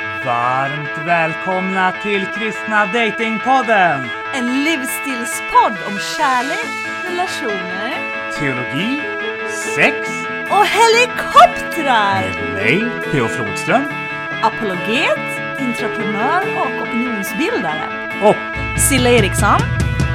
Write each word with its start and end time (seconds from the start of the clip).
Varmt 0.00 1.06
välkomna 1.06 1.92
till 2.02 2.26
Kristna 2.26 2.86
Datingpodden! 2.86 4.08
En 4.34 4.64
livsstilspodd 4.64 5.76
om 5.86 5.98
kärlek, 6.16 6.66
relationer 7.04 7.94
Teologi, 8.38 9.00
sex, 9.76 9.94
och 10.50 10.66
helikoptrar! 10.66 12.22
med 12.40 12.54
mig, 12.54 12.90
P.O. 13.12 13.28
Flodström 13.28 13.84
Apologet, 14.42 15.58
entreprenör 15.58 16.42
och 16.60 16.82
opinionsbildare. 16.82 17.84
och 18.22 18.80
Silla 18.80 19.10
Eriksson. 19.10 19.60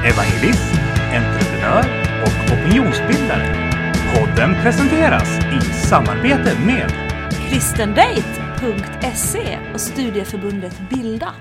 evangelist, 0.04 0.74
entreprenör 1.14 1.84
och 2.22 2.52
opinionsbildare. 2.58 3.70
Podden 4.14 4.54
presenteras 4.62 5.38
i 5.38 5.60
samarbete 5.60 6.52
med 6.66 6.92
kristendate.se 8.64 9.58
och 9.74 9.80
studieförbundet 9.80 10.90
Bilda. 10.90 11.34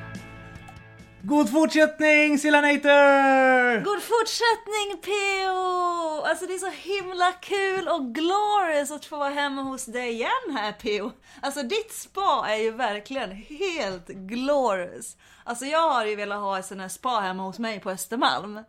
God 1.22 1.52
fortsättning 1.52 2.40
Sillanator! 2.40 3.84
God 3.84 4.02
fortsättning 4.02 5.02
PO! 5.02 6.26
Alltså 6.30 6.46
det 6.46 6.54
är 6.54 6.58
så 6.58 6.70
himla 6.70 7.32
kul 7.32 7.88
och 7.88 8.16
glorious 8.16 8.92
att 8.92 9.06
få 9.06 9.18
vara 9.18 9.30
hemma 9.30 9.62
hos 9.62 9.86
dig 9.86 10.12
igen 10.12 10.58
här 10.58 10.72
PO. 10.72 11.12
Alltså 11.42 11.64
ditt 11.64 11.92
spa 11.92 12.46
är 12.50 12.56
ju 12.56 12.72
verkligen 12.72 13.32
helt 13.32 14.08
glorious. 14.08 15.18
Alltså 15.44 15.66
jag 15.66 15.90
har 15.92 16.06
ju 16.06 16.16
velat 16.16 16.40
ha 16.40 16.60
ett 16.60 16.66
sånt 16.66 16.82
här 16.82 16.90
spa 16.90 17.20
hemma 17.20 17.44
hos 17.44 17.60
mig 17.60 17.80
på 17.80 17.90
Östermalm. 17.90 18.60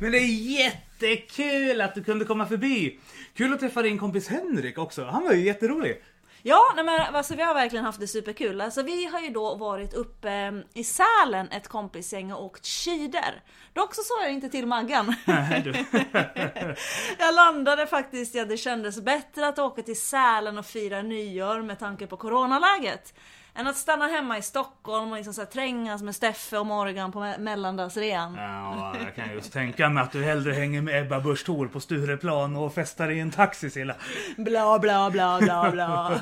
Men 0.00 0.12
det 0.12 0.18
är 0.18 0.60
jättekul 0.60 1.80
att 1.80 1.94
du 1.94 2.04
kunde 2.04 2.24
komma 2.24 2.46
förbi. 2.46 2.98
Kul 3.36 3.52
att 3.52 3.60
träffa 3.60 3.82
din 3.82 3.98
kompis 3.98 4.28
Henrik 4.28 4.78
också. 4.78 5.04
Han 5.04 5.24
var 5.24 5.32
ju 5.32 5.44
jätterolig. 5.44 6.02
Ja, 6.42 6.72
nej 6.76 6.84
men 6.84 7.14
alltså 7.14 7.34
vi 7.34 7.42
har 7.42 7.54
verkligen 7.54 7.84
haft 7.84 8.00
det 8.00 8.06
superkul. 8.06 8.60
Alltså 8.60 8.82
vi 8.82 9.04
har 9.06 9.20
ju 9.20 9.30
då 9.30 9.54
varit 9.54 9.94
uppe 9.94 10.30
eh, 10.30 10.52
i 10.74 10.84
Sälen 10.84 11.48
ett 11.50 11.68
kompisgäng 11.68 12.32
och 12.32 12.44
åkt 12.44 12.66
skidor. 12.66 13.42
Dock 13.72 13.94
så 13.94 14.02
sa 14.02 14.22
jag 14.22 14.32
inte 14.32 14.48
till 14.48 14.66
Maggan. 14.66 15.14
Nej, 15.24 15.86
jag 17.18 17.34
landade 17.34 17.86
faktiskt, 17.86 18.34
ja 18.34 18.44
det 18.44 18.56
kändes 18.56 19.00
bättre 19.00 19.48
att 19.48 19.58
åka 19.58 19.82
till 19.82 20.00
Sälen 20.00 20.58
och 20.58 20.66
fira 20.66 21.02
nyår 21.02 21.62
med 21.62 21.78
tanke 21.78 22.06
på 22.06 22.16
coronaläget. 22.16 23.14
Än 23.60 23.66
att 23.66 23.76
stanna 23.76 24.06
hemma 24.06 24.38
i 24.38 24.42
Stockholm 24.42 25.10
och 25.10 25.16
liksom 25.16 25.34
så 25.34 25.40
här 25.40 25.46
trängas 25.46 26.02
med 26.02 26.14
Steffe 26.14 26.58
och 26.58 26.66
Morgan 26.66 27.12
på 27.12 27.18
me- 27.18 27.38
mellandagsrean. 27.38 28.34
Ja, 28.34 28.94
jag 29.04 29.14
kan 29.14 29.32
just 29.34 29.52
tänka 29.52 29.88
mig 29.88 30.02
att 30.02 30.12
du 30.12 30.22
hellre 30.24 30.52
hänger 30.52 30.82
med 30.82 31.02
Ebba 31.02 31.20
Busch 31.20 31.44
Thor 31.46 31.66
på 31.68 31.80
Stureplan 31.80 32.56
och 32.56 32.74
festar 32.74 33.10
i 33.10 33.20
en 33.20 33.30
taxi 33.30 33.70
Silla. 33.70 33.94
Bla 34.36 34.78
bla 34.78 35.10
bla 35.10 35.38
bla 35.40 35.70
bla. 35.70 36.20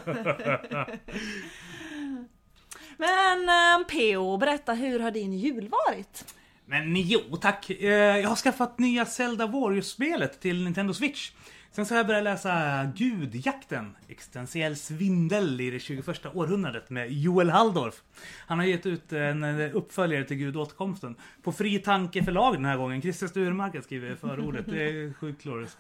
Men 2.96 3.48
eh, 3.48 3.86
PO, 3.86 4.36
berätta 4.36 4.72
hur 4.72 5.00
har 5.00 5.10
din 5.10 5.32
jul 5.32 5.68
varit? 5.68 6.34
Men 6.66 6.96
jo 6.96 7.36
tack, 7.36 7.70
Eh, 7.70 7.88
jag 7.90 8.28
har 8.28 8.36
skaffat 8.36 8.78
nya 8.78 9.04
Zelda 9.06 9.46
Warriors-spelet 9.46 10.40
till 10.40 10.64
Nintendo 10.64 10.94
Switch. 10.94 11.30
Sen 11.72 11.86
så 11.86 11.94
har 11.94 11.98
jag 11.98 12.06
börjat 12.06 12.24
läsa 12.24 12.84
Gudjakten, 12.96 13.96
existentiell 14.08 14.76
svindel 14.76 15.60
i 15.60 15.70
det 15.70 15.80
21 15.80 16.26
århundradet 16.34 16.90
med 16.90 17.12
Joel 17.12 17.50
Halldorf. 17.50 18.02
Han 18.46 18.58
har 18.58 18.66
gett 18.66 18.86
ut 18.86 19.12
en 19.12 19.44
eh, 19.44 19.76
uppföljare 19.76 20.24
till 20.24 20.36
Gud 20.36 20.56
återkomsten. 20.56 21.16
På 21.42 21.52
Fri 21.52 21.78
Tanke 21.78 22.24
förlag 22.24 22.54
den 22.54 22.64
här 22.64 22.76
gången. 22.76 23.02
Christer 23.02 23.26
Sturmark 23.26 23.74
har 23.74 23.82
skrivit 23.82 24.20
förordet. 24.20 24.66
Det 24.66 24.82
är 24.82 25.12
sjukt 25.12 25.42
glorious. 25.42 25.76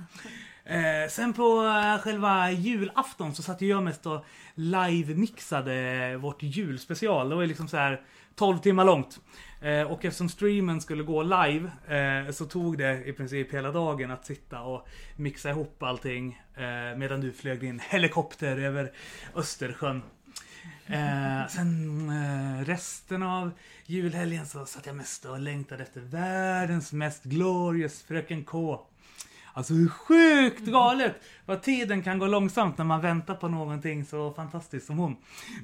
Eh, 0.64 1.10
sen 1.10 1.32
på 1.32 1.64
eh, 1.64 2.02
själva 2.02 2.50
julafton 2.50 3.34
så 3.34 3.42
satt 3.42 3.62
jag 3.62 3.82
mest 3.82 4.06
och 4.06 4.24
live-mixade 4.54 6.16
vårt 6.16 6.42
julspecial. 6.42 7.28
Det 7.28 7.34
var 7.34 7.42
ju 7.42 7.48
liksom 7.48 7.68
så 7.68 7.76
här 7.76 8.00
12 8.34 8.58
timmar 8.58 8.84
långt. 8.84 9.20
Eh, 9.60 9.82
och 9.82 10.04
eftersom 10.04 10.28
streamen 10.28 10.80
skulle 10.80 11.02
gå 11.02 11.22
live 11.22 11.70
eh, 11.88 12.32
så 12.32 12.44
tog 12.44 12.78
det 12.78 13.04
i 13.04 13.12
princip 13.12 13.54
hela 13.54 13.72
dagen 13.72 14.10
att 14.10 14.26
sitta 14.26 14.60
och 14.60 14.88
mixa 15.16 15.50
ihop 15.50 15.82
allting 15.82 16.42
Eh, 16.58 16.96
medan 16.96 17.20
du 17.20 17.32
flög 17.32 17.60
din 17.60 17.80
helikopter 17.90 18.56
över 18.56 18.92
Östersjön. 19.34 20.02
Eh, 20.86 21.48
sen 21.48 22.10
eh, 22.10 22.64
resten 22.64 23.22
av 23.22 23.50
julhelgen 23.86 24.46
så 24.46 24.66
satt 24.66 24.86
jag 24.86 24.96
mest 24.96 25.24
och 25.24 25.40
längtade 25.40 25.82
efter 25.82 26.00
världens 26.00 26.92
mest 26.92 27.24
glorious 27.24 28.02
Fröken 28.02 28.44
K. 28.44 28.86
Alltså 29.58 29.74
hur 29.74 29.88
sjukt 29.88 30.64
galet 30.64 31.22
vad 31.46 31.62
tiden 31.62 32.02
kan 32.02 32.18
gå 32.18 32.26
långsamt 32.26 32.78
när 32.78 32.84
man 32.84 33.00
väntar 33.00 33.34
på 33.34 33.48
någonting 33.48 34.04
så 34.04 34.32
fantastiskt 34.32 34.86
som 34.86 34.98
hon. 34.98 35.16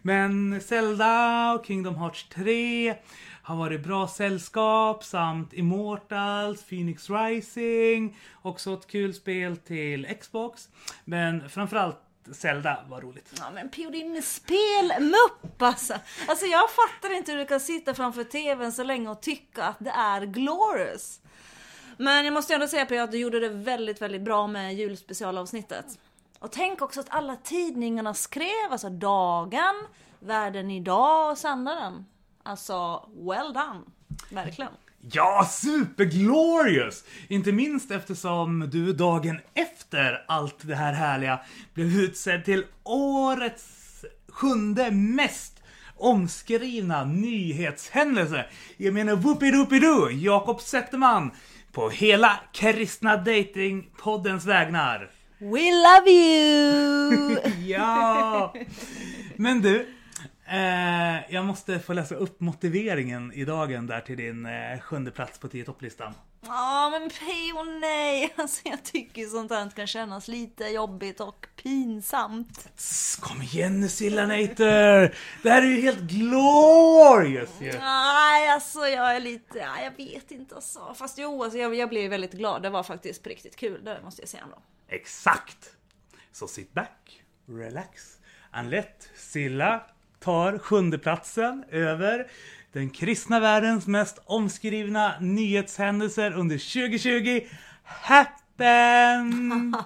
Men 0.02 0.60
Zelda 0.60 1.52
och 1.52 1.66
Kingdom 1.66 1.96
Hearts 1.96 2.28
3 2.28 2.94
har 3.42 3.56
varit 3.56 3.84
bra 3.84 4.08
sällskap 4.08 5.04
samt 5.04 5.52
Immortals, 5.52 6.64
Phoenix 6.64 7.10
Rising, 7.10 8.16
också 8.42 8.74
ett 8.74 8.86
kul 8.86 9.14
spel 9.14 9.56
till 9.56 10.06
Xbox. 10.20 10.68
Men 11.04 11.48
framförallt 11.48 11.98
Zelda 12.32 12.84
var 12.88 13.00
roligt. 13.00 13.32
Ja 13.38 13.50
men 13.54 13.68
P.O. 13.68 13.90
din 13.90 14.22
spelmupp 14.22 15.62
alltså. 15.62 15.94
Alltså 16.28 16.46
jag 16.46 16.70
fattar 16.70 17.16
inte 17.16 17.32
hur 17.32 17.38
du 17.38 17.46
kan 17.46 17.60
sitta 17.60 17.94
framför 17.94 18.24
tvn 18.24 18.72
så 18.72 18.84
länge 18.84 19.08
och 19.08 19.22
tycka 19.22 19.64
att 19.64 19.78
det 19.78 19.90
är 19.90 20.26
glorious. 20.26 21.20
Men 21.96 22.24
jag 22.24 22.34
måste 22.34 22.54
ändå 22.54 22.68
säga 22.68 22.86
på 22.86 22.94
att 22.94 23.12
du 23.12 23.18
gjorde 23.18 23.40
det 23.40 23.48
väldigt, 23.48 24.02
väldigt 24.02 24.22
bra 24.22 24.46
med 24.46 24.74
julspecialavsnittet. 24.74 25.86
Och 26.38 26.52
tänk 26.52 26.82
också 26.82 27.00
att 27.00 27.06
alla 27.10 27.36
tidningarna 27.36 28.14
skrev, 28.14 28.70
alltså 28.70 28.90
Dagen, 28.90 29.74
Världen 30.20 30.70
Idag 30.70 31.30
och 31.30 31.38
Sändaren. 31.38 32.04
Alltså, 32.42 33.08
well 33.16 33.52
done. 33.52 33.80
Verkligen. 34.30 34.72
Ja, 35.12 35.48
superglorious! 35.50 37.04
Inte 37.28 37.52
minst 37.52 37.90
eftersom 37.90 38.70
du 38.70 38.92
dagen 38.92 39.40
efter 39.54 40.24
allt 40.28 40.56
det 40.68 40.74
här 40.74 40.92
härliga 40.92 41.40
blev 41.74 41.86
utsedd 41.86 42.44
till 42.44 42.64
årets 42.82 44.04
sjunde 44.28 44.90
mest 44.90 45.62
omskrivna 45.96 47.04
nyhetshändelse. 47.04 48.46
Jag 48.76 48.94
menar 48.94 49.16
whoopidoopido, 49.16 50.10
Jakob 50.10 50.60
Zetterman 50.60 51.30
på 51.74 51.88
hela 51.90 52.40
Kristna 52.52 53.16
Dating-poddens 53.16 54.46
vägnar. 54.46 55.10
We 55.38 55.70
love 55.72 56.10
you! 56.10 57.38
Ja! 57.66 58.54
Men 59.36 59.62
du, 59.62 59.86
eh, 60.46 61.34
jag 61.34 61.44
måste 61.44 61.78
få 61.78 61.92
läsa 61.92 62.14
upp 62.14 62.40
motiveringen 62.40 63.32
i 63.32 63.44
dagen 63.44 63.86
där 63.86 64.00
till 64.00 64.16
din 64.16 64.46
eh, 64.46 64.80
sjunde 64.80 65.10
plats 65.10 65.38
på 65.38 65.48
10 65.48 65.64
topplistan. 65.64 66.14
Ja 66.46 66.90
men 66.90 67.10
Pio 67.10 67.62
nej, 67.80 68.34
alltså 68.36 68.60
jag 68.64 68.82
tycker 68.82 69.26
sånt 69.26 69.50
här 69.50 69.70
kan 69.70 69.86
kännas 69.86 70.28
lite 70.28 70.64
jobbigt 70.64 71.20
och 71.20 71.46
pinsamt. 71.62 72.68
Kom 73.20 73.42
igen 73.42 73.80
nu 73.80 73.88
Sillanator! 73.88 75.14
Det 75.42 75.50
här 75.50 75.62
är 75.62 75.66
ju 75.66 75.80
helt 75.80 76.00
glorious 76.00 77.50
ju! 77.60 77.72
Nej, 77.72 78.48
alltså 78.48 78.78
jag 78.78 79.16
är 79.16 79.20
lite, 79.20 79.58
ja, 79.58 79.80
jag 79.82 79.96
vet 79.96 80.30
inte 80.30 80.54
alltså. 80.54 80.94
Fast 80.94 81.18
jo, 81.18 81.44
alltså, 81.44 81.58
jag, 81.58 81.74
jag 81.74 81.88
blev 81.88 82.10
väldigt 82.10 82.32
glad. 82.32 82.62
Det 82.62 82.70
var 82.70 82.82
faktiskt 82.82 83.22
på 83.22 83.28
riktigt 83.28 83.56
kul, 83.56 83.84
det 83.84 84.00
måste 84.04 84.22
jag 84.22 84.28
säga 84.28 84.42
ändå. 84.42 84.58
Exakt! 84.88 85.70
Så 86.32 86.46
sit 86.46 86.72
back, 86.72 87.22
relax, 87.46 88.18
and 88.50 88.70
let 88.70 89.08
Silla 89.16 89.86
tar 90.24 90.58
sjunde 90.58 90.98
platsen 90.98 91.64
över 91.70 92.26
den 92.72 92.90
kristna 92.90 93.40
världens 93.40 93.86
mest 93.86 94.18
omskrivna 94.24 95.14
nyhetshändelser 95.20 96.32
under 96.32 96.88
2020 96.88 97.40
happen! 97.84 99.76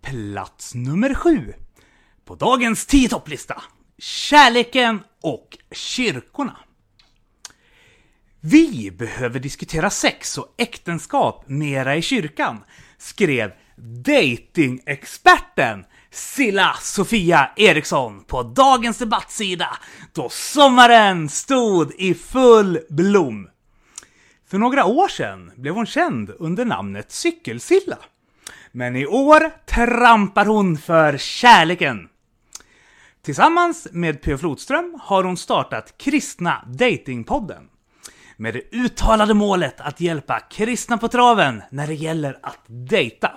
Plats 0.02 0.74
nummer 0.74 1.14
sju 1.14 1.54
på 2.24 2.34
dagens 2.34 2.86
10 2.86 3.08
topplista. 3.08 3.62
Kärleken 3.98 5.00
och 5.20 5.58
kyrkorna. 5.70 6.56
Vi 8.40 8.90
behöver 8.90 9.40
diskutera 9.40 9.90
sex 9.90 10.38
och 10.38 10.54
äktenskap 10.56 11.48
mera 11.48 11.96
i 11.96 12.02
kyrkan, 12.02 12.64
skrev 12.98 13.52
datingexperten 13.76 15.84
Silla 16.14 16.74
Sofia 16.80 17.50
Eriksson 17.56 18.24
på 18.24 18.42
dagens 18.42 18.98
debattsida 18.98 19.68
då 20.12 20.28
sommaren 20.28 21.28
stod 21.28 21.92
i 21.98 22.14
full 22.14 22.78
blom. 22.88 23.48
För 24.50 24.58
några 24.58 24.84
år 24.84 25.08
sedan 25.08 25.52
blev 25.56 25.74
hon 25.74 25.86
känd 25.86 26.30
under 26.38 26.64
namnet 26.64 27.12
Cykelsilla. 27.12 27.98
Men 28.72 28.96
i 28.96 29.06
år 29.06 29.66
trampar 29.66 30.46
hon 30.46 30.78
för 30.78 31.18
kärleken. 31.18 32.08
Tillsammans 33.22 33.88
med 33.92 34.22
P. 34.22 34.38
Flodström 34.38 34.98
har 35.02 35.24
hon 35.24 35.36
startat 35.36 35.98
Kristna 35.98 36.64
Datingpodden. 36.66 37.68
Med 38.36 38.54
det 38.54 38.76
uttalade 38.76 39.34
målet 39.34 39.80
att 39.80 40.00
hjälpa 40.00 40.40
kristna 40.40 40.98
på 40.98 41.08
traven 41.08 41.62
när 41.70 41.86
det 41.86 41.94
gäller 41.94 42.38
att 42.42 42.60
dejta. 42.66 43.30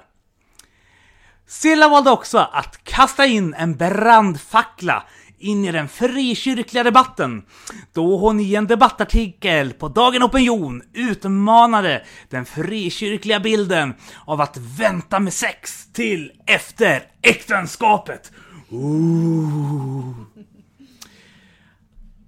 Silla 1.47 1.89
valde 1.89 2.11
också 2.11 2.37
att 2.37 2.83
kasta 2.83 3.25
in 3.25 3.53
en 3.53 3.75
brandfackla 3.75 5.03
in 5.39 5.65
i 5.65 5.71
den 5.71 5.87
frikyrkliga 5.87 6.83
debatten 6.83 7.45
då 7.93 8.17
hon 8.17 8.39
i 8.39 8.55
en 8.55 8.67
debattartikel 8.67 9.73
på 9.73 9.87
Dagen 9.87 10.23
Opinion 10.23 10.81
utmanade 10.93 12.05
den 12.29 12.45
frikyrkliga 12.45 13.39
bilden 13.39 13.93
av 14.25 14.41
att 14.41 14.57
vänta 14.57 15.19
med 15.19 15.33
sex 15.33 15.87
till 15.93 16.31
efter 16.45 17.03
äktenskapet. 17.21 18.31
Ooh. 18.69 20.13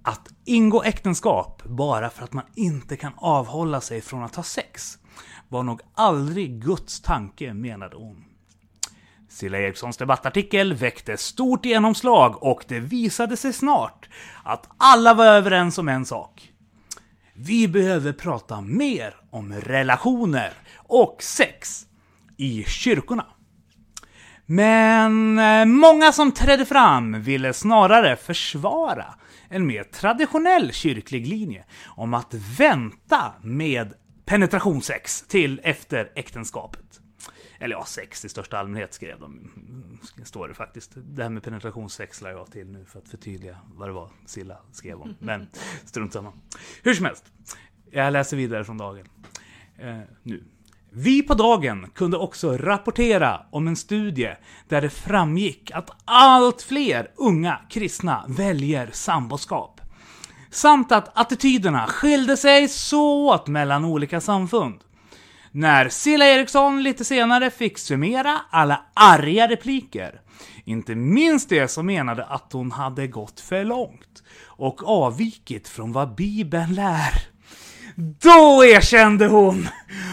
Att 0.02 0.28
ingå 0.44 0.82
äktenskap 0.82 1.62
bara 1.64 2.10
för 2.10 2.24
att 2.24 2.32
man 2.32 2.44
inte 2.54 2.96
kan 2.96 3.12
avhålla 3.16 3.80
sig 3.80 4.00
från 4.00 4.22
att 4.22 4.36
ha 4.36 4.42
sex 4.42 4.98
var 5.48 5.62
nog 5.62 5.80
aldrig 5.94 6.62
Guds 6.62 7.00
tanke, 7.00 7.54
menade 7.54 7.96
hon. 7.96 8.29
Silla 9.40 9.58
Erikssons 9.58 9.96
debattartikel 9.96 10.74
väckte 10.74 11.16
stort 11.16 11.66
genomslag 11.66 12.42
och 12.42 12.64
det 12.68 12.80
visade 12.80 13.36
sig 13.36 13.52
snart 13.52 14.08
att 14.44 14.68
alla 14.76 15.14
var 15.14 15.24
överens 15.24 15.78
om 15.78 15.88
en 15.88 16.04
sak. 16.06 16.52
Vi 17.34 17.68
behöver 17.68 18.12
prata 18.12 18.60
mer 18.60 19.16
om 19.30 19.52
relationer 19.52 20.52
och 20.76 21.16
sex 21.20 21.86
i 22.36 22.64
kyrkorna. 22.64 23.26
Men 24.46 25.38
eh, 25.38 25.64
många 25.64 26.12
som 26.12 26.32
trädde 26.32 26.66
fram 26.66 27.22
ville 27.22 27.52
snarare 27.52 28.16
försvara 28.16 29.14
en 29.48 29.66
mer 29.66 29.84
traditionell 29.84 30.72
kyrklig 30.72 31.26
linje 31.26 31.64
om 31.86 32.14
att 32.14 32.34
vänta 32.58 33.32
med 33.42 33.92
penetrationssex 34.26 35.22
till 35.22 35.60
efter 35.64 36.12
äktenskapet. 36.14 36.89
Eller 37.60 37.76
ja, 37.76 37.84
sex 37.84 38.24
i 38.24 38.28
största 38.28 38.58
allmänhet 38.58 38.94
skrev 38.94 39.20
de. 39.20 39.50
Står 40.24 40.48
det 40.48 40.54
faktiskt. 40.54 40.92
Det 40.94 41.22
här 41.22 41.30
med 41.30 41.42
penetrationssex 41.42 42.22
lär 42.22 42.30
jag 42.30 42.52
till 42.52 42.66
nu 42.66 42.84
för 42.84 42.98
att 42.98 43.08
förtydliga 43.08 43.58
vad 43.74 43.88
det 43.88 43.92
var 43.92 44.10
Silla 44.26 44.58
skrev 44.72 45.00
om. 45.00 45.14
Men 45.18 45.48
strunt 45.84 46.12
samma. 46.12 46.32
Hur 46.82 46.94
som 46.94 47.04
helst. 47.06 47.24
Jag 47.90 48.12
läser 48.12 48.36
vidare 48.36 48.64
från 48.64 48.78
dagen. 48.78 49.08
Eh, 49.78 49.98
nu. 50.22 50.44
Vi 50.92 51.22
på 51.22 51.34
dagen 51.34 51.90
kunde 51.94 52.16
också 52.16 52.56
rapportera 52.56 53.46
om 53.50 53.68
en 53.68 53.76
studie 53.76 54.36
där 54.68 54.80
det 54.80 54.90
framgick 54.90 55.70
att 55.70 55.90
allt 56.04 56.62
fler 56.62 57.10
unga 57.16 57.60
kristna 57.70 58.24
väljer 58.28 58.90
samboskap. 58.92 59.80
Samt 60.50 60.92
att 60.92 61.18
attityderna 61.18 61.86
skilde 61.86 62.36
sig 62.36 62.68
så 62.68 63.34
åt 63.34 63.46
mellan 63.46 63.84
olika 63.84 64.20
samfund. 64.20 64.80
När 65.52 65.88
Silla 65.88 66.26
Eriksson 66.26 66.82
lite 66.82 67.04
senare 67.04 67.50
fick 67.50 67.78
summera 67.78 68.40
alla 68.50 68.84
arga 68.94 69.48
repliker, 69.48 70.20
inte 70.64 70.94
minst 70.94 71.48
det 71.48 71.68
som 71.68 71.86
menade 71.86 72.24
att 72.24 72.52
hon 72.52 72.70
hade 72.70 73.06
gått 73.06 73.40
för 73.40 73.64
långt 73.64 74.22
och 74.46 74.88
avvikit 74.88 75.68
från 75.68 75.92
vad 75.92 76.14
Bibeln 76.14 76.74
lär. 76.74 77.22
Då 77.96 78.64
erkände 78.64 79.26
hon 79.26 79.68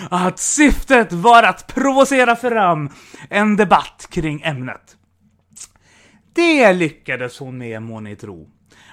att 0.09 0.39
syftet 0.39 1.13
var 1.13 1.43
att 1.43 1.67
provocera 1.67 2.35
fram 2.35 2.89
en 3.29 3.55
debatt 3.55 4.07
kring 4.09 4.41
ämnet. 4.41 4.95
Det 6.33 6.73
lyckades 6.73 7.39
hon 7.39 7.57
med 7.57 7.81
må 7.81 7.99
ni 7.99 8.15
tro. 8.15 8.49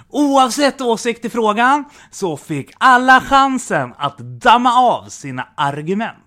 Oavsett 0.08 0.81
åsikt 0.81 1.25
i 1.25 1.31
frågan 1.31 1.85
så 2.11 2.37
fick 2.37 2.70
alla 2.79 3.20
chansen 3.20 3.94
att 3.99 4.19
damma 4.19 4.73
av 4.73 5.08
sina 5.08 5.49
argument. 5.56 6.24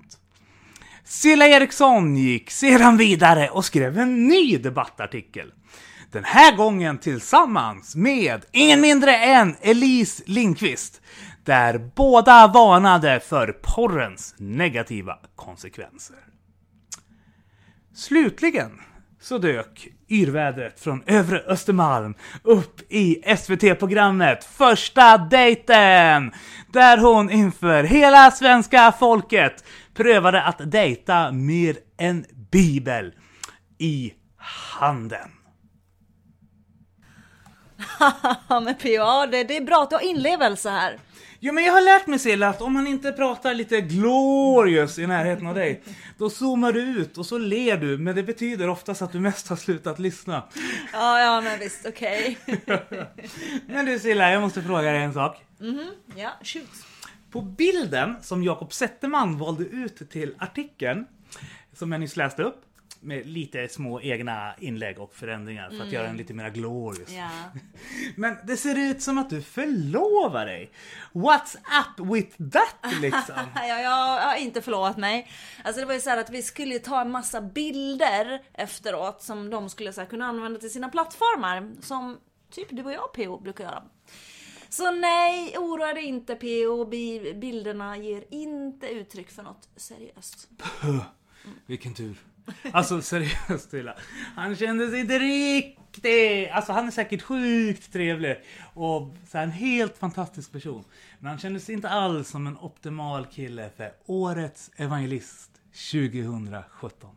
Silla 1.10 1.48
Eriksson 1.48 2.18
gick 2.18 2.52
sedan 2.52 2.98
vidare 2.98 3.50
och 3.50 3.66
skrev 3.66 4.00
en 4.00 4.28
ny 4.28 4.58
debattartikel. 4.58 5.52
Den 6.12 6.24
här 6.24 6.56
gången 6.56 6.98
tillsammans 6.98 7.96
med 7.96 8.46
ingen 8.52 8.82
mindre 8.82 9.16
än 9.16 9.56
Elise 9.62 10.24
Lindqvist, 10.26 11.02
där 11.44 11.92
båda 11.96 12.48
varnade 12.48 13.20
för 13.20 13.52
porrens 13.62 14.36
negativa 14.38 15.20
konsekvenser. 15.36 16.18
Slutligen 17.96 18.72
så 19.22 19.38
dök 19.38 19.88
yrvädret 20.10 20.80
från 20.80 21.04
övre 21.06 21.40
Östermalm 21.40 22.16
upp 22.44 22.92
i 22.92 23.36
SVT-programmet 23.38 24.44
Första 24.44 25.18
dejten! 25.18 26.32
Där 26.74 26.98
hon 26.98 27.30
inför 27.30 27.84
hela 27.84 28.32
svenska 28.32 28.94
folket 29.00 29.64
prövade 29.98 30.44
att 30.44 30.72
dejta 30.72 31.32
med 31.32 31.78
en 31.98 32.26
bibel 32.52 33.14
i 33.78 34.14
handen. 34.80 35.32
men 38.50 38.76
PA, 38.76 39.28
det, 39.28 39.44
det 39.44 39.58
är 39.58 39.66
bra 39.66 39.84
att 39.84 39.90
du 39.90 39.96
har 39.96 40.04
inlevelse 40.04 40.70
här. 40.70 41.00
Jo 41.40 41.54
men 41.54 41.64
jag 41.64 41.74
har 41.74 41.82
lärt 41.82 42.08
mig 42.08 42.20
Silla 42.20 42.48
att 42.50 42.62
om 42.62 42.74
man 42.74 42.88
inte 42.88 43.12
pratar 43.12 43.54
lite 43.54 43.82
glorious 43.82 45.00
i 45.00 45.08
närheten 45.08 45.48
av 45.48 45.56
dig, 45.56 45.84
då 46.18 46.30
zoomar 46.30 46.72
du 46.72 46.82
ut 46.82 47.18
och 47.18 47.26
så 47.26 47.38
ler 47.38 47.78
du, 47.78 47.98
men 47.98 48.16
det 48.16 48.24
betyder 48.24 48.70
oftast 48.70 49.02
att 49.02 49.12
du 49.12 49.20
mest 49.20 49.48
har 49.48 49.56
slutat 49.56 50.00
lyssna. 50.00 50.44
Ja, 50.94 51.20
ja 51.20 51.42
men 51.42 51.60
visst, 51.60 51.86
okej. 51.88 52.38
Okay. 52.48 52.78
men 53.68 53.86
du 53.86 54.00
Silla, 54.00 54.32
jag 54.32 54.42
måste 54.42 54.62
fråga 54.62 54.92
dig 54.92 55.04
en 55.04 55.14
sak. 55.14 55.42
Mhm, 55.60 55.70
mm 55.70 55.90
ja, 56.16 56.32
shoot. 56.44 56.97
På 57.32 57.42
bilden 57.42 58.16
som 58.22 58.44
Jakob 58.44 58.74
Zetterman 58.74 59.38
valde 59.38 59.64
ut 59.64 60.10
till 60.10 60.36
artikeln, 60.38 61.06
som 61.74 61.92
jag 61.92 62.02
nyss 62.02 62.16
läste 62.16 62.44
upp, 62.44 62.64
med 63.00 63.28
lite 63.28 63.68
små 63.68 64.02
egna 64.02 64.56
inlägg 64.60 65.00
och 65.00 65.16
förändringar 65.16 65.70
för 65.70 65.76
att 65.76 65.82
mm. 65.82 65.94
göra 65.94 66.08
den 66.08 66.18
lite 66.18 66.34
mer 66.34 66.50
glorious. 66.50 67.12
Ja. 67.12 67.30
Men 68.16 68.38
det 68.44 68.58
ser 68.58 68.78
ut 68.78 69.02
som 69.02 69.18
att 69.18 69.30
du 69.30 69.42
förlovar 69.42 70.46
dig. 70.46 70.72
What's 71.14 71.56
up 71.56 72.08
with 72.14 72.38
that 72.52 72.94
liksom? 73.02 73.36
ja, 73.56 73.80
jag 73.80 74.22
har 74.22 74.36
inte 74.36 74.62
förlovat 74.62 74.98
mig. 74.98 75.32
Alltså 75.64 75.80
det 75.80 75.86
var 75.86 75.94
ju 75.94 76.00
så 76.00 76.20
att 76.20 76.30
vi 76.30 76.42
skulle 76.42 76.80
ta 76.80 77.02
en 77.02 77.12
massa 77.12 77.42
bilder 77.42 78.42
efteråt 78.54 79.22
som 79.22 79.50
de 79.50 79.70
skulle 79.70 79.94
så 79.94 80.02
här, 80.02 80.08
kunna 80.08 80.26
använda 80.26 80.60
till 80.60 80.72
sina 80.72 80.90
plattformar. 80.90 81.72
Som 81.82 82.18
typ 82.52 82.68
du 82.70 82.84
och 82.84 82.94
jag 82.94 83.14
PO 83.14 83.40
brukar 83.40 83.64
göra. 83.64 83.84
Så 84.70 84.92
nej, 84.92 85.58
oroa 85.58 85.94
dig 85.94 86.04
inte 86.04 86.36
PO. 86.36 86.86
Bilderna 87.36 87.98
ger 87.98 88.24
inte 88.30 88.88
uttryck 88.88 89.32
för 89.32 89.44
något 89.44 89.70
seriöst. 89.76 90.50
Puh, 90.58 91.04
vilken 91.66 91.94
tur. 91.94 92.18
Alltså 92.72 93.02
seriöst 93.02 93.72
Tilla. 93.72 93.98
Han 94.36 94.56
kändes 94.56 94.94
inte 94.94 95.20
riktigt... 95.20 96.52
Alltså 96.52 96.74
han 96.74 96.88
är 96.88 96.92
säkert 96.92 97.22
sjukt 97.22 97.94
trevlig 97.94 98.38
och 98.74 99.16
så 99.32 99.38
en 99.38 99.52
helt 99.52 99.98
fantastisk 99.98 100.52
person. 100.52 100.84
Men 101.20 101.30
han 101.30 101.40
kändes 101.40 101.70
inte 101.70 101.90
alls 101.90 102.30
som 102.30 102.48
en 102.48 102.58
optimal 102.58 103.26
kille 103.26 103.70
för 103.78 103.94
årets 104.06 104.72
evangelist 104.76 105.52
2017. 105.92 107.10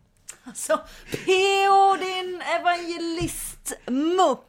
Alltså, 0.45 0.77
PO 1.11 1.97
din 1.97 2.43
evangelist-mupp! 2.61 4.47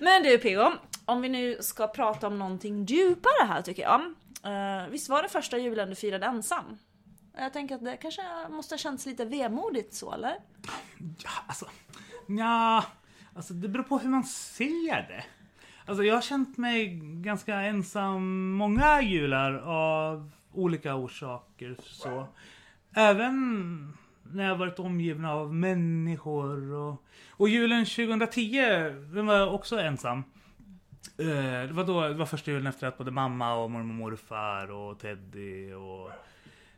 Men 0.00 0.22
du 0.22 0.38
PO, 0.38 0.72
om 1.12 1.22
vi 1.22 1.28
nu 1.28 1.56
ska 1.60 1.88
prata 1.88 2.26
om 2.26 2.38
någonting 2.38 2.84
djupare 2.84 3.46
här 3.46 3.62
tycker 3.62 3.82
jag. 3.82 4.00
Uh, 4.00 4.90
visst 4.90 5.08
var 5.08 5.22
det 5.22 5.28
första 5.28 5.58
julen 5.58 5.88
du 5.88 5.94
firade 5.94 6.26
ensam? 6.26 6.78
Jag 7.36 7.52
tänker 7.52 7.74
att 7.74 7.84
det 7.84 7.96
kanske 7.96 8.22
måste 8.50 8.72
ha 8.72 8.78
känts 8.78 9.06
lite 9.06 9.24
vemodigt 9.24 9.94
så, 9.94 10.12
eller? 10.12 10.36
Ja, 10.98 11.30
alltså... 11.46 11.66
Ja, 12.26 12.84
alltså 13.34 13.54
det 13.54 13.68
beror 13.68 13.84
på 13.84 13.98
hur 13.98 14.08
man 14.08 14.24
ser 14.24 15.08
det. 15.08 15.24
Alltså 15.86 16.04
jag 16.04 16.14
har 16.14 16.22
känt 16.22 16.58
mig 16.58 17.00
ganska 17.02 17.54
ensam 17.54 18.50
många 18.52 19.02
jular 19.02 19.54
av 19.54 20.30
olika 20.52 20.94
orsaker 20.94 21.76
så. 21.80 22.26
Även 22.94 23.96
när 24.22 24.44
jag 24.44 24.56
varit 24.56 24.78
omgiven 24.78 25.24
av 25.24 25.54
människor 25.54 26.72
och, 26.72 27.04
och 27.30 27.48
julen 27.48 27.84
2010, 27.84 28.60
den 29.14 29.26
var 29.26 29.34
jag 29.34 29.54
också 29.54 29.80
ensam. 29.80 30.24
Eh, 31.18 31.66
det 31.66 31.72
var 31.72 31.84
då, 31.84 32.08
det 32.08 32.14
var 32.14 32.26
första 32.26 32.50
julen 32.50 32.66
efter 32.66 32.86
att 32.86 32.98
både 32.98 33.10
mamma 33.10 33.54
och 33.54 33.70
mormor 33.70 33.90
och 33.90 33.96
morfar 33.96 34.70
och 34.70 34.98
Teddy 34.98 35.72
och 35.72 36.10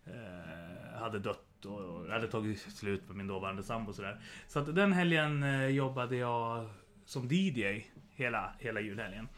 eh, 0.06 1.00
hade 1.00 1.18
dött 1.18 1.64
och 1.64 2.06
hade 2.10 2.28
tagit 2.28 2.60
slut 2.60 3.08
med 3.08 3.16
min 3.16 3.26
dåvarande 3.26 3.62
sambo 3.62 3.90
och 3.90 3.96
sådär. 3.96 4.20
Så 4.48 4.58
att 4.58 4.74
den 4.74 4.92
helgen 4.92 5.42
eh, 5.42 5.66
jobbade 5.66 6.16
jag 6.16 6.68
som 7.04 7.28
DJ 7.30 7.86
hela, 8.14 8.52
hela 8.58 8.80
julhelgen. 8.80 9.28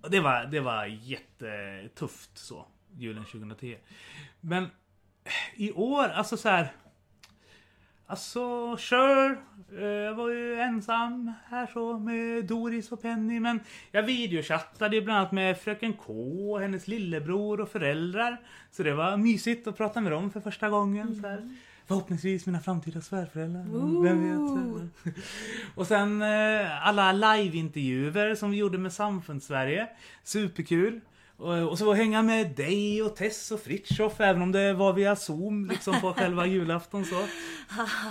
Och 0.00 0.10
det, 0.10 0.20
var, 0.20 0.44
det 0.44 0.60
var 0.60 0.86
jättetufft 0.86 2.38
så, 2.38 2.66
julen 2.96 3.24
2010. 3.24 3.76
Men 4.40 4.66
i 5.54 5.72
år, 5.72 6.08
alltså 6.08 6.36
så 6.36 6.48
här 6.48 6.72
Alltså, 8.08 8.76
kör. 8.76 9.38
Jag 9.80 10.14
var 10.14 10.30
ju 10.30 10.60
ensam 10.60 11.32
här 11.48 11.66
så 11.66 11.98
med 11.98 12.44
Doris 12.44 12.92
och 12.92 13.02
Penny. 13.02 13.40
Men 13.40 13.60
jag 13.90 14.02
videochattade 14.02 14.96
ju 14.96 15.02
bland 15.02 15.18
annat 15.18 15.32
med 15.32 15.58
Fröken 15.58 15.92
K, 15.92 16.58
hennes 16.58 16.88
lillebror 16.88 17.60
och 17.60 17.68
föräldrar. 17.68 18.40
Så 18.70 18.82
det 18.82 18.94
var 18.94 19.16
mysigt 19.16 19.66
att 19.66 19.76
prata 19.76 20.00
med 20.00 20.12
dem 20.12 20.30
för 20.30 20.40
första 20.40 20.68
gången. 20.68 21.14
Så 21.14 21.28
här. 21.28 21.48
Förhoppningsvis 21.86 22.46
mina 22.46 22.60
framtida 22.60 23.00
svärföräldrar. 23.00 24.02
Vem 24.02 24.22
vet? 24.22 25.14
Och 25.74 25.86
sen 25.86 26.22
eh, 26.22 26.86
alla 26.86 27.12
liveintervjuer 27.12 28.34
som 28.34 28.50
vi 28.50 28.56
gjorde 28.56 28.78
med 28.78 28.92
Samfunds-Sverige. 28.92 29.88
Superkul. 30.22 31.00
Och, 31.36 31.70
och 31.70 31.78
så 31.78 31.92
hänga 31.92 32.22
med 32.22 32.50
dig 32.50 33.02
och 33.02 33.16
Tess 33.16 33.50
och 33.50 33.60
Fritjof 33.60 34.20
även 34.20 34.42
om 34.42 34.52
det 34.52 34.72
var 34.72 34.92
via 34.92 35.16
Zoom 35.16 35.68
liksom 35.70 36.00
på 36.00 36.12
själva 36.16 36.46
julafton 36.46 37.04
så. 37.04 37.26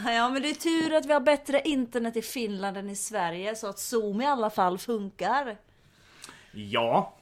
Ja 0.06 0.30
men 0.30 0.42
det 0.42 0.50
är 0.50 0.54
tur 0.54 0.94
att 0.94 1.06
vi 1.06 1.14
har 1.14 1.20
bättre 1.20 1.62
internet 1.66 2.18
i 2.18 2.22
Finland 2.22 2.78
än 2.78 2.90
i 2.90 2.96
Sverige 2.96 3.56
så 3.56 3.68
att 3.68 3.80
Zoom 3.80 4.22
i 4.22 4.26
alla 4.26 4.50
fall 4.50 4.78
funkar. 4.78 5.58
Ja. 6.52 7.14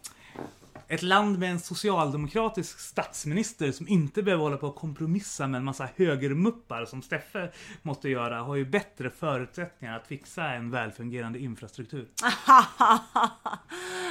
Ett 0.93 1.01
land 1.01 1.39
med 1.39 1.51
en 1.51 1.59
socialdemokratisk 1.59 2.79
statsminister 2.79 3.71
som 3.71 3.87
inte 3.87 4.23
behöver 4.23 4.43
hålla 4.43 4.57
på 4.57 4.67
och 4.67 4.75
kompromissa 4.75 5.47
med 5.47 5.57
en 5.57 5.63
massa 5.63 5.89
högermuppar 5.95 6.85
som 6.85 7.01
Steffe 7.01 7.51
måste 7.81 8.09
göra 8.09 8.41
har 8.41 8.55
ju 8.55 8.65
bättre 8.65 9.09
förutsättningar 9.09 9.97
att 9.97 10.07
fixa 10.07 10.43
en 10.43 10.71
välfungerande 10.71 11.39
infrastruktur. 11.39 12.07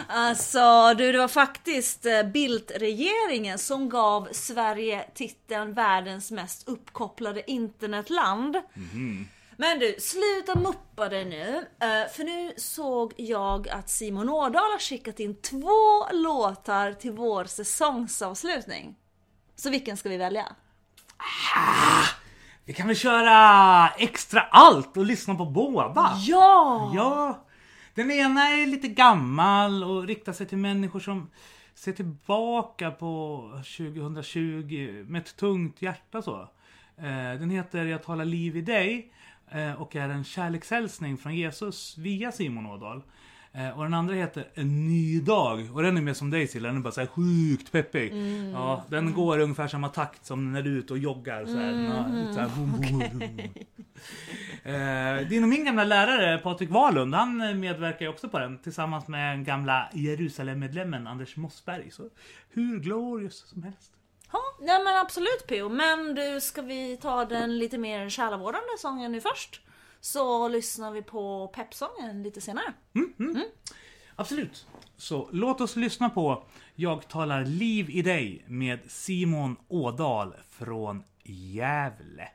alltså 0.09 0.95
du, 0.95 1.13
det 1.13 1.19
var 1.19 1.29
faktiskt 1.29 2.07
eh, 2.07 2.23
Bildt-regeringen 2.23 3.59
som 3.59 3.89
gav 3.89 4.29
Sverige 4.33 5.05
titeln 5.15 5.75
världens 5.75 6.31
mest 6.31 6.69
uppkopplade 6.69 7.51
internetland. 7.51 8.57
Mhm. 8.75 9.27
Men 9.57 9.79
du, 9.79 9.95
sluta 9.99 10.59
muppa 10.59 11.09
dig 11.09 11.25
nu. 11.25 11.57
eh, 11.81 12.11
För 12.13 12.25
nu 12.25 12.53
såg 12.57 13.13
jag 13.17 13.69
att 13.69 13.91
Simon 13.91 14.29
Ådahl 14.29 14.55
har 14.73 14.79
skickat 14.79 15.21
in 15.21 15.35
två 15.41 16.09
låtar 16.13 16.93
till 16.93 17.13
vår 17.13 17.45
säsongsavslutning. 17.45 18.95
Så 19.57 19.71
vilken 19.71 19.97
ska 19.97 20.09
vi 20.09 20.17
välja? 20.17 20.47
Vi 22.65 22.73
kan 22.73 22.87
väl 22.87 22.97
köra 22.97 23.89
extra 23.89 24.41
allt 24.41 24.97
och 24.97 25.05
lyssna 25.07 25.35
på 25.35 25.45
båda? 25.45 26.13
Ja! 26.21 26.93
Ja. 26.95 27.45
Den 27.95 28.11
ena 28.11 28.49
är 28.49 28.67
lite 28.67 28.89
gammal 28.89 29.85
och 29.85 30.07
riktar 30.07 30.33
sig 30.33 30.47
till 30.47 30.59
människor 30.59 31.01
som 31.01 31.31
ser 31.75 31.93
tillbaka 31.93 32.91
på 32.91 33.41
2020 33.77 35.05
med 35.09 35.23
ett 35.23 35.37
tungt 35.37 35.83
hjärta 35.83 36.23
så. 36.23 36.41
Eh, 36.99 37.39
Den 37.41 37.51
heter 37.51 37.85
Jag 37.85 38.03
talar 38.03 38.25
liv 38.25 38.57
i 38.57 38.61
dig 38.61 39.13
och 39.79 39.97
är 39.97 40.09
en 40.09 40.25
kärlekshälsning 40.25 41.17
från 41.19 41.37
Jesus 41.37 41.99
via 41.99 42.33
Simon 42.33 42.67
Ådahl. 42.67 43.03
Eh, 43.53 43.71
Och 43.79 43.85
den 43.85 43.95
andra 43.95 44.15
heter 44.15 44.49
En 44.55 44.87
ny 44.89 45.21
dag. 45.21 45.69
Och 45.75 45.83
den 45.83 45.97
är 45.97 46.01
mer 46.03 46.15
som 46.15 46.31
dig 46.31 46.47
Silla, 46.49 46.69
den 46.69 46.77
är 46.77 46.81
bara 46.81 46.93
så 46.93 47.01
här 47.01 47.07
sjukt 47.07 47.73
peppig. 47.73 48.13
Ja, 48.53 48.85
den 48.89 49.13
går 49.13 49.41
i 49.41 49.43
ungefär 49.43 49.69
samma 49.69 49.89
takt 49.89 50.27
som 50.27 50.53
när 50.53 50.63
du 50.63 50.75
är 50.75 50.79
ute 50.79 50.93
och 50.93 50.99
joggar. 50.99 51.45
Så 51.47 51.57
här, 51.57 52.33
så 52.33 52.41
här, 52.41 52.49
boom, 52.57 52.73
boom, 52.81 53.19
boom. 53.19 53.39
Eh, 54.65 55.29
din 55.29 55.43
och 55.43 55.49
min 55.49 55.65
gamla 55.65 55.85
lärare 55.85 56.39
Patrik 56.39 56.71
Wahlund, 56.71 57.15
han 57.15 57.41
eh, 57.41 57.55
medverkar 57.55 58.05
ju 58.05 58.09
också 58.09 58.29
på 58.29 58.39
den 58.39 58.59
tillsammans 58.59 59.09
med 59.09 59.45
gamla 59.45 59.89
Jerusalem-medlemmen 59.93 61.07
Anders 61.07 61.37
Mossberg. 61.37 61.91
Så 61.91 62.09
hur 62.51 62.79
glorious 62.81 63.49
som 63.49 63.63
helst. 63.63 63.93
Ja, 64.33 64.41
nej 64.61 64.85
men 64.85 64.97
absolut 64.97 65.47
Pio. 65.47 65.69
Men 65.69 66.15
du, 66.15 66.41
ska 66.41 66.63
vi 66.63 66.97
ta 66.97 67.25
den 67.25 67.59
lite 67.59 67.79
mer 67.79 68.11
själavårdande 68.11 68.69
sången 68.79 69.13
nu 69.13 69.21
först? 69.21 69.61
Så 70.01 70.49
lyssnar 70.49 70.91
vi 70.91 71.03
på 71.03 71.49
peppsången 71.55 72.23
lite 72.23 72.41
senare. 72.41 72.73
Absolut. 74.17 74.67
Så 74.97 75.29
låt 75.33 75.61
oss 75.61 75.77
lyssna 75.77 76.11
på 76.11 76.45
Jag 76.75 77.09
talar 77.09 77.45
liv 77.45 77.91
i 77.91 78.03
dig 78.03 78.45
med 78.49 78.79
Simon 78.89 79.57
Ådahl 79.69 80.35
från 80.51 81.05
Gävle. 81.25 82.29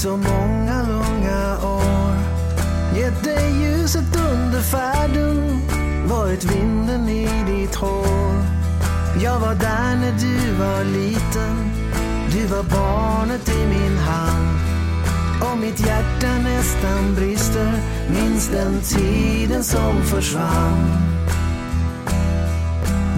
Så 0.00 0.16
många 0.16 0.82
långa 0.82 1.58
år. 1.62 2.14
Gett 2.96 3.24
dig 3.24 3.62
ljuset 3.62 4.16
under 4.32 4.60
färden, 4.60 5.60
varit 6.06 6.44
vinden 6.44 7.08
i 7.08 7.28
ditt 7.46 7.74
hår. 7.74 8.34
Jag 9.22 9.40
var 9.40 9.54
där 9.54 9.96
när 9.96 10.12
du 10.12 10.54
var 10.58 10.84
liten, 10.84 11.72
du 12.32 12.46
var 12.46 12.62
barnet 12.62 13.48
i 13.48 13.66
min 13.66 13.98
hand. 13.98 14.58
Och 15.42 15.58
mitt 15.58 15.80
hjärta 15.80 16.38
nästan 16.44 17.14
brister, 17.14 17.72
minns 18.08 18.48
den 18.48 18.80
tiden 18.80 19.64
som 19.64 20.02
försvann. 20.02 20.90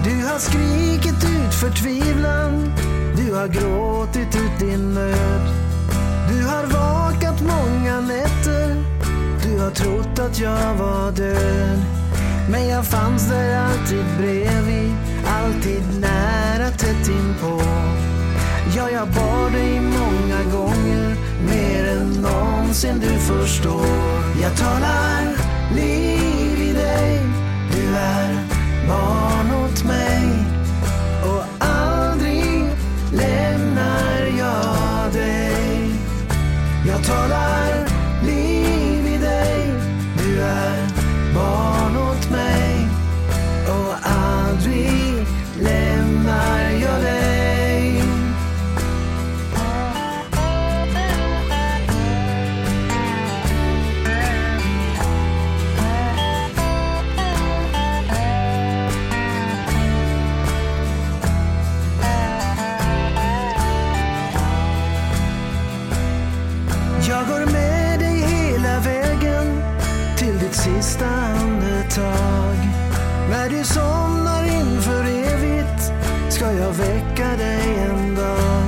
Du 0.03 0.25
har 0.25 0.39
skrikit 0.39 1.23
ut 1.23 1.53
förtvivlan, 1.53 2.73
du 3.17 3.33
har 3.33 3.47
gråtit 3.47 4.35
ut 4.35 4.59
din 4.59 4.93
nöd. 4.93 5.62
Du 6.33 6.43
har 6.43 6.63
vakat 6.63 7.41
många 7.41 8.01
nätter, 8.01 8.75
du 9.43 9.59
har 9.59 9.71
trott 9.71 10.19
att 10.19 10.39
jag 10.39 10.73
var 10.73 11.11
död. 11.11 11.79
Men 12.49 12.67
jag 12.67 12.85
fanns 12.85 13.29
där 13.29 13.57
alltid 13.57 14.05
bredvid, 14.17 14.95
alltid 15.27 15.83
nära 15.99 16.69
tätt 16.69 17.07
inpå. 17.07 17.61
Ja, 18.75 18.89
jag 18.89 19.07
bar 19.07 19.49
dig 19.51 19.81
många 19.81 20.43
gånger, 20.57 21.15
mer 21.47 21.87
än 21.87 22.07
någonsin 22.07 22.99
du 22.99 23.19
förstår. 23.19 23.85
Jag 24.41 24.57
talar 24.57 25.37
liv 25.75 26.61
i 26.61 26.73
dig, 26.73 27.21
du 27.71 27.95
är 27.95 28.47
barn 28.87 29.65
åt 29.65 29.83
mig. 29.83 30.32
Jag 37.13 37.21
talar 37.21 37.72
du 73.63 73.67
somnar 73.67 74.43
in 74.43 74.81
för 74.81 75.03
evigt 75.03 75.93
ska 76.29 76.51
jag 76.51 76.71
väcka 76.71 77.27
dig 77.37 77.79
en 77.89 78.15
dag. 78.15 78.63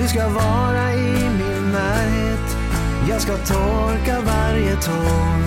Du 0.00 0.08
ska 0.08 0.28
vara 0.28 0.92
i 0.94 1.12
min 1.12 1.72
närhet, 1.72 2.56
jag 3.08 3.20
ska 3.20 3.36
torka 3.36 4.20
varje 4.20 4.76
tår. 4.76 5.38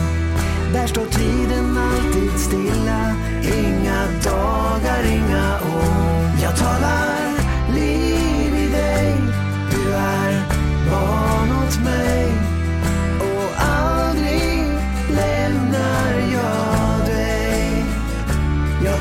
Där 0.74 0.88
står 0.88 1.06
tiden 1.06 1.78
alltid 1.78 2.40
stilla, 2.40 3.16
inga 3.42 4.06
dagar, 4.24 5.04
inga 5.06 5.60
år. 5.60 6.32
Jag 6.44 6.58
talar 6.58 7.20
liv 7.74 8.56
i 8.56 8.72
dig, 8.72 9.16
du 9.72 9.94
är 9.94 10.44
barn 10.92 11.50
åt 11.64 11.84
mig. 11.84 12.21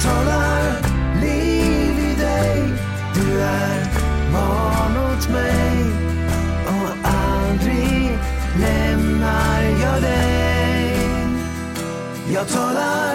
Talar 0.03 0.83
liv 1.21 1.99
i 1.99 2.15
dig, 2.15 2.63
du 3.15 3.41
är 3.41 3.85
barn 4.33 4.97
åt 4.97 5.29
mig. 5.29 5.85
Och 6.67 6.91
aldrig 7.09 8.19
lämnar 8.61 9.63
jag 9.83 10.03
dig. 10.03 10.97
Jag 12.35 12.49
talar 12.49 13.10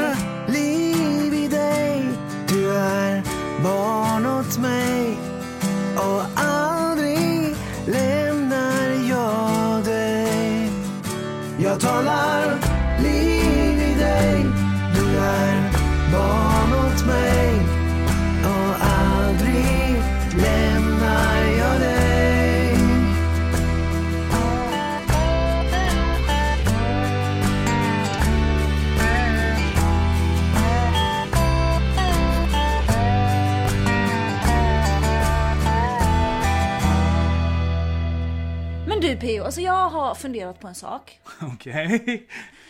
jag 39.66 39.90
har 39.90 40.16
funderat 40.16 40.60
på 40.60 40.68
en 40.68 40.76
sak. 40.76 41.20
Okej. 41.42 42.28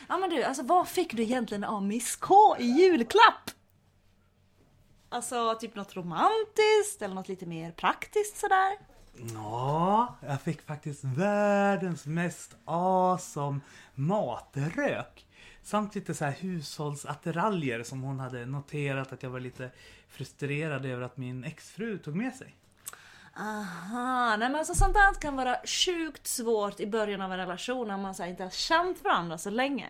Ja 0.07 0.17
men 0.17 0.29
du, 0.29 0.43
alltså 0.43 0.63
vad 0.63 0.87
fick 0.87 1.13
du 1.13 1.23
egentligen 1.23 1.63
av 1.63 1.83
Miss 1.83 2.15
K 2.15 2.55
i 2.59 2.65
julklapp? 2.65 3.51
Alltså 5.09 5.57
typ 5.59 5.75
något 5.75 5.95
romantiskt 5.95 7.01
eller 7.01 7.15
något 7.15 7.27
lite 7.27 7.45
mer 7.45 7.71
praktiskt 7.71 8.37
sådär? 8.37 8.77
Ja, 9.33 10.15
jag 10.21 10.41
fick 10.41 10.61
faktiskt 10.61 11.03
världens 11.03 12.05
mest 12.05 12.55
awesome 12.65 13.59
matrök. 13.95 15.25
Samt 15.63 15.95
lite 15.95 16.13
så 16.13 16.25
här 16.25 16.31
hushållsattiraljer 16.31 17.83
som 17.83 18.01
hon 18.01 18.19
hade 18.19 18.45
noterat 18.45 19.13
att 19.13 19.23
jag 19.23 19.29
var 19.29 19.39
lite 19.39 19.71
frustrerad 20.09 20.85
över 20.85 21.01
att 21.01 21.17
min 21.17 21.43
exfru 21.43 21.97
tog 21.97 22.15
med 22.15 22.35
sig. 22.35 22.55
Aha, 23.37 24.35
nej 24.35 24.49
men 24.49 24.55
alltså 24.55 24.75
sånt 24.75 24.93
där 24.93 25.21
kan 25.21 25.35
vara 25.35 25.57
sjukt 25.65 26.27
svårt 26.27 26.79
i 26.79 26.87
början 26.87 27.21
av 27.21 27.31
en 27.31 27.37
relation 27.37 27.87
när 27.87 27.97
man 27.97 28.15
så 28.15 28.25
inte 28.25 28.43
har 28.43 28.49
känt 28.49 29.03
varandra 29.03 29.37
så 29.37 29.49
länge. 29.49 29.89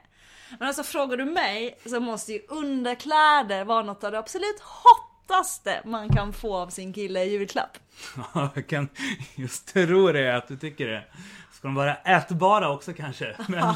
Men 0.59 0.67
alltså 0.67 0.83
frågar 0.83 1.17
du 1.17 1.25
mig 1.25 1.77
så 1.85 1.99
måste 1.99 2.33
ju 2.33 2.41
underkläder 2.47 3.65
vara 3.65 3.83
något 3.83 4.03
av 4.03 4.11
det 4.11 4.19
absolut 4.19 4.59
hottaste 4.59 5.81
man 5.85 6.09
kan 6.09 6.33
få 6.33 6.55
av 6.55 6.69
sin 6.69 6.93
kille 6.93 7.23
i 7.23 7.31
julklapp. 7.31 7.77
Ja, 8.33 8.49
jag 8.55 8.67
kan 8.67 8.89
just 9.35 9.73
tro 9.73 10.11
det 10.11 10.37
att 10.37 10.47
du 10.47 10.57
tycker 10.57 10.87
det. 10.87 11.03
Ska 11.51 11.67
de 11.67 11.75
vara 11.75 11.95
ätbara 11.95 12.69
också 12.69 12.93
kanske? 12.93 13.35
Men, 13.47 13.73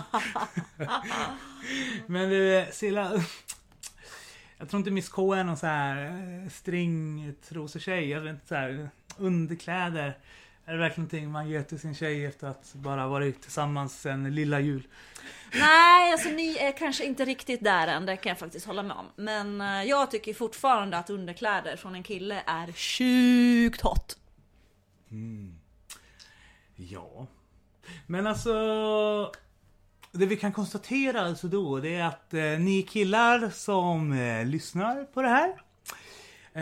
men 2.05 2.29
du, 2.29 2.67
Silla. 2.71 3.11
Jag 4.57 4.69
tror 4.69 4.77
inte 4.77 4.91
Miss 4.91 5.09
K 5.09 5.33
är 5.33 5.43
någon 5.43 5.57
så 5.57 5.67
här 5.67 6.05
eh, 6.05 6.49
stringtrosetjej. 6.49 8.09
Jag 8.09 8.21
vet 8.21 8.29
inte 8.29 8.47
så 8.47 8.55
här 8.55 8.89
underkläder. 9.19 10.17
Är 10.65 10.73
det 10.73 10.79
verkligen 10.79 11.01
någonting 11.01 11.31
man 11.31 11.49
ger 11.49 11.63
till 11.63 11.79
sin 11.79 11.95
tjej 11.95 12.25
efter 12.25 12.47
att 12.47 12.73
bara 12.73 13.07
varit 13.07 13.41
tillsammans 13.41 14.01
sen 14.01 14.35
lilla 14.35 14.59
jul? 14.59 14.88
Nej, 15.53 16.11
alltså 16.11 16.29
ni 16.29 16.57
är 16.57 16.71
kanske 16.71 17.05
inte 17.05 17.25
riktigt 17.25 17.63
där 17.63 17.88
än, 17.88 18.05
det 18.05 18.17
kan 18.17 18.29
jag 18.29 18.39
faktiskt 18.39 18.65
hålla 18.65 18.83
med 18.83 18.97
om. 18.97 19.05
Men 19.15 19.61
eh, 19.61 19.83
jag 19.83 20.11
tycker 20.11 20.33
fortfarande 20.33 20.97
att 20.97 21.09
underkläder 21.09 21.75
från 21.75 21.95
en 21.95 22.03
kille 22.03 22.43
är 22.45 22.71
sjukt 22.71 23.81
hot. 23.81 24.17
Ja. 26.75 27.27
Men 28.07 28.27
alltså. 28.27 29.31
Det 30.11 30.25
vi 30.25 30.38
kan 30.38 30.51
konstatera 30.51 31.21
alltså 31.21 31.47
då, 31.47 31.79
det 31.79 31.95
är 31.95 32.05
att 32.05 32.33
eh, 32.33 32.41
ni 32.41 32.81
killar 32.81 33.49
som 33.49 34.13
eh, 34.13 34.45
lyssnar 34.45 35.03
på 35.03 35.21
det 35.21 35.27
här 35.27 35.61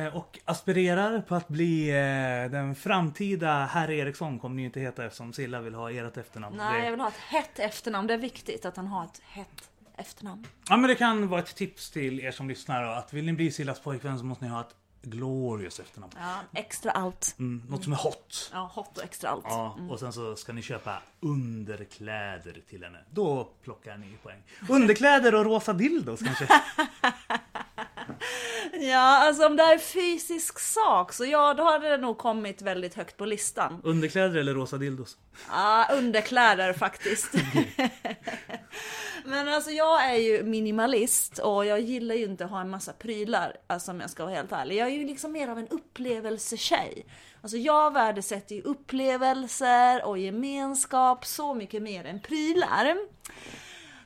och 0.06 0.40
aspirerar 0.46 1.22
på 1.22 1.36
att 1.36 1.48
bli 1.48 1.90
eh, 1.90 2.52
den 2.52 2.76
framtida 2.76 3.66
herr 3.66 3.92
Eriksson 3.92 4.40
kommer 4.40 4.56
ni 4.56 4.64
inte 4.64 4.80
heta 4.80 5.06
eftersom 5.06 5.34
Silla 5.34 5.62
vill 5.62 5.76
ha 5.76 5.92
ert 5.92 6.18
efternamn. 6.18 6.58
Nej, 6.58 6.84
jag 6.84 6.92
vill 6.92 7.00
ha 7.00 7.08
ett 7.08 7.14
hett 7.14 7.60
efternamn. 7.60 8.08
Det 8.08 8.14
är 8.14 8.18
viktigt 8.18 8.66
att 8.66 8.78
han 8.78 8.88
har 8.88 9.04
ett 9.06 9.22
hett 9.24 9.70
efternamn. 9.98 10.48
Ja 10.70 10.78
men 10.78 10.88
det 10.90 10.96
kan 10.96 11.28
vara 11.28 11.40
ett 11.40 11.56
tips 11.56 11.92
till 11.92 12.20
er 12.20 12.32
som 12.32 12.50
lyssnar 12.50 12.84
då, 12.84 12.90
att 12.90 13.14
vill 13.14 13.26
ni 13.26 13.34
bli 13.34 13.52
Sillas 13.52 13.80
pojkvän 13.80 14.20
så 14.20 14.26
måste 14.26 14.46
ni 14.46 14.52
ha 14.52 14.62
ett 14.62 14.76
glorious 15.02 15.80
efternamn. 15.80 16.14
Ja, 16.18 16.38
extra 16.54 16.92
allt. 16.92 17.36
Mm, 17.40 17.64
något 17.70 17.84
som 17.84 17.94
är 17.94 17.98
hot. 17.98 18.50
Ja, 18.54 18.72
hot 18.74 18.98
och 18.98 19.04
extra 19.04 19.30
allt. 19.30 19.46
Ja, 19.48 19.78
och 19.90 20.00
sen 20.00 20.14
så 20.14 20.36
ska 20.36 20.54
ni 20.54 20.62
köpa 20.62 21.02
underkläder 21.20 22.62
till 22.70 22.84
henne. 22.84 23.00
Då 23.10 23.50
plockar 23.64 23.98
ni 23.98 24.18
poäng. 24.24 24.44
Underkläder 24.70 25.36
och 25.36 25.46
rosa 25.46 25.74
dildos 25.74 26.20
kanske? 26.20 26.48
Ja, 28.74 29.28
alltså 29.28 29.46
om 29.46 29.56
det 29.56 29.64
är 29.64 29.78
fysisk 29.78 30.60
sak 30.60 31.14
så 31.14 31.26
ja, 31.26 31.54
då 31.54 31.64
hade 31.64 31.90
det 31.90 31.98
nog 31.98 32.18
kommit 32.18 32.62
väldigt 32.62 32.96
högt 32.96 33.18
på 33.18 33.26
listan. 33.26 33.82
Underkläder 33.84 34.40
eller 34.40 34.54
rosa 34.54 34.78
dildos? 34.78 35.18
Ja, 35.50 35.88
underkläder 35.94 36.74
faktiskt. 36.74 37.34
Men 39.26 39.48
alltså 39.48 39.72
jag 39.72 40.06
är 40.06 40.18
ju 40.18 40.44
minimalist 40.44 41.38
och 41.38 41.66
jag 41.66 41.80
gillar 41.80 42.16
ju 42.16 42.26
inte 42.26 42.46
att 42.46 42.52
ha 42.52 42.62
en 42.62 42.70
massa 42.70 42.94
prylar, 42.94 43.56
alltså 43.68 43.92
om 43.92 44.00
jag 44.00 44.10
ska 44.10 44.26
vara 44.26 44.36
helt 44.36 44.52
ärlig. 44.52 44.76
Jag 44.76 44.88
är 44.88 44.92
ju 44.92 45.08
liksom 45.08 45.32
mer 45.32 45.48
av 45.48 45.60
en 45.60 45.68
upplevelsetjej. 45.68 47.06
Alltså 47.42 47.58
jag 47.58 47.94
värdesätter 47.94 48.56
ju 48.56 48.62
upplevelser 48.62 50.06
och 50.06 50.18
gemenskap 50.18 51.26
så 51.26 51.54
mycket 51.54 51.82
mer 51.82 52.06
än 52.06 52.22
prylar. 52.22 52.98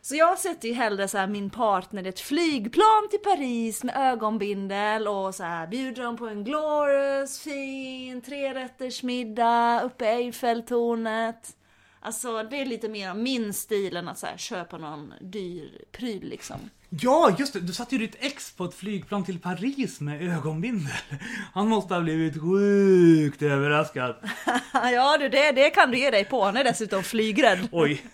Så 0.04 0.16
jag 0.16 0.40
sätter 0.40 0.68
ju 0.68 0.74
hellre 0.74 1.08
så 1.08 1.18
här 1.18 1.28
min 1.28 1.50
partner 1.50 2.06
i 2.06 2.10
ett 2.10 2.20
flygplan 2.20 3.08
till 3.10 3.20
Paris 3.20 3.84
med 3.84 3.96
ögonbindel 3.98 5.08
och 5.08 5.36
så 5.36 5.44
här 5.44 5.68
bjuder 5.68 6.04
dem 6.04 6.18
på 6.18 6.28
en 6.28 6.44
glorious, 6.44 7.40
fin 7.40 8.22
trerättersmiddag 8.22 9.82
uppe 9.84 10.06
i 10.06 10.08
Eiffeltornet. 10.08 11.56
Alltså 12.04 12.44
det 12.44 12.62
är 12.62 12.66
lite 12.66 12.90
mer 12.90 13.14
min 13.14 13.54
stil 13.54 13.98
än 13.98 14.08
att 14.08 14.20
så 14.20 14.26
här, 14.26 14.38
köpa 14.38 14.78
någon 14.78 15.14
dyr 15.22 15.86
pryl 15.92 16.30
liksom. 16.30 16.70
Ja, 16.90 17.36
just 17.40 17.54
det! 17.54 17.60
Du 17.60 17.74
satte 17.74 17.96
ju 17.96 18.08
ditt 18.08 18.18
ex 18.20 18.52
på 18.52 18.66
ett 18.66 18.74
flygplan 18.74 19.24
till 19.24 19.40
Paris 19.40 20.02
med 20.02 20.22
ögonbindel. 20.22 20.94
Han 21.54 21.68
måste 21.68 21.94
ha 21.94 22.02
blivit 22.02 22.42
sjukt 22.42 23.42
överraskad. 23.42 24.16
ja 24.74 25.18
du, 25.18 25.30
det, 25.30 25.52
det 25.52 25.70
kan 25.70 25.92
du 25.92 25.98
ge 25.98 26.12
dig 26.12 26.26
på. 26.26 26.44
Han 26.44 26.58
är 26.58 26.64
dessutom 26.64 27.04
flygrädd. 27.04 27.68
Oj. 27.72 28.06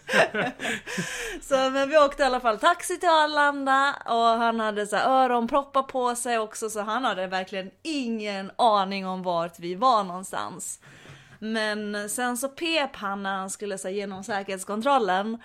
Så 1.41 1.69
men 1.69 1.89
vi 1.89 1.97
åkte 1.97 2.23
i 2.23 2.25
alla 2.25 2.39
fall 2.39 2.59
taxi 2.59 2.99
till 2.99 3.09
Arlanda 3.09 3.95
och 4.05 4.39
han 4.39 4.59
hade 4.59 4.87
så 4.87 4.95
här 4.95 5.09
öronproppar 5.09 5.83
på 5.83 6.15
sig 6.15 6.39
också 6.39 6.69
så 6.69 6.81
han 6.81 7.03
hade 7.03 7.27
verkligen 7.27 7.71
ingen 7.83 8.51
aning 8.55 9.07
om 9.07 9.23
vart 9.23 9.59
vi 9.59 9.75
var 9.75 10.03
någonstans. 10.03 10.79
Men 11.39 12.09
sen 12.09 12.37
så 12.37 12.49
pep 12.49 12.95
han 12.95 13.23
när 13.23 13.37
han 13.37 13.49
skulle 13.49 13.77
så 13.77 13.89
genom 13.89 14.23
säkerhetskontrollen. 14.23 15.37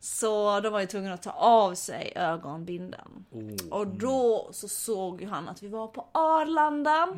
Så 0.00 0.60
då 0.60 0.70
var 0.70 0.80
jag 0.80 0.90
tvungen 0.90 1.12
att 1.12 1.22
ta 1.22 1.30
av 1.30 1.74
sig 1.74 2.12
ögonbindeln. 2.16 3.24
Och 3.70 3.86
då 3.86 4.48
så 4.52 4.68
såg 4.68 5.20
ju 5.20 5.28
han 5.28 5.48
att 5.48 5.62
vi 5.62 5.68
var 5.68 5.86
på 5.86 6.08
Arlanda. 6.12 7.08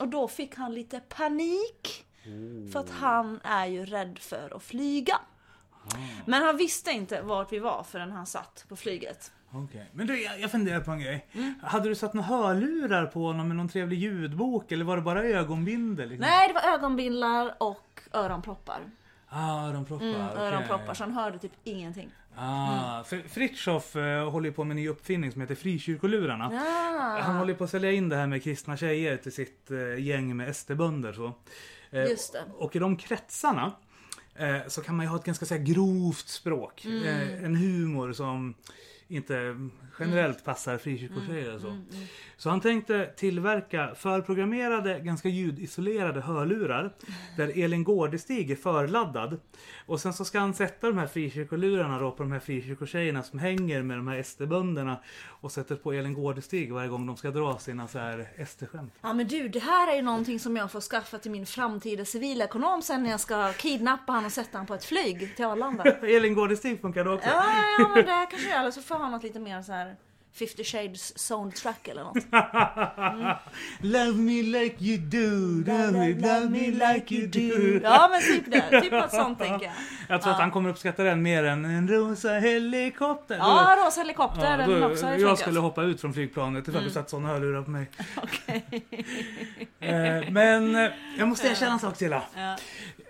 Och 0.00 0.08
då 0.08 0.28
fick 0.28 0.56
han 0.56 0.74
lite 0.74 1.00
panik. 1.00 2.04
För 2.72 2.80
att 2.80 2.90
han 2.90 3.40
är 3.44 3.66
ju 3.66 3.84
rädd 3.84 4.18
för 4.18 4.56
att 4.56 4.62
flyga. 4.62 5.20
Men 6.26 6.42
han 6.42 6.56
visste 6.56 6.90
inte 6.90 7.22
vart 7.22 7.52
vi 7.52 7.58
var 7.58 7.82
förrän 7.82 8.10
han 8.12 8.26
satt 8.26 8.64
på 8.68 8.76
flyget. 8.76 9.32
Okej. 9.52 9.90
Men 9.92 10.06
du, 10.06 10.22
jag, 10.22 10.40
jag 10.40 10.50
funderar 10.50 10.80
på 10.80 10.90
en 10.90 11.00
grej. 11.00 11.26
Mm. 11.32 11.54
Hade 11.62 11.88
du 11.88 11.94
satt 11.94 12.14
några 12.14 12.26
hörlurar 12.26 13.06
på 13.06 13.20
honom 13.26 13.48
med 13.48 13.56
någon 13.56 13.68
trevlig 13.68 13.98
ljudbok 13.98 14.72
eller 14.72 14.84
var 14.84 14.96
det 14.96 15.02
bara 15.02 15.24
ögonbindel? 15.24 16.08
Liksom? 16.08 16.26
Nej, 16.30 16.48
det 16.48 16.54
var 16.54 16.74
ögonbindlar 16.74 17.54
och 17.58 18.00
öronproppar. 18.12 18.80
Ah, 19.28 19.68
öronproppar. 19.68 20.06
Mm, 20.06 20.26
okej. 20.26 20.42
öronproppar, 20.46 20.94
så 20.94 21.04
han 21.04 21.12
hörde 21.12 21.38
typ 21.38 21.52
ingenting. 21.64 22.10
Ah, 22.36 23.02
för 23.04 23.28
Fritjof 23.28 23.96
eh, 23.96 24.30
håller 24.30 24.50
på 24.50 24.64
med 24.64 24.70
en 24.70 24.76
ny 24.76 24.88
uppfinning 24.88 25.32
som 25.32 25.40
heter 25.40 25.54
frikyrkolurarna. 25.54 26.50
Ja, 26.52 27.20
Han 27.22 27.36
håller 27.36 27.54
på 27.54 27.64
att 27.64 27.70
sälja 27.70 27.92
in 27.92 28.08
det 28.08 28.16
här 28.16 28.26
med 28.26 28.42
kristna 28.42 28.76
tjejer 28.76 29.16
till 29.16 29.32
sitt 29.32 29.70
eh, 29.70 30.04
gäng 30.04 30.36
med 30.36 30.56
SD-bönder. 30.56 31.12
Så. 31.12 31.32
Eh, 31.90 32.04
Just 32.04 32.32
det. 32.32 32.44
Och 32.58 32.76
i 32.76 32.78
de 32.78 32.96
kretsarna 32.96 33.72
eh, 34.34 34.56
så 34.68 34.82
kan 34.82 34.96
man 34.96 35.06
ju 35.06 35.10
ha 35.10 35.16
ett 35.18 35.24
ganska 35.24 35.46
så 35.46 35.54
här, 35.54 35.62
grovt 35.62 36.28
språk. 36.28 36.84
Mm. 36.84 37.44
En 37.44 37.56
humor 37.56 38.12
som 38.12 38.54
inte 39.08 39.56
generellt 39.98 40.44
passar 40.44 40.78
frikyrkotjejer. 40.78 41.54
och 41.54 41.60
Så. 41.60 41.68
Mm, 41.68 41.84
så 42.36 42.50
han 42.50 42.60
tänkte 42.60 43.06
tillverka 43.16 43.94
förprogrammerade, 43.94 45.00
ganska 45.00 45.28
ljudisolerade 45.28 46.20
hörlurar 46.20 46.94
där 47.36 47.64
Elin 47.64 47.84
Gårdestig 47.84 48.50
är 48.50 48.56
förladdad. 48.56 49.40
Och 49.86 50.00
sen 50.00 50.12
så 50.12 50.24
ska 50.24 50.40
han 50.40 50.54
sätta 50.54 50.86
de 50.86 50.98
här 50.98 51.06
frikyrkolurarna 51.06 51.98
då 51.98 52.10
på 52.10 52.22
de 52.22 52.32
här 52.32 52.40
frikyrkotjejerna 52.40 53.22
som 53.22 53.38
hänger 53.38 53.82
med 53.82 53.98
de 53.98 54.08
här 54.08 54.22
SD-bönderna 54.22 55.00
och 55.40 55.52
sätter 55.52 55.76
på 55.76 55.92
Elin 55.92 56.14
Gårdestig 56.14 56.72
varje 56.72 56.88
gång 56.88 57.06
de 57.06 57.16
ska 57.16 57.30
dra 57.30 57.58
sina 57.58 57.88
så 57.88 57.98
här 57.98 58.46
SD-skämt. 58.46 58.92
Ja 59.00 59.12
men 59.12 59.28
du, 59.28 59.48
det 59.48 59.58
här 59.58 59.92
är 59.92 59.96
ju 59.96 60.02
någonting 60.02 60.40
som 60.40 60.56
jag 60.56 60.72
får 60.72 60.80
skaffa 60.80 61.18
till 61.18 61.30
min 61.30 61.46
framtida 61.46 62.04
civilekonom 62.04 62.82
sen 62.82 63.02
när 63.02 63.10
jag 63.10 63.20
ska 63.20 63.52
kidnappa 63.52 64.12
han 64.12 64.24
och 64.24 64.32
sätta 64.32 64.58
han 64.58 64.66
på 64.66 64.74
ett 64.74 64.84
flyg 64.84 65.36
till 65.36 65.44
Arlanda. 65.44 65.84
Elin 66.02 66.34
Gårdestig 66.34 66.80
funkar 66.80 67.04
det 67.04 67.10
också. 67.10 67.28
Ja, 67.28 67.44
ja 67.78 67.88
men 67.88 68.04
det 68.04 68.26
kanske 68.30 68.48
jag, 68.48 68.60
eller 68.60 68.70
så 68.70 68.82
får 68.82 68.97
han 69.02 69.12
något 69.12 69.22
lite 69.22 69.40
mer 69.40 69.62
så 69.62 69.72
här 69.72 69.96
50 70.32 70.64
shades 70.64 71.18
soundtrack 71.18 71.88
eller 71.88 72.04
något. 72.04 72.16
Love 73.80 74.12
me 74.12 74.42
like 74.42 74.84
you 74.84 74.98
do, 74.98 75.64
love 75.72 75.92
me, 75.92 76.14
love 76.14 76.48
me 76.50 76.70
like 76.70 77.14
you 77.14 77.26
do. 77.26 77.80
Ja 77.82 78.08
men 78.12 78.20
typ 78.20 78.52
det, 78.52 78.80
typ 78.80 78.92
något 78.92 79.10
sånt 79.10 79.38
tänker 79.38 79.66
jag. 79.66 79.74
Jag 80.08 80.22
tror 80.22 80.32
att 80.32 80.40
han 80.40 80.50
kommer 80.50 80.70
uppskatta 80.70 81.02
den 81.02 81.22
mer 81.22 81.44
än 81.44 81.64
en 81.64 81.88
rosa 81.88 82.28
helikopter. 82.32 83.36
Ja, 83.36 83.76
rosa 83.86 84.00
helikopter, 84.00 84.58
Ja, 84.58 84.66
då, 84.66 84.86
också 84.86 85.06
jag 85.06 85.20
funkat. 85.20 85.38
skulle 85.38 85.60
hoppa 85.60 85.82
ut 85.82 86.00
från 86.00 86.12
flygplanet 86.14 86.68
ifall 86.68 86.84
du 86.84 86.90
satt 86.90 87.10
sådana 87.10 87.28
hörlurar 87.28 87.62
på 87.62 87.70
mig. 87.70 87.90
Okej. 88.16 88.84
Eh, 89.80 90.30
men 90.30 90.74
eh, 90.74 90.90
jag 91.18 91.28
måste 91.28 91.48
erkänna 91.48 91.72
en 91.72 91.78
sak 91.78 91.96
Silla. 91.96 92.22
Ja. 92.36 92.56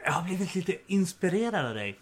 Jag 0.05 0.13
har 0.13 0.23
blivit 0.23 0.55
lite 0.55 0.77
inspirerad 0.87 1.67
av 1.67 1.75
dig. 1.75 1.99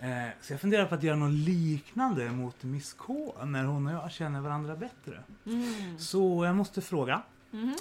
Eh, 0.00 0.28
så 0.40 0.52
jag 0.52 0.60
funderar 0.60 0.86
på 0.86 0.94
att 0.94 1.02
göra 1.02 1.16
något 1.16 1.32
liknande 1.32 2.30
mot 2.30 2.62
Miss 2.62 2.92
K 2.92 3.34
när 3.44 3.64
hon 3.64 3.86
och 3.86 3.92
jag 3.92 4.12
känner 4.12 4.40
varandra 4.40 4.76
bättre. 4.76 5.22
Mm. 5.46 5.98
Så 5.98 6.44
jag 6.44 6.56
måste 6.56 6.80
fråga. 6.80 7.22
Mhm. 7.50 7.76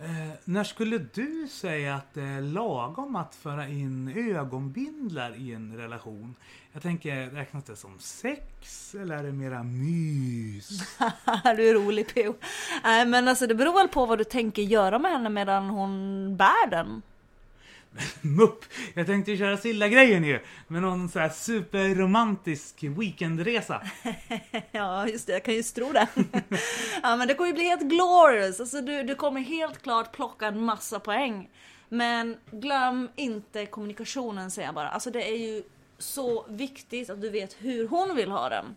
Eh, 0.00 0.34
när 0.44 0.64
skulle 0.64 0.98
du 0.98 1.48
säga 1.50 1.94
att 1.94 2.14
det 2.14 2.22
är 2.22 2.40
lagom 2.40 3.16
att 3.16 3.34
föra 3.34 3.68
in 3.68 4.12
ögonbindlar 4.36 5.36
i 5.36 5.52
en 5.52 5.76
relation? 5.76 6.34
Jag 6.72 6.82
tänker, 6.82 7.30
räknas 7.30 7.64
det 7.64 7.76
som 7.76 7.98
sex 7.98 8.94
eller 8.94 9.16
är 9.16 9.22
det 9.22 9.32
mera 9.32 9.62
mys? 9.62 10.68
du 11.56 11.68
är 11.68 11.74
rolig 11.74 12.14
P.O. 12.14 12.34
Nej 12.84 13.06
men 13.06 13.28
alltså 13.28 13.46
det 13.46 13.54
beror 13.54 13.74
väl 13.74 13.88
på 13.88 14.06
vad 14.06 14.18
du 14.18 14.24
tänker 14.24 14.62
göra 14.62 14.98
med 14.98 15.12
henne 15.12 15.28
medan 15.28 15.70
hon 15.70 16.36
bär 16.36 16.70
den. 16.70 17.02
Mupp! 18.20 18.64
Jag 18.94 19.06
tänkte 19.06 19.30
ju 19.30 19.38
köra 19.38 19.56
Silla-grejen 19.56 20.24
ju. 20.24 20.40
Med 20.68 20.82
någon 20.82 21.08
så 21.08 21.18
här 21.18 21.28
superromantisk 21.28 22.82
weekendresa. 22.82 23.82
ja, 24.72 25.08
just 25.08 25.26
det. 25.26 25.32
Jag 25.32 25.44
kan 25.44 25.54
ju 25.54 25.62
tro 25.62 25.92
det. 25.92 26.08
ja, 27.02 27.16
men 27.16 27.28
det 27.28 27.34
kommer 27.34 27.48
ju 27.48 27.54
bli 27.54 27.64
helt 27.64 27.82
glorious. 27.82 28.60
Alltså, 28.60 28.80
du, 28.80 29.02
du 29.02 29.14
kommer 29.14 29.40
helt 29.40 29.82
klart 29.82 30.12
plocka 30.12 30.46
en 30.46 30.64
massa 30.64 31.00
poäng. 31.00 31.50
Men 31.88 32.36
glöm 32.50 33.08
inte 33.16 33.66
kommunikationen 33.66 34.50
säger 34.50 34.68
jag 34.68 34.74
bara. 34.74 34.88
Alltså 34.88 35.10
det 35.10 35.28
är 35.28 35.36
ju 35.36 35.62
så 35.98 36.46
viktigt 36.48 37.10
att 37.10 37.20
du 37.20 37.30
vet 37.30 37.56
hur 37.58 37.88
hon 37.88 38.16
vill 38.16 38.30
ha 38.30 38.48
den. 38.48 38.76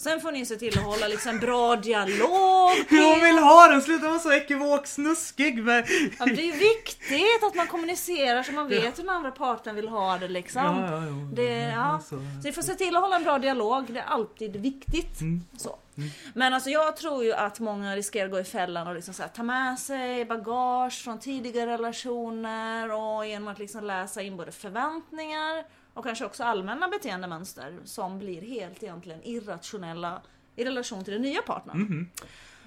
Sen 0.00 0.20
får 0.20 0.32
ni 0.32 0.46
se 0.46 0.56
till 0.56 0.78
att 0.78 0.84
hålla 0.84 1.08
liksom 1.08 1.38
bra 1.38 1.76
dialog. 1.76 2.70
Hur 2.88 3.14
hon 3.14 3.24
vill 3.24 3.38
ha 3.38 3.68
den! 3.68 3.82
Sluta 3.82 4.08
vara 4.08 4.18
så 4.18 4.32
ekivok 4.32 4.86
snuskig. 4.86 5.58
Ja, 5.58 6.26
det 6.26 6.48
är 6.48 6.58
viktigt 6.58 7.44
att 7.46 7.54
man 7.54 7.66
kommunicerar 7.66 8.42
så 8.42 8.52
man 8.52 8.68
vet 8.68 8.84
ja. 8.84 8.90
hur 8.96 9.02
den 9.02 9.08
andra 9.08 9.30
parten 9.30 9.74
vill 9.74 9.88
ha 9.88 10.18
det 10.18 10.28
liksom. 10.28 10.62
Ja, 10.62 10.90
ja, 10.90 11.06
ja. 11.06 11.12
Det, 11.32 11.60
ja. 11.60 12.00
Så 12.08 12.16
vi 12.44 12.52
får 12.52 12.62
se 12.62 12.74
till 12.74 12.96
att 12.96 13.02
hålla 13.02 13.16
en 13.16 13.24
bra 13.24 13.38
dialog. 13.38 13.92
Det 13.92 14.00
är 14.00 14.04
alltid 14.04 14.56
viktigt. 14.56 15.20
Mm. 15.20 15.44
Så. 15.56 15.78
Mm. 15.96 16.10
Men 16.34 16.54
alltså 16.54 16.70
jag 16.70 16.96
tror 16.96 17.24
ju 17.24 17.32
att 17.32 17.60
många 17.60 17.96
riskerar 17.96 18.24
att 18.24 18.30
gå 18.30 18.40
i 18.40 18.44
fällan 18.44 18.86
och 18.86 18.94
liksom 18.94 19.14
så 19.14 19.22
här, 19.22 19.30
ta 19.30 19.42
med 19.42 19.78
sig 19.78 20.24
bagage 20.24 21.04
från 21.04 21.18
tidigare 21.18 21.70
relationer 21.70 22.92
och 22.92 23.26
genom 23.26 23.48
att 23.48 23.58
liksom 23.58 23.84
läsa 23.84 24.22
in 24.22 24.36
både 24.36 24.52
förväntningar 24.52 25.64
och 25.94 26.04
kanske 26.04 26.24
också 26.24 26.44
allmänna 26.44 26.88
beteendemönster 26.88 27.78
som 27.84 28.18
blir 28.18 28.42
helt 28.42 28.82
egentligen 28.82 29.22
irrationella 29.22 30.22
i 30.56 30.64
relation 30.64 31.04
till 31.04 31.12
den 31.12 31.22
nya 31.22 31.42
partnern. 31.42 31.76
Mm. 31.76 32.08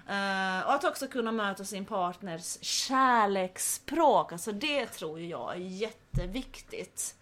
Uh, 0.07 0.65
och 0.67 0.73
att 0.73 0.83
också 0.83 1.07
kunna 1.07 1.31
möta 1.31 1.63
sin 1.65 1.85
partners 1.85 2.57
kärleksspråk, 2.61 4.31
alltså 4.31 4.51
det 4.51 4.85
tror 4.85 5.19
jag 5.19 5.53
är 5.53 5.59
jätteviktigt. 5.59 7.15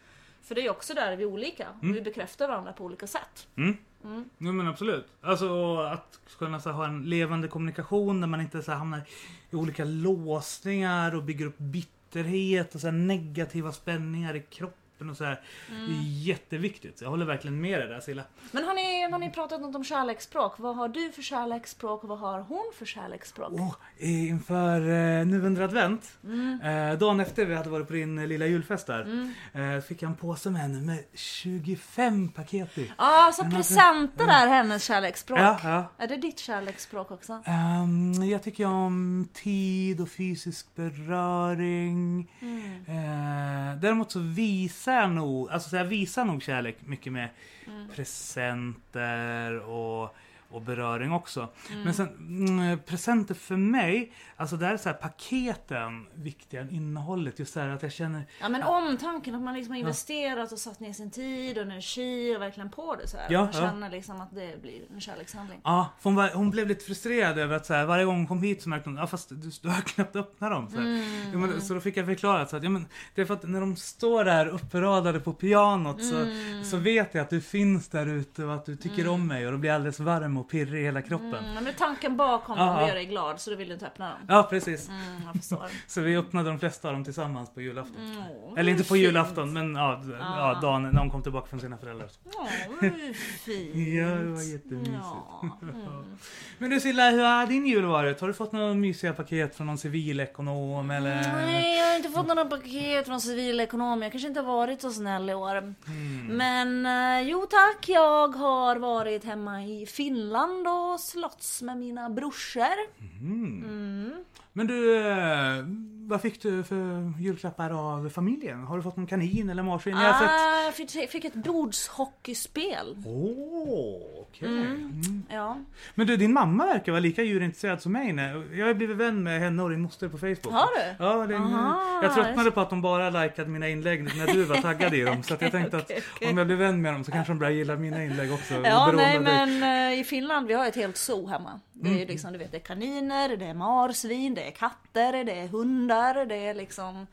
För 0.43 0.55
det 0.55 0.65
är 0.65 0.69
också 0.69 0.93
där 0.93 1.15
vi 1.15 1.23
är 1.23 1.27
olika, 1.27 1.67
mm. 1.81 1.93
vi 1.93 2.01
bekräftar 2.01 2.47
varandra 2.47 2.73
på 2.73 2.83
olika 2.83 3.07
sätt. 3.07 3.47
Mm. 3.55 3.77
Mm. 4.03 4.29
Ja 4.37 4.51
men 4.51 4.67
absolut. 4.67 5.05
Alltså 5.21 5.77
att 5.77 6.19
kunna 6.37 6.59
så, 6.59 6.69
ha 6.69 6.85
en 6.85 7.03
levande 7.03 7.47
kommunikation 7.47 8.21
där 8.21 8.27
man 8.27 8.41
inte 8.41 8.63
så, 8.63 8.71
hamnar 8.71 9.01
i 9.49 9.55
olika 9.55 9.85
låsningar 9.85 11.15
och 11.15 11.23
bygger 11.23 11.45
upp 11.45 11.57
bitterhet 11.57 12.75
och 12.75 12.81
så, 12.81 12.91
negativa 12.91 13.71
spänningar 13.71 14.35
i 14.35 14.41
kroppen 14.41 14.80
kroppen 15.01 15.09
och 15.09 15.17
så 15.17 15.23
här. 15.23 15.39
Mm. 15.69 15.87
Det 15.87 15.93
är 15.93 16.03
jätteviktigt. 16.03 17.01
Jag 17.01 17.09
håller 17.09 17.25
verkligen 17.25 17.61
med 17.61 17.79
dig 17.79 17.87
där 17.87 17.99
Silla. 17.99 18.23
Men 18.51 18.63
har 18.63 18.73
ni, 18.73 19.11
har 19.11 19.19
ni 19.19 19.29
pratat 19.29 19.61
något 19.61 19.75
om 19.75 19.83
kärleksspråk? 19.83 20.53
Vad 20.59 20.75
har 20.75 20.89
du 20.89 21.11
för 21.11 21.21
kärleksspråk 21.21 22.03
och 22.03 22.09
vad 22.09 22.19
har 22.19 22.39
hon 22.39 22.71
för 22.77 22.85
kärleksspråk? 22.85 23.51
Oh, 23.51 23.75
inför 23.97 24.79
eh, 24.79 25.25
nu 25.25 25.45
under 25.45 25.61
advent, 25.61 26.17
mm. 26.23 26.61
eh, 26.61 26.97
dagen 26.97 27.19
efter 27.19 27.45
vi 27.45 27.55
hade 27.55 27.69
varit 27.69 27.87
på 27.87 27.93
din 27.93 28.19
eh, 28.19 28.27
lilla 28.27 28.45
julfest 28.45 28.87
där, 28.87 29.01
mm. 29.01 29.33
eh, 29.53 29.81
fick 29.81 30.01
jag 30.01 30.09
en 30.09 30.15
påse 30.15 30.49
med 30.49 30.61
henne 30.61 30.81
med 30.81 31.03
25 31.13 32.29
paket 32.29 32.77
i. 32.77 32.87
Ja, 32.97 33.27
ah, 33.27 33.31
så 33.31 33.43
presenter 33.43 34.27
är 34.27 34.47
hennes 34.47 34.83
kärleksspråk. 34.83 35.39
Ja, 35.39 35.59
ja. 35.63 35.85
Är 35.97 36.07
det 36.07 36.17
ditt 36.17 36.39
kärleksspråk 36.39 37.11
också? 37.11 37.33
Um, 37.33 38.13
jag 38.29 38.43
tycker 38.43 38.65
om 38.65 39.27
tid 39.33 40.01
och 40.01 40.09
fysisk 40.09 40.75
beröring. 40.75 42.31
Mm. 42.39 42.71
Eh, 42.87 43.81
däremot 43.81 44.11
så 44.11 44.19
visar 44.19 44.90
visar 44.91 45.15
nog, 45.15 45.49
alltså 45.49 45.69
så 45.69 45.75
jag 45.75 45.85
visar 45.85 46.25
nog 46.25 46.43
kärlek 46.43 46.77
mycket 46.79 47.13
med 47.13 47.29
mm. 47.67 47.87
presenter 47.95 49.59
och 49.59 50.15
och 50.51 50.61
beröring 50.61 51.11
också. 51.11 51.49
Mm. 51.69 51.83
Men 51.83 51.93
sen 51.93 52.07
mm, 52.07 52.79
presenter 52.79 53.35
för 53.35 53.55
mig, 53.55 54.13
alltså 54.35 54.57
där 54.57 54.73
är 54.73 54.77
så 54.77 54.89
här 54.89 54.95
paketen 54.95 56.07
viktigare 56.13 56.65
än 56.65 56.71
innehållet. 56.71 57.39
Just 57.39 57.53
det 57.53 57.61
här 57.61 57.69
att 57.69 57.83
jag 57.83 57.91
känner... 57.91 58.25
Ja 58.41 58.49
men 58.49 58.63
omtanken, 58.63 59.35
att 59.35 59.41
man 59.41 59.53
liksom 59.53 59.71
har 59.71 59.79
investerat 59.79 60.51
och 60.51 60.59
satt 60.59 60.79
ner 60.79 60.93
sin 60.93 61.11
tid 61.11 61.57
och 61.57 61.63
energi 61.63 62.35
och 62.37 62.41
verkligen 62.41 62.69
på 62.69 62.95
det 62.95 63.07
så 63.07 63.17
här. 63.17 63.27
Ja, 63.29 63.43
man 63.43 63.53
känner 63.53 63.89
liksom 63.89 64.21
att 64.21 64.35
det 64.35 64.61
blir 64.61 64.81
en 64.93 65.01
kärlekshandling. 65.01 65.61
Ja, 65.63 65.89
hon, 66.03 66.15
var, 66.15 66.29
hon 66.29 66.49
blev 66.49 66.67
lite 66.67 66.85
frustrerad 66.85 67.37
över 67.37 67.55
att 67.55 67.65
så 67.65 67.73
här, 67.73 67.85
varje 67.85 68.05
gång 68.05 68.15
hon 68.15 68.27
kom 68.27 68.43
hit 68.43 68.61
så 68.61 68.69
märkte 68.69 68.89
hon, 68.89 68.97
ja 68.97 69.07
fast 69.07 69.29
du, 69.29 69.51
du 69.61 69.69
har 69.69 69.81
knappt 69.81 70.15
öppnat 70.15 70.51
dem. 70.51 70.69
Så, 70.69 70.77
mm. 70.77 71.31
ja, 71.31 71.37
men, 71.37 71.61
så 71.61 71.73
då 71.73 71.79
fick 71.79 71.97
jag 71.97 72.05
förklara 72.05 72.41
att 72.41 72.63
ja, 72.63 72.69
men, 72.69 72.85
det 73.15 73.21
är 73.21 73.25
för 73.25 73.33
att 73.33 73.43
när 73.43 73.59
de 73.59 73.75
står 73.75 74.25
där 74.25 74.47
uppradade 74.47 75.19
på 75.19 75.33
pianot 75.33 76.05
så, 76.05 76.17
mm. 76.17 76.63
så 76.63 76.77
vet 76.77 77.13
jag 77.13 77.21
att 77.21 77.29
du 77.29 77.41
finns 77.41 77.87
där 77.87 78.07
ute 78.07 78.45
och 78.45 78.53
att 78.53 78.65
du 78.65 78.75
tycker 78.75 79.07
om 79.07 79.27
mig 79.27 79.45
och 79.45 79.51
då 79.51 79.57
blir 79.57 79.69
jag 79.69 79.75
alldeles 79.75 79.99
varm 79.99 80.37
och 80.41 80.49
pirrig 80.49 80.81
i 80.81 80.83
hela 80.85 81.01
kroppen. 81.01 81.45
Mm, 81.45 81.63
men 81.63 81.73
tanken 81.73 82.17
bakom 82.17 82.57
dem 82.57 82.69
att 82.69 82.81
göra 82.81 82.93
dig 82.93 83.05
glad 83.05 83.39
så 83.41 83.49
du 83.49 83.55
vill 83.55 83.71
inte 83.71 83.85
öppna 83.87 84.09
dem. 84.09 84.17
Ja 84.27 84.47
precis. 84.49 84.89
Mm, 84.89 85.69
så 85.87 86.01
vi 86.01 86.17
öppnade 86.17 86.49
de 86.49 86.59
flesta 86.59 86.87
av 86.87 86.93
dem 86.93 87.03
tillsammans 87.03 87.53
på 87.53 87.61
julafton. 87.61 87.95
Mm, 87.95 88.57
Eller 88.57 88.71
inte 88.71 88.83
på 88.83 88.93
fint. 88.93 89.05
julafton 89.05 89.53
men 89.53 89.75
ja, 89.75 90.01
ja, 90.19 90.59
dagen 90.61 90.83
när 90.83 90.93
de 90.93 91.09
kom 91.11 91.23
tillbaka 91.23 91.47
från 91.47 91.59
sina 91.59 91.77
föräldrar. 91.77 92.09
Ja, 92.23 92.47
det 92.81 93.13
fint. 93.13 93.75
ja, 93.75 94.05
det 94.05 94.31
var 94.31 94.51
jättemysigt. 94.53 94.97
Ja, 95.01 95.57
mm. 95.61 96.17
men 96.57 96.69
du 96.69 96.79
Silla, 96.79 97.09
hur 97.09 97.23
har 97.23 97.47
din 97.47 97.65
jul 97.65 97.85
varit? 97.85 98.21
Har 98.21 98.27
du 98.27 98.33
fått 98.33 98.51
några 98.51 98.73
mysiga 98.73 99.13
paket 99.13 99.55
från 99.55 99.67
någon 99.67 99.77
civilekonom 99.77 100.91
eller? 100.91 101.15
Nej, 101.15 101.77
jag 101.77 101.87
har 101.87 101.95
inte 101.95 102.09
fått 102.09 102.27
några 102.27 102.45
paket 102.45 103.05
från 103.05 103.21
civilekonom. 103.21 104.01
Jag 104.01 104.11
kanske 104.11 104.27
inte 104.27 104.39
har 104.39 104.57
varit 104.57 104.81
så 104.81 104.91
snäll 104.91 105.29
i 105.29 105.33
år. 105.33 105.57
Mm. 105.57 106.27
Men 106.27 106.85
eh, 106.85 107.29
jo 107.29 107.45
tack, 107.49 107.89
jag 107.89 108.27
har 108.27 108.75
varit 108.75 109.23
hemma 109.23 109.63
i 109.63 109.85
Finland 109.85 110.30
och 110.67 110.99
slåss 110.99 111.61
med 111.61 111.77
mina 111.77 112.09
brorsor. 112.09 112.77
Mm. 113.21 113.63
Mm. 113.63 114.23
Men 114.53 114.67
du, 114.67 114.97
eh, 114.97 115.65
vad 116.11 116.21
fick 116.21 116.41
du 116.41 116.63
för 116.63 117.13
julklappar 117.19 117.69
av 117.69 118.09
familjen? 118.09 118.63
Har 118.63 118.77
du 118.77 118.83
fått 118.83 118.97
någon 118.97 119.07
kanin 119.07 119.49
eller 119.49 119.63
marsvin? 119.63 119.95
Ah, 119.95 120.63
jag 120.63 120.73
fick, 120.73 121.09
fick 121.09 121.25
ett 121.25 121.33
bordshockeyspel. 121.33 122.97
Åh, 123.05 123.13
oh, 123.13 124.21
okej. 124.21 124.47
Okay. 124.47 124.49
Mm. 124.49 125.01
Mm. 125.05 125.23
Ja. 125.29 125.57
Men 125.95 126.07
du, 126.07 126.17
din 126.17 126.33
mamma 126.33 126.65
verkar 126.65 126.91
vara 126.91 126.99
lika 126.99 127.23
djurintresserad 127.23 127.81
som 127.81 127.91
mig. 127.91 128.15
Jag 128.53 128.67
har 128.67 128.73
blivit 128.73 128.97
vän 128.97 129.23
med 129.23 129.39
henne 129.39 129.63
och 129.63 129.69
din 129.69 129.81
moster 129.81 130.09
på 130.09 130.17
Facebook. 130.17 130.53
Har 130.53 130.67
du? 130.75 131.03
Ja, 131.05 131.27
det, 131.27 131.35
Aha, 131.35 131.99
jag 132.03 132.13
tröttnade 132.13 132.51
på 132.51 132.61
att 132.61 132.69
de 132.69 132.81
bara 132.81 133.09
likade 133.09 133.49
mina 133.49 133.69
inlägg 133.69 134.03
när 134.03 134.27
du 134.27 134.43
var 134.43 134.55
taggad 134.55 134.93
i 134.93 135.01
dem. 135.01 135.23
Så 135.23 135.33
att 135.33 135.41
jag 135.41 135.51
tänkte 135.51 135.77
okay, 135.77 135.97
att 135.97 136.03
okay. 136.15 136.31
om 136.31 136.37
jag 136.37 136.47
blir 136.47 136.57
vän 136.57 136.81
med 136.81 136.93
dem 136.93 137.03
så 137.03 137.11
kanske 137.11 137.33
de 137.33 137.39
börjar 137.39 137.53
gilla 137.53 137.75
mina 137.75 138.03
inlägg 138.03 138.33
också. 138.33 138.53
Ja, 138.53 138.91
nej 138.95 139.19
men 139.19 139.49
uh, 139.93 139.99
i 139.99 140.03
Finland 140.03 140.47
vi 140.47 140.53
har 140.53 140.65
ett 140.65 140.75
helt 140.75 140.97
zoo 140.97 141.27
hemma. 141.27 141.59
Det 141.81 141.89
är 141.89 141.95
mm. 141.95 142.07
liksom, 142.07 142.33
du 142.33 142.39
vet, 142.39 142.51
det 142.51 142.57
är 142.57 142.61
kaniner, 142.61 143.37
det 143.37 143.45
är 143.45 143.53
marsvin, 143.53 144.33
det 144.33 144.47
är 144.47 144.51
katter, 144.51 145.23
det 145.23 145.39
är 145.39 145.47
hundar, 145.47 146.25
det 146.25 146.35
är 146.35 146.53
liksom 146.53 147.07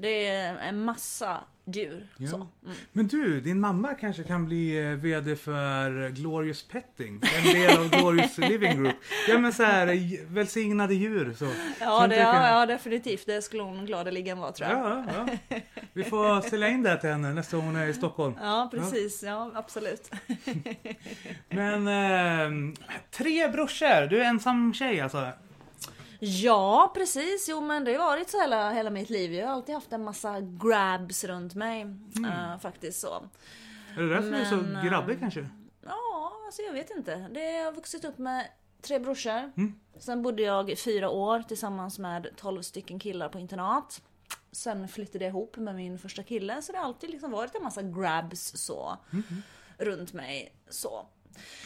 det 0.00 0.26
är 0.26 0.58
en 0.58 0.84
massa 0.84 1.40
djur. 1.64 2.06
Ja. 2.16 2.34
Mm. 2.36 2.76
Men 2.92 3.06
du, 3.06 3.40
din 3.40 3.60
mamma 3.60 3.94
kanske 3.94 4.22
kan 4.22 4.46
bli 4.46 4.78
eh, 4.78 4.90
VD 4.90 5.36
för 5.36 6.08
Glorious 6.08 6.62
Petting. 6.62 7.22
En 7.36 7.54
del 7.54 7.78
av 7.78 7.90
Glorious 7.90 8.38
Living 8.38 8.82
Group. 8.82 8.96
Ja 9.28 9.38
men 9.38 9.52
så 9.52 9.62
här, 9.62 10.26
välsignade 10.34 10.94
djur. 10.94 11.34
Så. 11.38 11.48
Ja, 11.80 12.06
det, 12.06 12.16
ja, 12.16 12.48
ja, 12.48 12.66
definitivt. 12.66 13.26
Det 13.26 13.42
skulle 13.42 13.62
hon 13.62 13.86
gladeligen 13.86 14.38
vara 14.38 14.52
tror 14.52 14.70
jag. 14.70 14.78
Ja, 14.78 15.04
ja. 15.48 15.56
Vi 15.92 16.04
får 16.04 16.40
sälja 16.40 16.68
in 16.68 16.82
det 16.82 16.96
till 17.00 17.10
henne 17.10 17.32
nästa 17.32 17.56
gång 17.56 17.66
hon 17.66 17.76
är 17.76 17.86
i 17.86 17.94
Stockholm. 17.94 18.34
Ja, 18.40 18.68
precis. 18.70 19.22
Ja, 19.22 19.50
absolut. 19.54 20.10
men 21.48 21.88
eh, 21.88 22.74
tre 23.10 23.48
brorsor. 23.48 24.06
Du 24.06 24.20
är 24.20 24.24
ensam 24.24 24.74
tjej 24.74 25.00
alltså? 25.00 25.28
Ja 26.20 26.92
precis, 26.94 27.48
jo 27.48 27.60
men 27.60 27.84
det 27.84 27.94
har 27.94 28.04
varit 28.04 28.30
så 28.30 28.40
hela, 28.40 28.70
hela 28.70 28.90
mitt 28.90 29.10
liv. 29.10 29.34
Jag 29.34 29.46
har 29.46 29.54
alltid 29.54 29.74
haft 29.74 29.92
en 29.92 30.04
massa 30.04 30.40
grabs 30.40 31.24
runt 31.24 31.54
mig. 31.54 31.80
Mm. 31.80 32.24
Uh, 32.24 32.58
faktiskt 32.58 33.00
så. 33.00 33.14
Är 33.96 34.02
det 34.02 34.08
därför 34.08 34.30
men, 34.30 34.32
du 34.32 34.38
är 34.38 34.80
så 34.82 34.88
grabbig 34.88 35.14
uh, 35.14 35.20
kanske? 35.20 35.48
Ja, 35.84 36.32
alltså 36.46 36.62
jag 36.62 36.72
vet 36.72 36.90
inte. 36.90 37.28
Det, 37.30 37.52
jag 37.52 37.64
har 37.64 37.72
vuxit 37.72 38.04
upp 38.04 38.18
med 38.18 38.48
tre 38.80 38.98
brorsor. 38.98 39.52
Mm. 39.56 39.74
Sen 39.98 40.22
bodde 40.22 40.42
jag 40.42 40.78
fyra 40.78 41.10
år 41.10 41.42
tillsammans 41.42 41.98
med 41.98 42.28
tolv 42.36 42.62
stycken 42.62 42.98
killar 42.98 43.28
på 43.28 43.38
internat. 43.38 44.02
Sen 44.52 44.88
flyttade 44.88 45.24
jag 45.24 45.30
ihop 45.30 45.56
med 45.56 45.74
min 45.74 45.98
första 45.98 46.22
kille 46.22 46.62
så 46.62 46.72
det 46.72 46.78
har 46.78 46.84
alltid 46.84 47.10
liksom 47.10 47.30
varit 47.30 47.54
en 47.54 47.62
massa 47.62 47.82
grabs 47.82 48.52
så. 48.56 48.96
Mm. 49.12 49.42
Runt 49.78 50.12
mig 50.12 50.54
så. 50.68 51.06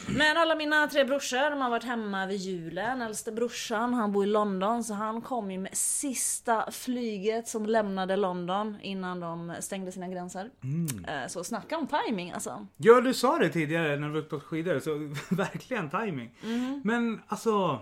Men 0.07 0.37
alla 0.37 0.55
mina 0.55 0.87
tre 0.87 1.03
brorsor, 1.03 1.49
de 1.49 1.61
har 1.61 1.69
varit 1.69 1.83
hemma 1.83 2.25
vid 2.25 2.37
julen. 2.37 3.01
Äldste 3.01 3.31
brorsan, 3.31 3.93
han 3.93 4.11
bor 4.11 4.23
i 4.23 4.27
London, 4.27 4.83
så 4.83 4.93
han 4.93 5.21
kom 5.21 5.51
ju 5.51 5.57
med 5.57 5.77
sista 5.77 6.71
flyget 6.71 7.47
som 7.47 7.65
lämnade 7.65 8.15
London 8.15 8.77
innan 8.81 9.19
de 9.19 9.55
stängde 9.59 9.91
sina 9.91 10.07
gränser. 10.07 10.49
Mm. 10.63 11.05
Eh, 11.05 11.27
så 11.27 11.43
snacka 11.43 11.77
om 11.77 11.87
timing 11.87 12.31
alltså. 12.31 12.67
Ja, 12.77 13.01
du 13.01 13.13
sa 13.13 13.37
det 13.37 13.49
tidigare 13.49 13.97
när 13.97 14.07
du 14.07 14.13
var 14.13 14.21
på 14.21 14.39
skidor, 14.39 14.79
så 14.79 15.15
verkligen 15.35 15.89
timing. 15.89 16.37
Mm. 16.43 16.81
Men 16.83 17.21
alltså, 17.27 17.81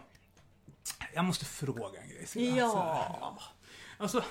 jag 1.13 1.25
måste 1.25 1.45
fråga 1.45 1.99
en 2.01 2.09
grej. 2.09 2.57
Ja. 2.57 3.39
Alltså, 3.97 4.23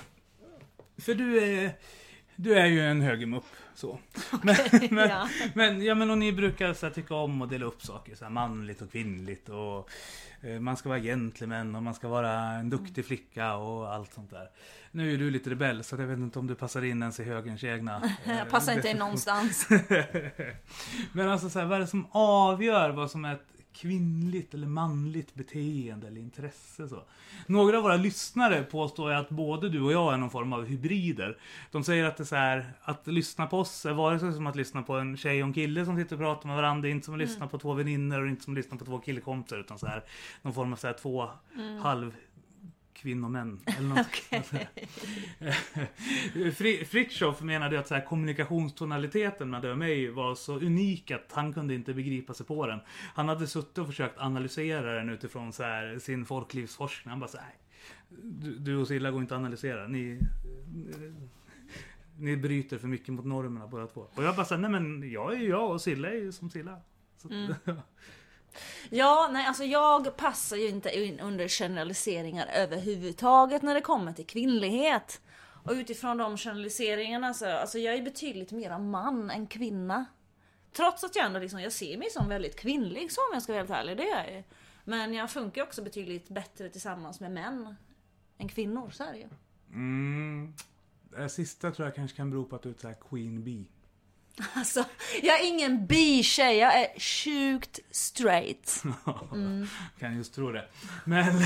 för 0.97 1.13
du 1.13 1.43
är, 1.43 1.71
du 2.35 2.53
är 2.53 2.65
ju 2.65 2.81
en 2.81 3.01
högermupp. 3.01 3.45
Så. 3.75 3.99
Men, 4.41 4.55
men, 4.91 5.09
ja. 5.09 5.29
men, 5.55 5.81
ja, 5.81 5.95
men 5.95 6.09
och 6.09 6.17
ni 6.17 6.31
brukar 6.31 6.73
så 6.73 6.85
här, 6.85 6.93
tycka 6.93 7.15
om 7.15 7.41
att 7.41 7.49
dela 7.49 7.65
upp 7.65 7.81
saker. 7.81 8.15
Så 8.15 8.25
här, 8.25 8.31
manligt 8.31 8.81
och 8.81 8.91
kvinnligt. 8.91 9.49
Och, 9.49 9.89
eh, 10.41 10.59
man 10.59 10.77
ska 10.77 10.89
vara 10.89 10.99
gentleman 10.99 11.75
och 11.75 11.83
man 11.83 11.93
ska 11.93 12.07
vara 12.07 12.31
en 12.31 12.69
duktig 12.69 13.05
flicka 13.05 13.55
och 13.55 13.93
allt 13.93 14.13
sånt 14.13 14.31
där. 14.31 14.49
Nu 14.91 15.13
är 15.13 15.17
du 15.17 15.31
lite 15.31 15.49
rebell 15.49 15.83
så 15.83 15.95
jag 15.95 16.07
vet 16.07 16.17
inte 16.17 16.39
om 16.39 16.47
du 16.47 16.55
passar 16.55 16.83
in 16.83 17.01
ens 17.01 17.19
i 17.19 17.23
högerns 17.23 17.63
egna. 17.63 18.03
eh, 18.25 18.37
Jag 18.37 18.49
passar 18.49 18.73
inte 18.73 18.89
in 18.89 18.97
någonstans. 18.97 19.67
Men 21.11 21.29
alltså 21.29 21.49
så 21.49 21.59
här, 21.59 21.65
vad 21.65 21.75
är 21.75 21.79
det 21.79 21.87
som 21.87 22.07
avgör 22.11 22.89
vad 22.89 23.11
som 23.11 23.25
är 23.25 23.33
ett 23.33 23.52
kvinnligt 23.73 24.53
eller 24.53 24.67
manligt 24.67 25.35
beteende 25.35 26.07
eller 26.07 26.21
intresse? 26.21 26.87
Så? 26.87 27.03
Några 27.47 27.77
av 27.77 27.83
våra 27.83 27.95
lyssnare 27.95 28.63
påstår 28.63 29.11
att 29.11 29.29
både 29.29 29.69
du 29.69 29.81
och 29.81 29.91
jag 29.91 30.13
är 30.13 30.17
någon 30.17 30.29
form 30.29 30.53
av 30.53 30.65
hybrider. 30.65 31.37
De 31.71 31.83
säger 31.83 32.05
att 32.05 32.17
det 32.17 32.23
är 32.23 32.25
så 32.25 32.35
här, 32.35 32.73
att 32.81 33.07
lyssna 33.07 33.47
på 33.47 33.59
oss 33.59 33.85
är 33.85 33.93
vare 33.93 34.19
sig 34.19 34.33
som 34.33 34.47
att 34.47 34.55
lyssna 34.55 34.83
på 34.83 34.93
en 34.93 35.17
tjej 35.17 35.43
och 35.43 35.47
en 35.47 35.53
kille 35.53 35.85
som 35.85 35.97
sitter 35.97 36.15
och 36.15 36.19
pratar 36.19 36.47
med 36.47 36.55
varandra. 36.55 36.81
Det 36.81 36.89
är 36.89 36.91
inte 36.91 37.05
som 37.05 37.13
att 37.13 37.19
lyssna 37.19 37.47
på 37.47 37.59
två 37.59 37.73
väninnor 37.73 38.21
och 38.21 38.27
inte 38.27 38.43
som 38.43 38.53
att 38.53 38.57
lyssna 38.57 38.77
på 38.77 38.85
två 38.85 38.99
killkompisar. 38.99 39.57
Utan 39.57 39.79
så 39.79 39.87
här, 39.87 40.03
någon 40.41 40.53
form 40.53 40.73
av 40.73 40.77
så 40.77 40.87
här, 40.87 40.93
två 40.93 41.29
halv 41.81 42.15
kvinnomän. 42.93 43.59
Eller 43.65 43.87
något. 43.89 44.07
Okej. 44.31 44.69
Fri- 46.53 46.85
Fritiof 46.85 47.41
menade 47.41 47.79
att 47.79 47.87
så 47.87 47.95
här, 47.95 48.05
kommunikationstonaliteten 48.05 49.49
med 49.49 49.77
mig 49.77 50.09
var 50.11 50.35
så 50.35 50.55
unik 50.59 51.11
att 51.11 51.31
han 51.31 51.53
kunde 51.53 51.73
inte 51.73 51.93
begripa 51.93 52.33
sig 52.33 52.45
på 52.45 52.67
den. 52.67 52.79
Han 53.15 53.29
hade 53.29 53.47
suttit 53.47 53.77
och 53.77 53.87
försökt 53.87 54.19
analysera 54.19 54.93
den 54.93 55.09
utifrån 55.09 55.53
så 55.53 55.63
här, 55.63 55.99
sin 55.99 56.25
folklivsforskning. 56.25 57.09
Han 57.09 57.19
bara 57.19 57.27
så 57.29 57.37
här, 57.37 57.45
"Nej, 57.45 57.57
du, 58.41 58.59
du 58.59 58.75
och 58.77 58.87
Silla 58.87 59.11
går 59.11 59.21
inte 59.21 59.35
att 59.35 59.39
analysera. 59.39 59.87
Ni, 59.87 60.19
ni 62.17 62.37
bryter 62.37 62.77
för 62.77 62.87
mycket 62.87 63.13
mot 63.13 63.25
normerna 63.25 63.67
båda 63.67 63.87
två. 63.87 64.01
Och 64.15 64.23
jag 64.23 64.35
bara 64.35 64.45
så 64.45 64.53
här, 64.55 64.61
nej 64.61 64.71
men 64.71 65.11
jag 65.11 65.33
är 65.33 65.49
jag 65.49 65.71
och 65.71 65.81
Silla 65.81 66.09
är 66.09 66.13
ju 66.15 66.31
som 66.31 66.49
Silla. 66.49 66.77
Så, 67.17 67.27
Ja, 68.89 69.29
nej 69.31 69.45
alltså 69.45 69.63
jag 69.63 70.17
passar 70.17 70.57
ju 70.57 70.69
inte 70.69 70.99
in 70.99 71.19
under 71.19 71.47
generaliseringar 71.47 72.47
överhuvudtaget 72.53 73.61
när 73.61 73.73
det 73.73 73.81
kommer 73.81 74.13
till 74.13 74.25
kvinnlighet. 74.25 75.21
Och 75.65 75.71
utifrån 75.71 76.17
de 76.17 76.37
generaliseringarna 76.37 77.33
så, 77.33 77.49
alltså 77.49 77.79
jag 77.79 77.95
är 77.95 78.01
betydligt 78.01 78.51
mera 78.51 78.79
man 78.79 79.29
än 79.29 79.47
kvinna. 79.47 80.05
Trots 80.71 81.03
att 81.03 81.15
jag 81.15 81.25
ändå 81.25 81.39
liksom, 81.39 81.61
jag 81.61 81.71
ser 81.71 81.97
mig 81.97 82.09
som 82.09 82.29
väldigt 82.29 82.59
kvinnlig 82.59 83.11
så 83.11 83.21
om 83.21 83.29
jag 83.33 83.43
ska 83.43 83.51
vara 83.51 83.61
helt 83.61 83.71
ärlig, 83.71 83.97
det 83.97 84.03
gör 84.03 84.17
jag 84.17 84.31
ju. 84.31 84.43
Men 84.83 85.13
jag 85.13 85.31
funkar 85.31 85.63
också 85.63 85.83
betydligt 85.83 86.29
bättre 86.29 86.69
tillsammans 86.69 87.19
med 87.19 87.31
män 87.31 87.75
än 88.37 88.49
kvinnor, 88.49 88.89
så 88.89 89.03
är 89.03 89.13
det 89.13 89.19
ju. 89.19 89.27
mm, 89.69 90.53
det 91.09 91.29
sista 91.29 91.71
tror 91.71 91.87
jag 91.87 91.95
kanske 91.95 92.17
kan 92.17 92.29
bero 92.29 92.45
på 92.45 92.55
att 92.55 92.61
du 92.61 92.69
är 92.69 92.73
ett 92.73 92.79
så 92.79 92.87
här 92.87 92.97
Queen 93.09 93.43
Bee. 93.43 93.65
Alltså, 94.53 94.85
jag 95.21 95.39
är 95.39 95.47
ingen 95.47 95.87
bi-tjej, 95.87 96.57
jag 96.57 96.81
är 96.81 96.99
sjukt 96.99 97.79
straight. 97.91 98.83
Kan 99.99 100.17
just 100.17 100.35
tro 100.35 100.51
det. 100.51 100.65
Men 101.05 101.23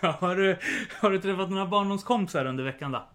har, 0.00 0.36
du, 0.36 0.58
har 1.00 1.10
du 1.10 1.20
träffat 1.20 1.50
några 1.50 1.66
barndomskompisar 1.66 2.44
under 2.44 2.64
veckan 2.64 2.92
då? 2.92 3.08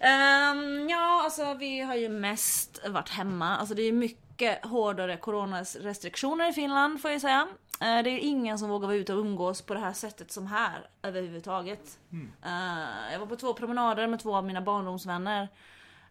Ehm, 0.00 0.88
ja, 0.88 1.22
alltså 1.24 1.54
vi 1.54 1.80
har 1.80 1.94
ju 1.94 2.08
mest 2.08 2.88
varit 2.88 3.08
hemma. 3.08 3.56
Alltså 3.56 3.74
det 3.74 3.82
är 3.82 3.92
mycket 3.92 4.64
hårdare 4.64 5.16
coronarestriktioner 5.16 6.50
i 6.50 6.52
Finland 6.52 7.02
får 7.02 7.10
jag 7.10 7.20
säga. 7.20 7.48
Eh, 7.80 8.02
det 8.02 8.10
är 8.10 8.18
ingen 8.18 8.58
som 8.58 8.68
vågar 8.68 8.86
vara 8.86 8.96
ute 8.96 9.14
och 9.14 9.20
umgås 9.20 9.62
på 9.62 9.74
det 9.74 9.80
här 9.80 9.92
sättet 9.92 10.32
som 10.32 10.46
här 10.46 10.86
överhuvudtaget. 11.02 11.98
Eh, 12.44 13.12
jag 13.12 13.18
var 13.18 13.26
på 13.26 13.36
två 13.36 13.54
promenader 13.54 14.06
med 14.06 14.20
två 14.20 14.36
av 14.36 14.44
mina 14.44 14.60
barndomsvänner. 14.60 15.48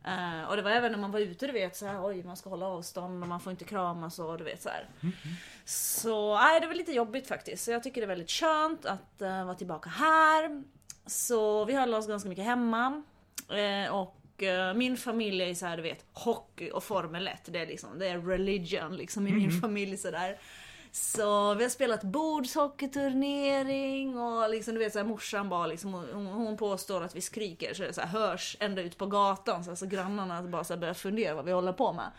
Eh, 0.06 0.50
och 0.50 0.56
det 0.56 0.62
var 0.62 0.72
även 0.72 0.92
när 0.92 1.00
man 1.00 1.12
var 1.12 1.20
ute, 1.20 1.48
du 1.48 1.54
vet 1.54 1.76
så 1.76 1.86
här, 1.86 2.06
oj 2.06 2.24
man 2.24 2.38
ska 2.38 2.50
hålla 2.50 2.66
avstånd 2.66 3.24
och 3.24 3.30
man 3.30 3.40
får 3.40 3.52
inte 3.52 3.66
kramas 3.66 4.20
och 4.20 4.38
du 4.38 4.44
vet 4.44 4.62
så 4.62 4.70
här. 4.70 4.88
Så 5.66 6.38
nej, 6.38 6.60
det 6.60 6.68
var 6.68 6.74
lite 6.74 6.92
jobbigt 6.92 7.28
faktiskt. 7.28 7.64
Så 7.64 7.72
jag 7.72 7.84
tycker 7.84 8.02
det 8.02 8.06
är 8.06 8.08
väldigt 8.08 8.32
skönt 8.32 8.86
att 8.86 9.22
eh, 9.22 9.46
vara 9.46 9.56
tillbaka 9.56 9.90
här. 9.90 10.64
Så 11.06 11.66
vi 11.66 11.74
höll 11.74 11.94
oss 11.94 12.08
ganska 12.08 12.30
mycket 12.30 12.46
hemma. 12.46 13.04
Eh, 13.50 13.96
och 13.96 14.20
min 14.76 14.98
familj 14.98 15.44
är 15.44 15.56
så 15.56 15.66
här, 15.66 15.78
du 15.78 15.84
vet, 15.84 16.06
hockey 16.14 16.70
och 16.72 16.84
Formel 16.84 17.28
1. 17.28 17.42
Det 17.46 17.60
är 17.60 17.68
liksom, 17.68 18.00
det 18.00 18.08
är 18.08 18.20
religion 18.20 18.96
liksom 18.96 19.28
i 19.28 19.32
min 19.32 19.62
familj 19.62 19.98
sådär. 19.98 20.38
Så 20.96 21.54
vi 21.54 21.64
har 21.64 21.70
spelat 21.70 22.04
bordshockeyturnering 22.04 24.18
och 24.18 24.50
liksom 24.50 24.74
du 24.74 24.80
vet 24.80 24.94
såhär 24.94 25.06
morsan 25.06 25.50
bara 25.50 25.68
liksom, 25.68 25.94
hon, 25.94 26.28
hon 26.28 26.58
påstår 26.58 27.04
att 27.04 27.16
vi 27.16 27.22
skriker 27.22 27.74
så 27.74 27.84
det 27.84 27.94
så 27.94 28.02
här, 28.02 28.08
hörs 28.08 28.58
ända 28.60 28.82
ut 28.82 28.98
på 28.98 29.06
gatan 29.06 29.64
så 29.64 29.70
alltså 29.70 29.86
grannarna 29.86 30.42
bara 30.42 30.64
så 30.64 30.74
här, 30.74 30.80
börjar 30.80 30.94
fundera 30.94 31.36
vad 31.36 31.46
vi 31.46 31.52
håller 31.52 31.74
på 31.74 31.94
med. 31.94 32.12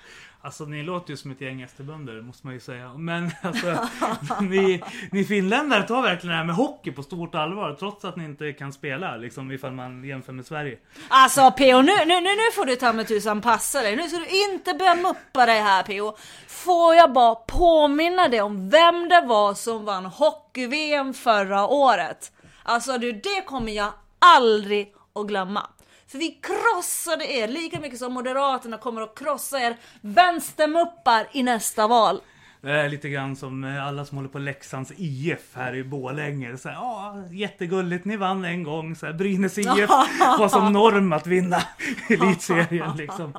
Alltså 0.44 0.64
ni 0.64 0.82
låter 0.82 1.10
ju 1.10 1.16
som 1.16 1.30
ett 1.30 1.40
gäng 1.40 1.62
esterbönder 1.62 2.20
måste 2.20 2.46
man 2.46 2.54
ju 2.54 2.60
säga. 2.60 2.94
Men 2.94 3.30
alltså, 3.42 3.88
ni, 4.40 4.82
ni 5.12 5.24
finländare 5.24 5.82
tar 5.82 6.02
verkligen 6.02 6.30
det 6.30 6.36
här 6.36 6.44
med 6.44 6.54
hockey 6.54 6.92
på 6.92 7.02
stort 7.02 7.34
allvar. 7.34 7.76
Trots 7.78 8.04
att 8.04 8.16
ni 8.16 8.24
inte 8.24 8.52
kan 8.52 8.72
spela 8.72 9.16
liksom 9.16 9.52
ifall 9.52 9.72
man 9.72 10.04
jämför 10.04 10.32
med 10.32 10.46
Sverige. 10.46 10.78
Alltså 11.08 11.50
P.O. 11.50 11.82
Nu, 11.82 11.92
nu, 12.06 12.20
nu, 12.20 12.20
nu 12.20 12.52
får 12.54 12.64
du 12.66 12.76
ta 12.76 12.92
med 12.92 13.08
tusan 13.08 13.40
passa 13.40 13.82
dig. 13.82 13.96
Nu 13.96 14.08
ska 14.08 14.18
du 14.18 14.52
inte 14.52 14.74
börja 14.74 14.94
muppa 14.94 15.46
dig 15.46 15.60
här 15.60 15.82
P.O. 15.82 16.16
Får 16.46 16.94
jag 16.94 17.12
bara 17.12 17.34
påminna 17.34 18.28
dig 18.28 18.42
om 18.42 18.70
vem 18.70 19.08
det 19.08 19.20
var 19.26 19.54
som 19.54 19.84
vann 19.84 20.06
hockey-VM 20.06 21.14
förra 21.14 21.66
året? 21.66 22.32
Alltså 22.62 22.98
du, 22.98 23.12
det 23.12 23.44
kommer 23.46 23.72
jag 23.72 23.92
aldrig 24.18 24.92
att 25.14 25.26
glömma. 25.26 25.66
För 26.14 26.18
vi 26.18 26.30
krossade 26.30 27.32
er 27.32 27.48
lika 27.48 27.80
mycket 27.80 27.98
som 27.98 28.12
Moderaterna 28.12 28.78
kommer 28.78 29.02
att 29.02 29.18
krossa 29.18 29.60
er 29.60 29.76
vänstermuppar 30.00 31.26
i 31.32 31.42
nästa 31.42 31.86
val. 31.86 32.20
Det 32.60 32.70
är 32.70 32.88
lite 32.88 33.08
grann 33.08 33.36
som 33.36 33.64
eh, 33.64 33.86
alla 33.86 34.04
som 34.04 34.16
håller 34.16 34.28
på 34.28 34.38
Leksands 34.38 34.92
IF 34.96 35.54
här 35.54 35.74
i 35.74 35.84
Borlänge. 35.84 36.56
Så 36.56 36.68
här, 36.68 36.76
ja, 36.76 37.24
jättegulligt, 37.30 38.04
ni 38.04 38.16
vann 38.16 38.44
en 38.44 38.62
gång. 38.62 38.96
Så 38.96 39.06
här, 39.06 39.12
Brynäs 39.12 39.58
IF 39.58 39.66
var 40.38 40.48
som 40.48 40.72
norm 40.72 41.12
att 41.12 41.26
vinna 41.26 41.62
elitserien 42.10 42.96
liksom. 42.96 43.34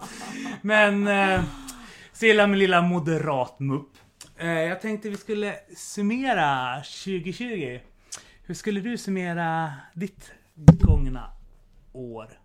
Men 0.62 1.08
eh, 1.08 1.44
Silla 2.14 2.48
min 2.48 2.60
lilla 2.60 2.82
moderatmupp. 2.82 3.90
Eh, 4.38 4.48
jag 4.48 4.82
tänkte 4.82 5.10
vi 5.10 5.18
skulle 5.18 5.56
summera 5.78 6.76
2020. 6.76 7.80
Hur 8.44 8.54
skulle 8.54 8.80
du 8.80 8.98
summera 8.98 9.74
ditt 9.94 10.32
gångna 10.56 11.32
år? 11.94 12.44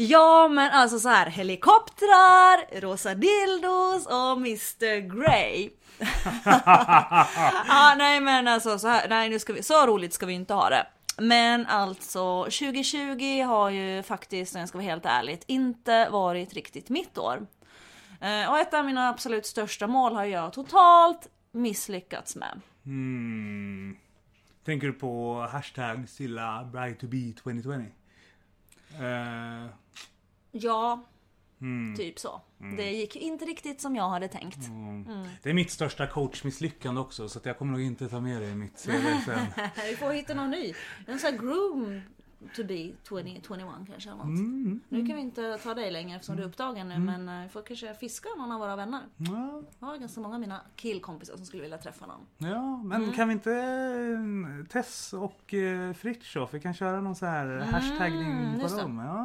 Ja 0.00 0.48
men 0.48 0.70
alltså 0.70 0.98
så 0.98 1.08
här 1.08 1.26
helikoptrar, 1.30 2.80
rosa 2.80 3.14
dildos 3.14 4.06
och 4.06 4.32
Mr 4.36 5.00
Grey. 5.00 5.70
ja, 7.68 7.94
nej 7.98 8.20
men 8.20 8.48
alltså 8.48 8.78
så 8.78 8.88
här, 8.88 9.08
nej 9.08 9.28
nu 9.28 9.38
ska 9.38 9.52
vi, 9.52 9.62
så 9.62 9.86
roligt 9.86 10.12
ska 10.12 10.26
vi 10.26 10.32
inte 10.32 10.54
ha 10.54 10.70
det. 10.70 10.86
Men 11.18 11.66
alltså 11.66 12.42
2020 12.44 13.42
har 13.46 13.70
ju 13.70 14.02
faktiskt, 14.02 14.54
om 14.54 14.60
jag 14.60 14.68
ska 14.68 14.78
vara 14.78 14.88
helt 14.88 15.06
ärligt, 15.06 15.44
inte 15.46 16.08
varit 16.08 16.52
riktigt 16.54 16.88
mitt 16.88 17.18
år. 17.18 17.46
Eh, 18.20 18.50
Och 18.50 18.58
ett 18.58 18.74
av 18.74 18.84
mina 18.84 19.08
absolut 19.08 19.46
största 19.46 19.86
mål 19.86 20.14
har 20.14 20.24
jag 20.24 20.52
totalt 20.52 21.28
misslyckats 21.52 22.36
med. 22.36 22.60
Hmm. 22.84 23.96
Tänker 24.64 24.86
du 24.86 24.92
på 24.92 25.40
hashtag 25.52 26.08
Silla 26.08 26.64
Bright 26.72 27.00
to 27.00 27.06
be 27.06 27.32
2020? 27.42 27.72
Eh, 28.92 29.66
Ja, 30.52 31.00
hmm. 31.58 31.96
typ 31.96 32.18
så. 32.18 32.40
Det 32.76 32.90
gick 32.90 33.16
inte 33.16 33.44
riktigt 33.44 33.80
som 33.80 33.96
jag 33.96 34.08
hade 34.08 34.28
tänkt. 34.28 34.58
Det 35.42 35.50
är 35.50 35.54
mitt 35.54 35.70
största 35.70 36.06
coachmisslyckande 36.06 37.00
också 37.00 37.28
så 37.28 37.40
jag 37.42 37.58
kommer 37.58 37.72
nog 37.72 37.82
inte 37.82 38.08
ta 38.08 38.20
med 38.20 38.42
det 38.42 38.48
i 38.48 38.54
mitt 38.54 38.84
CV 38.84 38.90
sen. 39.24 39.46
Vi 39.90 39.96
får 39.96 40.10
hitta 40.12 40.34
någon 40.34 40.50
ny. 40.50 40.74
En 41.06 41.18
sån 41.18 41.30
här 41.32 41.38
groom 41.38 42.00
to 42.56 42.64
be 42.64 42.92
20, 43.08 43.40
21 43.48 43.60
kanske. 43.90 44.10
eller 44.10 44.24
Något. 44.24 44.82
Nu 44.88 45.06
kan 45.06 45.16
vi 45.16 45.22
inte 45.22 45.58
ta 45.62 45.74
dig 45.74 45.90
längre 45.90 46.16
eftersom 46.16 46.36
du 46.36 46.42
är 46.42 46.46
upptagen 46.46 46.88
nu 46.88 46.98
men 46.98 47.28
eh, 47.28 47.42
vi 47.42 47.48
får 47.48 47.62
kanske 47.62 47.94
fiska 47.94 48.28
någon 48.38 48.52
av 48.52 48.60
våra 48.60 48.76
vänner. 48.76 49.02
Ja, 49.16 49.62
Jag 49.78 49.86
har 49.86 49.96
ganska 49.96 50.20
många 50.20 50.34
av 50.34 50.40
mina 50.40 50.60
killkompisar 50.76 51.36
som 51.36 51.46
skulle 51.46 51.62
vilja 51.62 51.78
träffa 51.78 52.06
någon. 52.06 52.50
ja 52.50 52.82
men 52.84 53.12
kan 53.12 53.28
vi 53.28 53.34
inte 53.34 53.52
eh, 53.52 54.66
Tess 54.68 55.12
och 55.12 55.54
eh, 55.54 55.92
Fritiof, 55.92 56.54
vi 56.54 56.60
kan 56.60 56.74
köra 56.74 57.00
någon 57.00 57.14
så 57.16 57.26
här 57.26 57.46
hashtagning 57.58 58.60
på 58.60 58.76
dem. 58.76 58.98
Ja, 58.98 59.17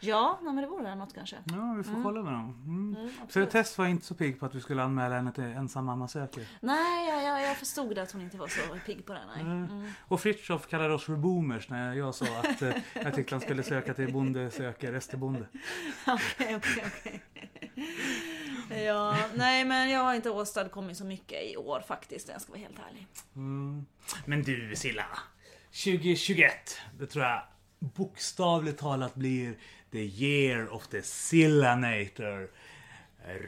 Ja, 0.00 0.38
nej, 0.42 0.52
men 0.54 0.64
det 0.64 0.70
vore 0.70 0.94
något 0.94 1.14
kanske. 1.14 1.36
ja 1.46 1.74
vi 1.76 1.82
får 1.82 2.02
kolla 2.02 2.22
med 2.22 2.32
dem. 2.32 2.62
Mm. 2.66 3.10
Absolut. 3.22 3.50
Tess 3.50 3.78
var 3.78 3.86
inte 3.86 4.06
så 4.06 4.14
pigg 4.14 4.40
på 4.40 4.46
att 4.46 4.54
vi 4.54 4.60
skulle 4.60 4.82
anmäla 4.82 5.14
henne 5.14 5.32
till 5.32 5.44
ensam 5.44 5.84
mamma 5.84 6.08
söker. 6.08 6.46
Nej, 6.60 7.08
jag, 7.08 7.22
jag, 7.22 7.42
jag 7.42 7.56
förstod 7.56 7.98
att 7.98 8.12
hon 8.12 8.22
inte 8.22 8.36
var 8.36 8.48
så 8.48 8.60
pigg 8.86 9.06
på 9.06 9.12
det. 9.12 9.20
Nej. 9.26 9.40
Mm. 9.40 9.90
Och 10.08 10.20
Fritiof 10.20 10.68
kallade 10.68 10.94
oss 10.94 11.04
för 11.04 11.16
boomers 11.16 11.68
när 11.68 11.94
jag 11.94 12.14
sa 12.14 12.26
att 12.38 12.62
eh, 12.62 12.74
jag 12.94 13.14
tyckte 13.14 13.34
han 13.34 13.40
skulle 13.40 13.62
söka 13.62 13.94
till 13.94 14.12
Bonde 14.12 14.50
söker 14.50 14.92
Esterbonde. 14.92 15.46
Okej, 16.06 16.56
okej, 16.56 16.84
okej. 16.86 17.22
Ja, 18.84 19.16
nej 19.34 19.64
men 19.64 19.90
jag 19.90 20.00
har 20.00 20.14
inte 20.14 20.30
åstadkommit 20.30 20.96
så 20.96 21.04
mycket 21.04 21.42
i 21.42 21.56
år 21.56 21.80
faktiskt, 21.88 22.28
jag 22.28 22.40
ska 22.40 22.52
vara 22.52 22.60
helt 22.60 22.78
ärlig. 22.90 23.06
Mm. 23.36 23.86
Men 24.26 24.42
du 24.42 24.76
Silla. 24.76 25.06
2021, 25.70 26.78
det 26.98 27.06
tror 27.06 27.24
jag 27.24 27.42
bokstavligt 27.78 28.80
talat 28.80 29.14
blir 29.14 29.56
the 29.90 30.04
year 30.04 30.74
of 30.74 30.88
the 30.88 31.02
Sillanator. 31.02 32.48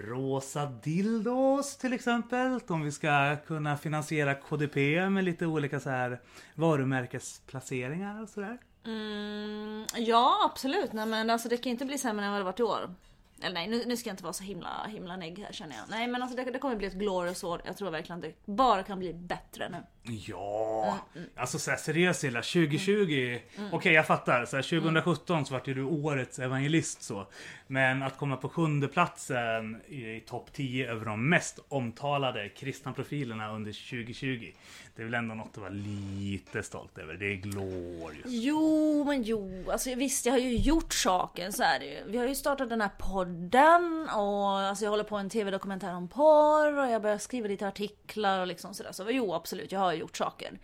Rosa 0.05 0.67
dildos 0.67 1.77
till 1.77 1.93
exempel. 1.93 2.61
Om 2.67 2.83
vi 2.83 2.93
ska 2.93 3.37
kunna 3.47 3.77
finansiera 3.77 4.35
KDP 4.35 4.77
med 5.11 5.25
lite 5.25 5.47
olika 5.47 5.81
så 5.81 5.91
här 5.91 6.21
varumärkesplaceringar 6.55 8.23
och 8.23 8.29
sådär. 8.29 8.59
Mm, 8.87 9.87
ja 9.97 10.51
absolut, 10.53 10.93
nej 10.93 11.07
men 11.07 11.31
alltså 11.31 11.49
det 11.49 11.57
kan 11.57 11.71
inte 11.71 11.85
bli 11.85 11.99
sämre 11.99 12.25
än 12.25 12.33
vad 12.33 12.41
det 12.41 12.45
varit 12.45 12.61
i 12.61 12.63
år. 12.63 12.95
Eller 13.43 13.55
nej, 13.55 13.69
nu, 13.69 13.85
nu 13.87 13.97
ska 13.97 14.09
jag 14.09 14.13
inte 14.13 14.23
vara 14.23 14.33
så 14.33 14.45
himla, 14.45 14.87
himla 14.89 15.17
negg 15.17 15.39
här 15.39 15.53
känner 15.53 15.77
jag. 15.77 15.85
Nej 15.89 16.07
men 16.07 16.23
alltså 16.23 16.37
det, 16.37 16.51
det 16.51 16.59
kommer 16.59 16.77
bli 16.77 16.87
ett 16.87 16.95
glorious 16.95 17.45
år. 17.45 17.63
Jag 17.65 17.77
tror 17.77 17.91
verkligen 17.91 18.19
att 18.19 18.25
det 18.47 18.53
bara 18.53 18.83
kan 18.83 18.99
bli 18.99 19.15
bättre 19.15 19.69
nu. 19.69 19.79
Ja, 20.27 20.99
alltså 21.37 21.59
så 21.59 21.71
här, 21.71 21.79
seriöst 21.79 22.21
Silla, 22.21 22.43
2020. 22.43 23.39
Okej 23.73 23.93
jag 23.93 24.07
fattar, 24.07 24.45
så 24.45 24.57
här, 24.57 24.63
2017 24.81 25.47
så 25.47 25.55
vart 25.55 25.69
ju 25.69 25.75
du 25.75 25.83
årets 25.83 26.39
evangelist 26.39 27.03
så. 27.03 27.27
Men 27.73 28.03
att 28.03 28.17
komma 28.17 28.37
på 28.37 28.49
sjunde 28.49 28.89
platsen 28.89 29.81
i 29.89 30.21
topp 30.21 30.53
10 30.53 30.91
över 30.91 31.07
de 31.07 31.29
mest 31.29 31.59
omtalade 31.69 32.49
kristna 32.49 32.93
profilerna 32.93 33.53
under 33.53 33.73
2020. 33.73 34.53
Det 34.97 35.03
är 35.03 35.05
väl 35.05 35.15
ändå 35.15 35.35
något 35.35 35.51
att 35.51 35.59
vara 35.59 35.71
lite 35.71 36.63
stolt 36.63 36.99
över. 36.99 37.15
Det 37.15 37.27
är 37.27 37.35
glorious. 37.35 38.25
Jo, 38.27 39.05
men 39.05 39.23
jo, 39.23 39.65
alltså 39.71 39.95
visst 39.95 40.27
jag 40.27 40.33
har 40.33 40.39
ju 40.39 40.57
gjort 40.57 40.95
saker 40.95 41.51
så 41.51 41.63
är 41.63 41.79
det 41.79 41.87
ju. 41.87 41.99
Vi 42.07 42.19
har 42.19 42.27
ju 42.27 42.35
startat 42.35 42.69
den 42.69 42.81
här 42.81 42.91
podden 42.99 44.09
och 44.17 44.59
alltså 44.59 44.85
jag 44.85 44.91
håller 44.91 45.05
på 45.05 45.17
en 45.17 45.31
tv-dokumentär 45.31 45.95
om 45.95 46.09
porr 46.09 46.79
och 46.79 46.91
jag 46.91 47.03
börjar 47.03 47.19
skriva 47.19 47.49
lite 47.49 47.69
artiklar 47.69 48.41
och 48.41 48.47
liksom 48.47 48.75
sådär. 48.75 48.93
Så 48.93 49.11
jo, 49.11 49.35
absolut, 49.35 49.73
jag 49.73 49.81
har 49.81 49.93
gjort 49.93 50.17
saker. 50.17 50.59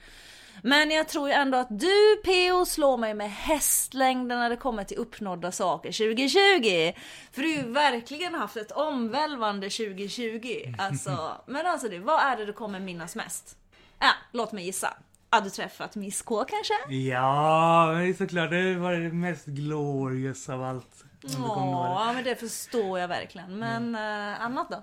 Men 0.62 0.90
jag 0.90 1.09
tror 1.09 1.29
ju 1.29 1.35
ändå 1.35 1.59
att 1.59 1.81
du 1.81 2.16
PO 2.25 2.64
slår 2.64 2.97
mig 2.97 3.14
med 3.14 3.31
hästlängden 3.33 4.38
när 4.38 4.51
det 4.51 4.57
kommer 4.57 4.85
till 4.85 4.97
uppnådda 4.97 5.53
saker 5.53 5.92
2020. 5.92 7.01
För 7.33 7.42
du 7.42 7.49
har 7.49 7.62
ju 7.66 7.73
verkligen 7.73 8.35
haft 8.35 8.57
ett 8.57 8.73
omvälvande 8.73 9.71
2020. 9.71 10.75
Alltså, 10.79 11.33
men 11.47 11.66
alltså 11.66 11.88
du, 11.88 11.99
vad 11.99 12.21
är 12.21 12.37
det 12.37 12.47
du 12.47 12.53
kommer 12.53 12.81
minnas 12.81 13.16
mest? 13.16 13.57
Ja, 13.99 14.11
låt 14.33 14.53
mig 14.53 14.64
gissa. 14.64 14.95
Har 15.31 15.40
du 15.40 15.51
träffat 15.51 15.97
Miss 15.97 16.23
K 16.23 16.45
kanske? 16.45 16.95
Ja, 16.95 17.95
såklart. 18.19 18.51
Det 18.51 18.75
var 18.75 18.92
det 18.92 19.12
mest 19.12 19.47
glorious 19.47 20.49
av 20.49 20.62
allt. 20.64 21.05
Ja, 21.21 22.12
men 22.14 22.25
det 22.25 22.37
förstår 22.37 22.99
jag 22.99 23.09
verkligen. 23.09 23.59
Men 23.59 23.95
eh, 23.95 24.45
annat 24.45 24.71
då? 24.71 24.83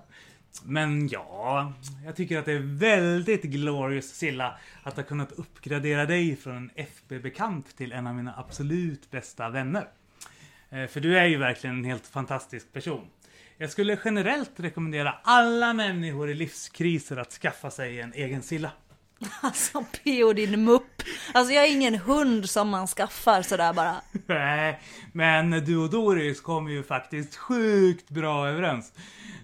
Men 0.62 1.08
ja, 1.08 1.72
jag 2.04 2.16
tycker 2.16 2.38
att 2.38 2.44
det 2.44 2.52
är 2.52 2.78
väldigt 2.78 3.42
glorious 3.42 4.14
Silla 4.14 4.58
att 4.82 4.96
ha 4.96 5.02
kunnat 5.02 5.32
uppgradera 5.32 6.06
dig 6.06 6.36
från 6.36 6.56
en 6.56 6.70
FB-bekant 6.74 7.76
till 7.76 7.92
en 7.92 8.06
av 8.06 8.14
mina 8.14 8.34
absolut 8.36 9.10
bästa 9.10 9.48
vänner. 9.48 9.88
Eh, 10.70 10.86
för 10.86 11.00
du 11.00 11.18
är 11.18 11.26
ju 11.26 11.36
verkligen 11.36 11.76
en 11.76 11.84
helt 11.84 12.06
fantastisk 12.06 12.72
person. 12.72 13.06
Jag 13.58 13.70
skulle 13.70 13.98
generellt 14.04 14.60
rekommendera 14.60 15.14
alla 15.22 15.72
människor 15.72 16.30
i 16.30 16.34
livskriser 16.34 17.16
att 17.16 17.32
skaffa 17.32 17.70
sig 17.70 18.00
en 18.00 18.12
egen 18.12 18.42
Silla. 18.42 18.70
Alltså 19.40 19.84
P.O. 20.04 20.32
din 20.32 20.64
mupp. 20.64 21.02
Alltså 21.32 21.54
jag 21.54 21.64
är 21.64 21.72
ingen 21.72 21.94
hund 21.94 22.50
som 22.50 22.68
man 22.68 22.86
skaffar 22.86 23.42
sådär 23.42 23.72
bara. 23.72 23.94
Nej, 24.26 24.80
men 25.12 25.50
du 25.50 25.76
och 25.76 25.90
Doris 25.90 26.40
kom 26.40 26.68
ju 26.68 26.82
faktiskt 26.82 27.36
sjukt 27.36 28.10
bra 28.10 28.48
överens. 28.48 28.92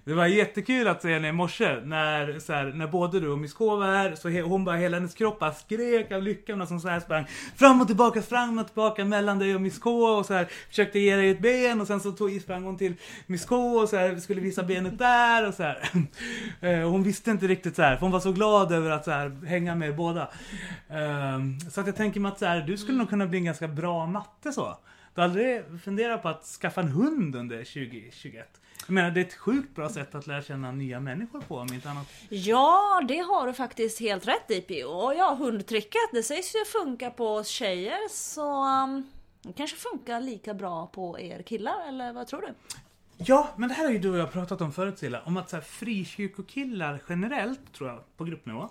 Det 0.05 0.15
var 0.15 0.27
jättekul 0.27 0.89
att 0.89 1.03
se 1.03 1.15
henne 1.15 1.29
i 1.29 1.33
morse 1.33 1.81
när, 1.85 2.39
så 2.39 2.53
här, 2.53 2.65
när 2.65 2.87
både 2.87 3.21
du 3.21 3.29
och 3.29 3.39
Miss 3.39 3.55
K 3.55 3.77
var 3.77 3.87
här, 3.87 4.15
så 4.15 4.29
he, 4.29 4.43
hon 4.43 4.65
bara, 4.65 4.77
hela 4.77 4.97
hennes 4.97 5.15
kropp 5.15 5.39
bara 5.39 5.53
skrek 5.53 6.13
av 6.13 6.23
lycka 6.23 6.55
och 6.55 6.69
som 6.69 6.81
så 6.81 6.89
här 6.89 7.01
sprang 7.01 7.27
fram 7.57 7.81
och 7.81 7.87
tillbaka, 7.87 8.23
fram 8.23 8.59
och 8.59 8.67
tillbaka 8.67 9.05
mellan 9.05 9.39
dig 9.39 9.55
och 9.55 9.61
Miss 9.61 9.79
K 9.79 10.05
och 10.05 10.27
så 10.27 10.35
här 10.35 10.49
försökte 10.69 10.99
ge 10.99 11.17
dig 11.17 11.31
ett 11.31 11.41
ben 11.41 11.81
och 11.81 11.87
sen 11.87 12.01
så 12.01 12.13
tog, 12.13 12.41
sprang 12.41 12.65
hon 12.65 12.79
till 12.79 12.95
Miss 13.27 13.45
K 13.45 13.57
och 13.57 13.89
så 13.89 13.97
här 13.97 14.17
skulle 14.17 14.41
visa 14.41 14.63
benet 14.63 14.99
där 14.99 15.49
och 15.49 15.55
så 15.55 15.63
här. 15.63 15.89
Eh, 16.61 16.91
hon 16.91 17.03
visste 17.03 17.31
inte 17.31 17.47
riktigt 17.47 17.77
så 17.77 17.83
här, 17.83 17.97
för 17.97 18.01
hon 18.01 18.11
var 18.11 18.21
så 18.21 18.33
glad 18.33 18.73
över 18.73 18.91
att 18.91 19.05
så 19.05 19.11
här, 19.11 19.47
hänga 19.47 19.75
med 19.75 19.97
båda. 19.97 20.29
Ehm, 20.91 21.61
så 21.71 21.81
att 21.81 21.87
jag 21.87 21.97
tänker 21.97 22.21
mig 22.21 22.33
att 22.33 22.39
så 22.39 22.47
här, 22.47 22.61
du 22.61 22.79
skulle 22.79 22.99
nog 22.99 23.09
kunna 23.09 23.27
bli 23.27 23.39
en 23.39 23.45
ganska 23.45 23.69
bra 23.69 24.07
matte 24.07 24.53
så. 24.53 24.77
Du 25.15 25.21
har 25.21 25.29
aldrig 25.29 25.65
funderat 25.85 26.23
på 26.23 26.29
att 26.29 26.45
skaffa 26.45 26.81
en 26.81 26.89
hund 26.89 27.37
under 27.37 27.57
2021? 27.57 28.61
Jag 28.87 28.95
menar, 28.95 29.11
det 29.11 29.21
är 29.21 29.25
ett 29.25 29.35
sjukt 29.35 29.75
bra 29.75 29.89
sätt 29.89 30.15
att 30.15 30.27
lära 30.27 30.43
känna 30.43 30.73
nya 30.73 31.01
människor 31.01 31.41
på 31.41 31.57
om 31.57 31.73
inte 31.73 31.91
annat. 31.91 32.07
Ja, 32.29 33.03
det 33.09 33.19
har 33.19 33.47
du 33.47 33.53
faktiskt 33.53 34.01
helt 34.01 34.29
rätt 34.29 34.51
i 34.51 34.61
P.O. 34.61 34.91
Och 34.91 35.15
ja, 35.15 35.35
hundtricket 35.35 36.11
det 36.13 36.23
sägs 36.23 36.55
ju 36.55 36.65
funka 36.65 37.11
på 37.11 37.35
oss 37.35 37.49
tjejer 37.49 38.09
så 38.11 38.65
um, 38.65 39.11
det 39.43 39.53
kanske 39.53 39.77
funkar 39.77 40.21
lika 40.21 40.55
bra 40.55 40.87
på 40.87 41.21
er 41.21 41.43
killar, 41.43 41.89
eller 41.89 42.13
vad 42.13 42.27
tror 42.27 42.41
du? 42.41 42.55
Ja, 43.17 43.49
men 43.57 43.69
det 43.69 43.75
här 43.75 43.85
har 43.85 43.93
ju 43.93 43.99
du 43.99 44.11
och 44.11 44.19
jag 44.19 44.33
pratat 44.33 44.61
om 44.61 44.73
förut 44.73 44.99
Silla. 44.99 45.23
Om 45.25 45.37
att 45.37 45.51
så 45.51 45.57
här, 45.57 45.63
frikyrkokillar 45.63 47.03
generellt, 47.09 47.73
tror 47.73 47.89
jag, 47.89 48.17
på 48.17 48.25
gruppnivå, 48.25 48.69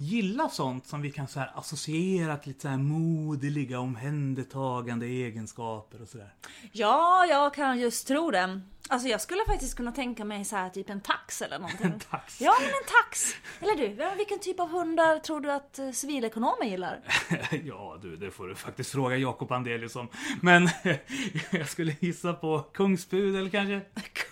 gillar 0.00 0.48
sånt 0.48 0.86
som 0.86 1.02
vi 1.02 1.10
kan 1.10 1.28
så 1.28 1.40
här 1.40 1.52
associera 1.54 2.36
till 2.36 2.48
lite 2.48 2.62
så 2.62 2.68
här 2.68 2.78
moderliga, 2.78 3.80
omhändertagande 3.80 5.06
egenskaper 5.06 6.02
och 6.02 6.08
sådär. 6.08 6.34
Ja, 6.72 7.26
jag 7.26 7.54
kan 7.54 7.78
just 7.78 8.08
tro 8.08 8.30
det. 8.30 8.60
Alltså 8.90 9.08
jag 9.08 9.20
skulle 9.20 9.44
faktiskt 9.46 9.76
kunna 9.76 9.92
tänka 9.92 10.24
mig 10.24 10.44
så 10.44 10.56
här 10.56 10.70
typ 10.70 10.90
en 10.90 11.00
tax 11.00 11.42
eller 11.42 11.58
någonting. 11.58 11.86
En 11.92 12.00
tax. 12.00 12.40
Ja, 12.40 12.56
men 12.60 12.68
en 12.68 13.04
tax! 13.04 13.34
Eller 13.60 13.76
du, 13.76 14.16
vilken 14.16 14.38
typ 14.38 14.60
av 14.60 14.68
hundar 14.68 15.18
tror 15.18 15.40
du 15.40 15.52
att 15.52 15.78
eh, 15.78 15.90
civilekonomer 15.90 16.64
gillar? 16.64 17.00
ja 17.64 17.98
du, 18.02 18.16
det 18.16 18.30
får 18.30 18.48
du 18.48 18.54
faktiskt 18.54 18.90
fråga 18.90 19.16
Jakob 19.16 19.52
Andelius 19.52 19.96
om. 19.96 20.08
Men 20.42 20.68
jag 21.50 21.68
skulle 21.68 21.96
gissa 22.00 22.32
på 22.32 22.60
kungspudel 22.60 23.50
kanske? 23.50 23.80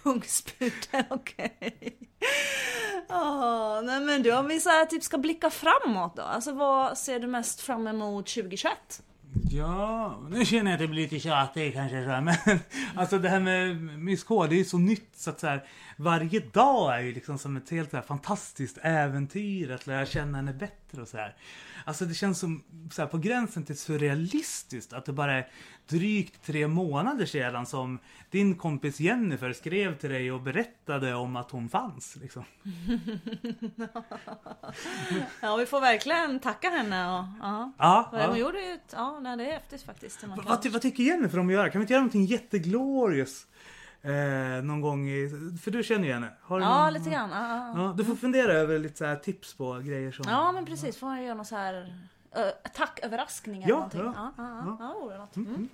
Kungspudel, 0.02 1.04
okej. 1.10 1.96
Oh, 3.08 3.82
nej 3.82 4.00
men 4.00 4.22
du, 4.22 4.36
om 4.36 4.48
vi 4.48 4.60
så 4.60 4.68
här, 4.68 4.86
typ 4.86 5.02
ska 5.02 5.18
blicka 5.18 5.50
framåt 5.50 6.16
då. 6.16 6.22
Alltså 6.22 6.52
vad 6.52 6.98
ser 6.98 7.20
du 7.20 7.26
mest 7.26 7.60
fram 7.60 7.86
emot 7.86 8.26
2021? 8.26 9.02
Ja, 9.50 10.18
nu 10.30 10.44
känner 10.44 10.70
jag 10.70 10.72
att 10.72 10.80
det 10.80 10.88
blir 10.88 11.02
lite 11.02 11.20
tjatig 11.20 11.74
kanske 11.74 12.04
så 12.04 12.10
här, 12.10 12.20
men 12.20 12.36
alltså 12.96 13.18
det 13.18 13.28
här 13.28 13.40
med 13.40 13.76
Miss 13.98 14.24
K, 14.24 14.46
det 14.46 14.60
är 14.60 14.64
så 14.64 14.78
nytt 14.78 15.10
så 15.16 15.30
att 15.30 15.40
så 15.40 15.46
här, 15.46 15.64
varje 15.96 16.40
dag 16.40 16.94
är 16.94 17.00
ju 17.00 17.12
liksom 17.12 17.38
som 17.38 17.56
ett 17.56 17.70
helt 17.70 17.90
så 17.90 17.96
här, 17.96 18.04
fantastiskt 18.04 18.78
äventyr 18.82 19.70
att 19.70 19.86
lära 19.86 20.06
känna 20.06 20.38
henne 20.38 20.52
bättre 20.52 21.02
och 21.02 21.08
så 21.08 21.16
här. 21.16 21.36
Alltså 21.84 22.04
det 22.04 22.14
känns 22.14 22.38
som 22.38 22.64
så 22.92 23.02
här, 23.02 23.08
på 23.08 23.18
gränsen 23.18 23.64
till 23.64 23.78
surrealistiskt 23.78 24.92
att 24.92 25.04
det 25.04 25.12
bara 25.12 25.32
är 25.32 25.48
drygt 25.88 26.44
tre 26.46 26.68
månader 26.68 27.26
sedan 27.26 27.66
som 27.66 27.98
din 28.30 28.56
kompis 28.56 29.00
Jennifer 29.00 29.52
skrev 29.52 29.98
till 29.98 30.10
dig 30.10 30.32
och 30.32 30.40
berättade 30.40 31.14
om 31.14 31.36
att 31.36 31.50
hon 31.50 31.68
fanns. 31.68 32.16
Liksom. 32.16 32.44
Ja, 35.40 35.56
vi 35.56 35.66
får 35.66 35.80
verkligen 35.80 36.40
tacka 36.40 36.70
henne 36.70 37.18
och 37.18 37.24
ja. 37.42 37.72
Ja, 37.78 38.08
Hon 38.10 38.20
ja. 38.20 38.36
gjorde 38.36 38.60
ju 38.62 38.72
ett, 38.72 38.92
ja, 38.92 39.20
nej, 39.20 39.36
det 39.36 39.46
är 39.46 39.52
häftigt 39.52 39.82
faktiskt. 39.82 40.24
Vad, 40.24 40.66
vad 40.66 40.82
tycker 40.82 41.02
Jennifer 41.02 41.38
om 41.38 41.46
att 41.46 41.52
göra? 41.52 41.70
Kan 41.70 41.80
vi 41.80 41.82
inte 41.82 41.92
göra 41.92 42.00
någonting 42.00 42.24
jätteglorious? 42.24 43.46
Eh, 44.06 44.62
någon 44.64 44.80
gång 44.80 45.08
i... 45.08 45.30
För 45.62 45.70
du 45.70 45.82
känner 45.82 46.06
ju 46.06 46.12
henne. 46.12 46.28
Har 46.42 46.60
Ja, 46.60 46.84
någon, 46.84 46.92
lite 46.92 47.10
grann. 47.10 47.30
Ja, 47.30 47.72
ja. 47.82 47.94
Du 47.96 48.04
får 48.04 48.16
fundera 48.16 48.52
över 48.52 48.78
lite 48.78 48.96
så 49.16 49.22
tips 49.24 49.54
på 49.54 49.74
grejer 49.84 50.12
som... 50.12 50.24
ja 50.28 50.52
men 50.52 50.66
precis. 50.66 50.96
Får 50.98 51.06
man 51.06 51.22
göra 51.22 51.34
någon 51.34 51.44
så 51.46 51.56
här 51.56 51.82
uh, 52.36 52.42
tacköverraskning 52.74 53.62
eller 53.62 53.70
Ja, 53.72 53.76
någonting. 53.76 54.00
ja, 54.00 54.12
Ja, 54.16 54.32
ja, 54.36 54.76
ja. 54.80 55.08
ja. 55.10 55.18
något. 55.18 55.36
Mm, 55.36 55.48
Mm. 55.48 55.68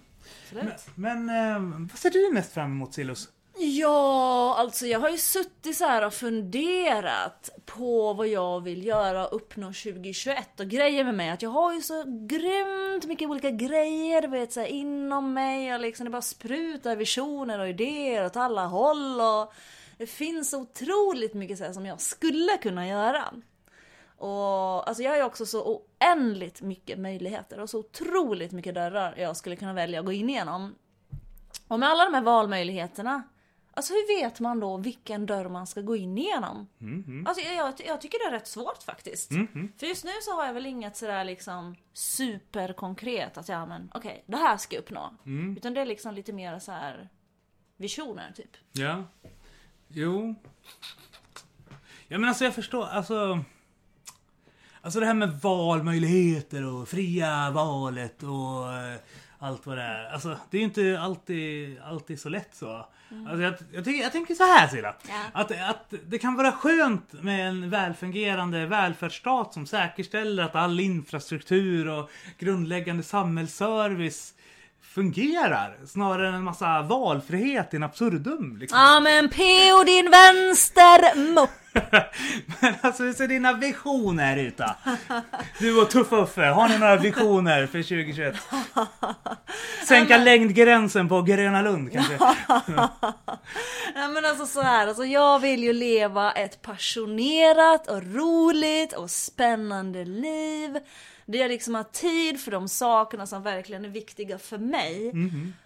mm. 0.66 0.72
Men, 0.94 1.26
men 1.26 1.46
eh, 1.82 1.88
vad 1.90 1.98
ser 1.98 2.10
du 2.10 2.30
mest 2.34 2.52
fram 2.52 2.70
emot 2.70 2.94
Silus? 2.94 3.28
Ja, 3.64 4.54
alltså 4.58 4.86
jag 4.86 5.00
har 5.00 5.08
ju 5.10 5.18
suttit 5.18 5.76
så 5.76 5.84
här 5.84 6.06
och 6.06 6.14
funderat 6.14 7.50
på 7.66 8.12
vad 8.12 8.28
jag 8.28 8.60
vill 8.60 8.86
göra 8.86 9.26
och 9.26 9.36
uppnå 9.36 9.66
2021 9.66 10.60
och 10.60 10.66
grejer 10.66 11.04
med 11.04 11.14
mig 11.14 11.30
att 11.30 11.42
jag 11.42 11.50
har 11.50 11.74
ju 11.74 11.80
så 11.80 12.04
grymt 12.06 13.06
mycket 13.06 13.28
olika 13.28 13.50
grejer 13.50 14.22
du 14.22 14.28
vet 14.28 14.52
så 14.52 14.60
här, 14.60 14.66
inom 14.66 15.34
mig 15.34 15.74
och 15.74 15.80
liksom 15.80 16.04
det 16.04 16.10
bara 16.10 16.22
sprutar 16.22 16.96
visioner 16.96 17.58
och 17.58 17.68
idéer 17.68 18.26
åt 18.26 18.36
alla 18.36 18.66
håll 18.66 19.20
och 19.20 19.52
det 19.98 20.06
finns 20.06 20.50
så 20.50 20.60
otroligt 20.60 21.34
mycket 21.34 21.58
så 21.58 21.64
här 21.64 21.72
som 21.72 21.86
jag 21.86 22.00
skulle 22.00 22.56
kunna 22.56 22.88
göra. 22.88 23.34
Och 24.16 24.88
alltså 24.88 25.02
jag 25.02 25.10
har 25.10 25.16
ju 25.16 25.24
också 25.24 25.46
så 25.46 25.62
oändligt 25.62 26.62
mycket 26.62 26.98
möjligheter 26.98 27.60
och 27.60 27.70
så 27.70 27.78
otroligt 27.78 28.52
mycket 28.52 28.74
dörrar 28.74 29.14
jag 29.18 29.36
skulle 29.36 29.56
kunna 29.56 29.72
välja 29.72 30.00
att 30.00 30.06
gå 30.06 30.12
in 30.12 30.30
igenom. 30.30 30.74
Och 31.68 31.78
med 31.78 31.88
alla 31.88 32.04
de 32.04 32.14
här 32.14 32.22
valmöjligheterna, 32.22 33.22
alltså 33.74 33.92
hur 33.92 34.20
vet 34.20 34.40
man 34.40 34.60
då 34.60 34.76
vilken 34.76 35.26
dörr 35.26 35.48
man 35.48 35.66
ska 35.66 35.80
gå 35.80 35.96
in 35.96 36.18
igenom? 36.18 36.68
Mm, 36.80 37.04
mm. 37.06 37.26
Alltså 37.26 37.44
jag, 37.44 37.74
jag, 37.86 38.00
tycker 38.00 38.18
det 38.18 38.24
är 38.24 38.38
rätt 38.38 38.48
svårt 38.48 38.82
faktiskt. 38.82 39.30
Mm. 39.30 39.72
För 39.78 39.86
just 39.86 40.04
nu 40.04 40.10
så 40.22 40.36
har 40.36 40.46
jag 40.46 40.54
väl 40.54 40.66
inget 40.66 40.96
sådär 40.96 41.24
liksom 41.24 41.76
superkonkret 41.92 43.38
att 43.38 43.48
ja 43.48 43.66
men 43.66 43.90
okej, 43.94 44.24
det 44.26 44.36
här 44.36 44.56
ska 44.56 44.76
jag 44.76 44.82
uppnå. 44.82 45.14
Mm. 45.26 45.56
Utan 45.56 45.74
det 45.74 45.80
är 45.80 45.86
liksom 45.86 46.14
lite 46.14 46.32
mer 46.32 46.58
så 46.58 46.72
här 46.72 47.08
visioner 47.76 48.32
typ. 48.36 48.56
Ja. 48.72 49.04
Jo. 49.88 50.34
Ja 52.08 52.18
men 52.18 52.28
alltså 52.28 52.44
jag 52.44 52.54
förstår, 52.54 52.86
alltså... 52.86 53.44
Alltså 54.84 55.00
det 55.00 55.06
här 55.06 55.14
med 55.14 55.40
valmöjligheter 55.40 56.66
och 56.66 56.88
fria 56.88 57.50
valet 57.50 58.22
och 58.22 58.72
eh, 58.72 58.98
allt 59.38 59.66
vad 59.66 59.78
det 59.78 59.82
är. 59.82 60.04
Alltså 60.04 60.38
det 60.50 60.56
är 60.56 60.58
ju 60.58 60.64
inte 60.64 61.00
alltid, 61.00 61.80
alltid 61.80 62.20
så 62.20 62.28
lätt 62.28 62.54
så. 62.54 62.86
Alltså, 63.26 63.42
jag, 63.42 63.54
jag, 63.72 63.84
tycker, 63.84 64.02
jag 64.02 64.12
tänker 64.12 64.34
så 64.34 64.44
här 64.44 64.68
Silla. 64.68 64.94
Ja. 65.08 65.14
Att, 65.32 65.50
att 65.50 65.94
det 66.06 66.18
kan 66.18 66.34
vara 66.34 66.52
skönt 66.52 67.12
med 67.12 67.48
en 67.48 67.70
välfungerande 67.70 68.66
välfärdsstat 68.66 69.54
som 69.54 69.66
säkerställer 69.66 70.42
att 70.42 70.54
all 70.56 70.80
infrastruktur 70.80 71.88
och 71.88 72.10
grundläggande 72.38 73.02
samhällsservice 73.02 74.34
fungerar. 74.94 75.76
Snarare 75.86 76.28
än 76.28 76.34
en 76.34 76.44
massa 76.44 76.82
valfrihet 76.82 77.74
in 77.74 77.82
absurdum. 77.82 78.56
Liksom. 78.56 78.78
Ja 78.78 79.00
men 79.00 79.28
P.O. 79.28 79.84
din 79.84 80.10
vänstermupp. 80.10 81.50
Men 82.60 82.74
alltså 82.80 83.02
hur 83.02 83.12
ser 83.12 83.28
dina 83.28 83.52
visioner 83.52 84.36
ut 84.36 84.56
då? 84.56 84.74
Du 85.58 85.80
och 85.82 85.90
Tuff 85.90 86.12
Uffe, 86.12 86.42
har 86.42 86.68
ni 86.68 86.78
några 86.78 86.96
visioner 86.96 87.66
för 87.66 87.82
2021? 87.82 88.34
Sänka 89.88 90.18
längdgränsen 90.18 91.08
på 91.08 91.22
Gröna 91.22 91.62
Lund 91.62 91.92
kanske? 91.92 92.14
Ja 93.94 94.08
men 94.08 94.24
alltså 94.24 94.46
så 94.46 94.60
här, 94.60 94.86
alltså 94.86 95.04
jag 95.04 95.38
vill 95.38 95.62
ju 95.62 95.72
leva 95.72 96.32
ett 96.32 96.62
passionerat 96.62 97.88
och 97.90 98.02
roligt 98.02 98.92
och 98.92 99.10
spännande 99.10 100.04
liv. 100.04 100.78
Där 101.32 101.38
jag 101.38 101.48
liksom 101.48 101.74
har 101.74 101.84
tid 101.84 102.40
för 102.40 102.50
de 102.50 102.68
sakerna 102.68 103.26
som 103.26 103.42
verkligen 103.42 103.84
är 103.84 103.88
viktiga 103.88 104.38
för 104.38 104.58
mig. 104.58 105.12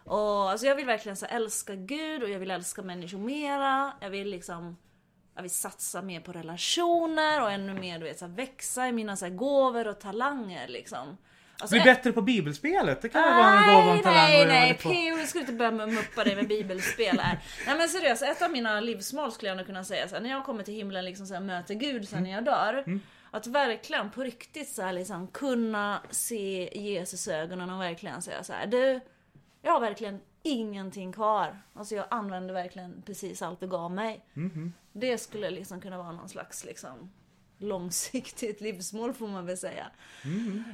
Och 0.04 0.50
alltså 0.50 0.66
jag 0.66 0.74
vill 0.74 0.86
verkligen 0.86 1.16
så 1.16 1.26
älska 1.26 1.74
Gud 1.74 2.22
och 2.22 2.30
jag 2.30 2.38
vill 2.38 2.50
älska 2.50 2.82
människor 2.82 3.18
mera. 3.18 3.92
Jag 4.00 4.10
vill 4.10 4.28
liksom 4.28 4.76
jag 5.36 5.42
vill 5.42 5.50
satsa 5.50 6.02
mer 6.02 6.20
på 6.20 6.32
relationer 6.32 7.42
och 7.42 7.50
ännu 7.50 7.74
mer 7.74 7.98
du 7.98 8.04
vet, 8.04 8.18
så 8.18 8.26
här, 8.26 8.32
växa 8.32 8.88
i 8.88 8.92
mina 8.92 9.16
så 9.16 9.24
här, 9.24 9.32
gåvor 9.32 9.88
och 9.88 10.00
talanger 10.00 10.68
liksom. 10.68 11.16
Alltså, 11.58 11.74
Bli 11.74 11.84
bättre 11.84 12.12
på 12.12 12.22
bibelspelet, 12.22 13.02
det 13.02 13.08
kan 13.08 13.22
väl 13.22 13.34
vara 13.34 13.58
en 13.58 13.74
gåva 13.74 13.90
och 13.90 13.96
en 13.96 14.02
talang 14.02 14.28
Nej, 14.28 14.46
nej. 14.46 14.74
PO, 14.74 15.26
skulle 15.26 15.40
inte 15.40 15.52
börja 15.52 15.70
muppa 15.70 16.24
dig 16.24 16.36
med 16.36 16.48
bibelspel 16.48 17.18
här. 17.18 17.38
Nej 17.66 17.76
men 17.78 17.88
seriöst, 17.88 18.22
ett 18.22 18.42
av 18.42 18.50
mina 18.50 18.80
livsmål 18.80 19.32
skulle 19.32 19.48
jag 19.48 19.56
nog 19.56 19.66
kunna 19.66 19.84
säga 19.84 20.08
så 20.08 20.14
här, 20.14 20.22
när 20.22 20.30
jag 20.30 20.44
kommer 20.44 20.62
till 20.62 20.74
himlen 20.74 21.04
liksom 21.04 21.26
så 21.26 21.34
här, 21.34 21.40
möter 21.40 21.74
Gud 21.74 22.08
sen 22.08 22.22
när 22.22 22.30
jag 22.30 22.44
dör. 22.44 22.84
Att 23.37 23.47
verkligen 23.47 24.11
på 24.11 24.22
riktigt 24.22 24.68
så 24.68 24.82
här, 24.82 24.93
liksom 24.93 25.26
kunna 25.26 26.03
se 26.11 26.70
Jesus 26.78 27.28
ögonen 27.28 27.70
och 27.70 27.80
verkligen 27.80 28.22
säga 28.22 28.45
så 28.45 28.53
här, 28.53 28.66
du, 28.66 29.01
jag 29.62 29.72
har 29.72 29.80
verkligen 29.80 30.20
ingenting 30.43 31.12
kvar. 31.12 31.62
Alltså 31.74 31.95
jag 31.95 32.07
använder 32.11 32.55
verkligen 32.55 33.03
precis 33.07 33.43
allt 33.43 33.61
du 33.61 33.68
gav 33.68 33.91
mig. 33.91 34.24
Det 34.93 35.18
skulle 35.18 35.51
liksom 35.51 35.80
kunna 35.80 35.99
vara 35.99 36.12
någon 36.12 36.28
slags 36.28 36.64
liksom 36.64 37.11
långsiktigt 37.61 38.61
livsmål 38.61 39.14
får 39.14 39.28
man 39.28 39.46
väl 39.46 39.59
säga. 39.59 39.86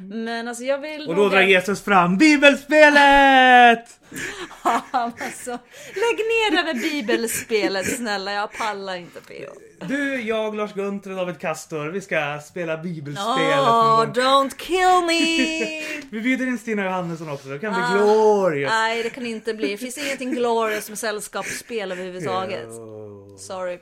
Men 0.01 0.49
alltså 0.49 0.64
jag 0.64 0.78
vill 0.78 1.09
Och 1.09 1.14
då 1.14 1.28
drar 1.28 1.41
Jesus 1.41 1.83
fram 1.83 2.18
bibelspelet! 2.18 4.01
alltså, 4.91 5.51
lägg 5.95 6.18
ner 6.18 6.57
det 6.57 6.64
med 6.74 6.83
bibelspelet 6.83 7.97
snälla, 7.97 8.33
jag 8.33 8.53
pallar 8.53 8.97
inte 8.97 9.20
PO. 9.20 9.61
Du, 9.87 10.20
jag, 10.20 10.55
Lars 10.55 10.72
Gunther 10.72 11.11
och 11.11 11.16
David 11.16 11.39
Kastor, 11.39 11.89
vi 11.89 12.01
ska 12.01 12.41
spela 12.45 12.76
bibelspelet 12.76 13.59
Oh, 13.59 14.05
don't 14.12 14.57
kill 14.57 15.07
me! 15.07 15.83
Vi 16.11 16.20
bjuder 16.20 16.47
in 16.47 16.59
Stina 16.59 16.85
Johannesson 16.85 17.28
också, 17.30 17.49
det 17.49 17.59
kan 17.59 17.72
bli 17.72 17.83
Ah, 17.83 17.93
glorious. 17.97 18.70
Nej, 18.70 19.03
det 19.03 19.11
kan 19.11 19.26
inte 19.26 19.55
bli. 19.55 19.68
Det 19.70 19.76
finns 19.76 19.99
ingenting 19.99 20.30
glorious 20.30 20.89
med 20.89 20.99
sällskapsspel 20.99 21.93
överhuvudtaget. 21.93 22.68
Sorry. 23.39 23.78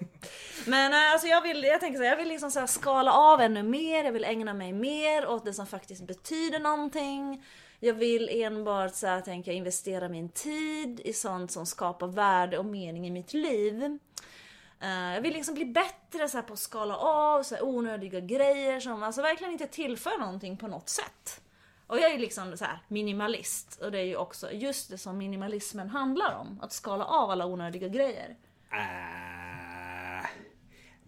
Men 0.67 0.93
eh, 0.93 1.13
alltså 1.13 1.27
jag 1.27 1.43
vill, 1.43 1.65
jag 1.65 1.81
tänker 1.81 1.99
så 1.99 2.05
här, 2.05 2.11
jag 2.11 2.17
vill 2.17 2.29
liksom 2.29 2.51
så 2.51 2.61
här 2.61 2.67
skala 2.67 3.13
av 3.13 3.41
ännu 3.41 3.63
mer, 3.63 4.05
jag 4.05 4.13
vill 4.13 4.25
ägna 4.25 4.55
mig 4.55 4.73
mer 4.73 5.29
åt 5.29 5.45
det 5.45 5.55
som 5.55 5.67
faktiskt 5.67 6.07
betyder 6.07 6.59
någonting. 6.59 7.45
Jag 7.81 7.95
vill 7.95 8.29
enbart 8.43 8.95
så 8.95 9.07
här, 9.07 9.21
tänker 9.21 9.51
jag, 9.51 9.57
investera 9.57 10.09
min 10.09 10.29
tid 10.29 11.01
i 11.05 11.13
sånt 11.13 11.51
som 11.51 11.67
skapar 11.67 12.07
värde 12.07 12.59
och 12.59 12.67
mening 12.67 13.07
i 13.07 13.11
mitt 13.11 13.33
liv. 13.33 13.99
Eh, 14.81 15.15
jag 15.15 15.21
vill 15.21 15.33
liksom 15.33 15.55
bli 15.55 15.65
bättre 15.65 16.29
så 16.29 16.37
här, 16.37 16.43
på 16.43 16.53
att 16.53 16.59
skala 16.59 16.97
av 16.97 17.43
så 17.43 17.55
här, 17.55 17.65
onödiga 17.65 18.21
grejer 18.21 18.81
som 18.81 19.03
alltså 19.03 19.23
verkligen 19.23 19.53
inte 19.53 19.67
tillför 19.67 20.19
någonting 20.19 20.57
på 20.57 20.69
något 20.69 20.89
sätt. 20.89 21.41
Och 21.87 21.99
jag 21.99 22.11
är 22.11 22.19
liksom 22.19 22.57
så 22.57 22.65
här 22.65 22.79
minimalist 22.89 23.81
och 23.83 23.93
det 23.93 23.99
är 23.99 24.05
ju 24.05 24.17
också 24.17 24.53
just 24.53 24.91
det 24.91 24.99
som 24.99 25.19
minimalismen 25.19 25.89
handlar 25.89 26.35
om. 26.35 26.61
Att 26.63 26.73
skala 26.73 27.05
av 27.05 27.31
alla 27.31 27.47
onödiga 27.47 27.89
grejer. 27.89 28.37
Äh, 28.73 29.30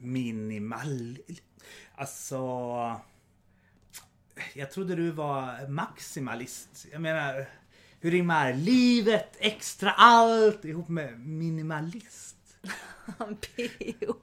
minimal... 0.02 1.18
Alltså... 1.94 2.36
Jag 4.54 4.70
trodde 4.70 4.94
du 4.94 5.10
var 5.10 5.68
maximalist. 5.68 6.86
Jag 6.92 7.00
menar, 7.00 7.48
hur 8.00 8.10
rimmar 8.10 8.52
livet, 8.52 9.36
extra 9.38 9.90
allt 9.90 10.64
ihop 10.64 10.88
med 10.88 11.20
minimalist? 11.20 12.36
P.O. 13.40 14.14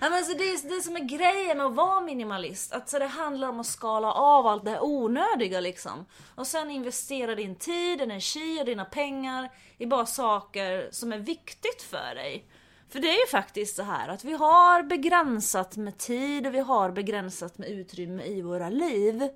Ja, 0.00 0.10
men 0.10 0.24
så 0.24 0.34
det, 0.34 0.44
är 0.44 0.76
det 0.76 0.82
som 0.82 0.96
är 0.96 1.00
grejen 1.00 1.56
med 1.56 1.66
att 1.66 1.74
vara 1.74 2.00
minimalist. 2.00 2.72
Att 2.72 2.88
så 2.88 2.98
det 2.98 3.06
handlar 3.06 3.48
om 3.48 3.60
att 3.60 3.66
skala 3.66 4.12
av 4.12 4.46
allt 4.46 4.64
det 4.64 4.80
onödiga 4.80 5.60
liksom. 5.60 6.06
Och 6.34 6.46
sen 6.46 6.70
investera 6.70 7.34
din 7.34 7.56
tid, 7.56 8.00
energi 8.00 8.60
och 8.60 8.66
dina 8.66 8.84
pengar 8.84 9.50
i 9.78 9.86
bara 9.86 10.06
saker 10.06 10.88
som 10.90 11.12
är 11.12 11.18
viktigt 11.18 11.82
för 11.82 12.14
dig. 12.14 12.44
För 12.88 13.00
det 13.00 13.08
är 13.08 13.20
ju 13.20 13.26
faktiskt 13.30 13.76
så 13.76 13.82
här 13.82 14.08
att 14.08 14.24
vi 14.24 14.32
har 14.32 14.82
begränsat 14.82 15.76
med 15.76 15.98
tid 15.98 16.46
och 16.46 16.54
vi 16.54 16.60
har 16.60 16.90
begränsat 16.90 17.58
med 17.58 17.68
utrymme 17.68 18.22
i 18.22 18.42
våra 18.42 18.68
liv. 18.68 19.28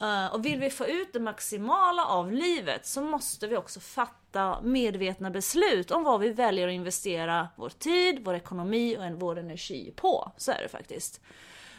Eh, 0.00 0.26
och 0.26 0.46
vill 0.46 0.60
vi 0.60 0.70
få 0.70 0.86
ut 0.86 1.12
det 1.12 1.20
maximala 1.20 2.04
av 2.04 2.32
livet 2.32 2.86
så 2.86 3.02
måste 3.02 3.46
vi 3.46 3.56
också 3.56 3.80
fatta 3.80 4.60
medvetna 4.62 5.30
beslut 5.30 5.90
om 5.90 6.04
vad 6.04 6.20
vi 6.20 6.32
väljer 6.32 6.68
att 6.68 6.74
investera 6.74 7.48
vår 7.56 7.68
tid, 7.68 8.24
vår 8.24 8.34
ekonomi 8.34 8.96
och 8.98 9.20
vår 9.20 9.38
energi 9.38 9.92
på. 9.96 10.32
Så 10.36 10.52
är 10.52 10.62
det 10.62 10.68
faktiskt. 10.68 11.20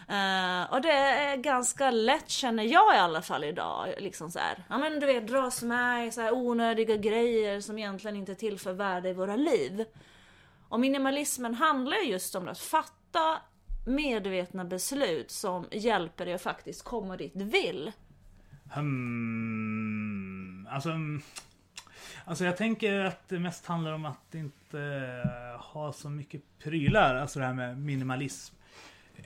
Uh, 0.02 0.74
och 0.74 0.82
det 0.82 0.92
är 0.92 1.36
ganska 1.36 1.92
lätt 1.92 2.30
känner 2.30 2.64
jag 2.64 2.96
i 2.96 2.98
alla 2.98 3.22
fall 3.22 3.44
idag. 3.44 3.94
Liksom 3.98 4.32
så 4.32 4.40
här, 4.40 4.64
ja 4.70 4.78
men 4.78 5.00
du 5.00 5.06
vet 5.06 5.28
dras 5.28 5.62
med 5.62 6.08
i 6.08 6.12
så 6.12 6.22
här 6.22 6.34
onödiga 6.34 6.96
grejer 6.96 7.62
som 7.62 7.78
egentligen 7.78 8.16
inte 8.16 8.36
tillför 8.36 8.74
värde 8.74 9.10
i 9.10 9.14
våra 9.14 9.36
liv. 9.36 9.86
Och 10.72 10.80
minimalismen 10.80 11.54
handlar 11.54 11.98
just 11.98 12.36
om 12.36 12.48
att 12.48 12.60
fatta 12.60 13.42
medvetna 13.86 14.66
beslut 14.66 15.32
som 15.32 15.68
hjälper 15.72 16.26
dig 16.26 16.34
att 16.34 16.42
faktiskt 16.42 16.84
komma 16.84 17.18
dit 17.18 17.32
du 17.36 17.46
vill. 17.46 17.92
Hmm, 18.74 20.68
alltså, 20.72 20.90
alltså 22.26 22.46
jag 22.46 22.58
tänker 22.58 23.00
att 23.00 23.30
det 23.30 23.40
mest 23.40 23.66
handlar 23.66 23.92
om 23.92 24.06
att 24.06 24.36
inte 24.36 24.82
eh, 25.26 25.62
ha 25.62 25.94
så 25.94 26.10
mycket 26.10 26.42
prylar. 26.64 27.16
Alltså 27.16 27.40
det 27.40 27.46
här 27.46 27.54
med 27.54 27.78
minimalism. 27.78 28.56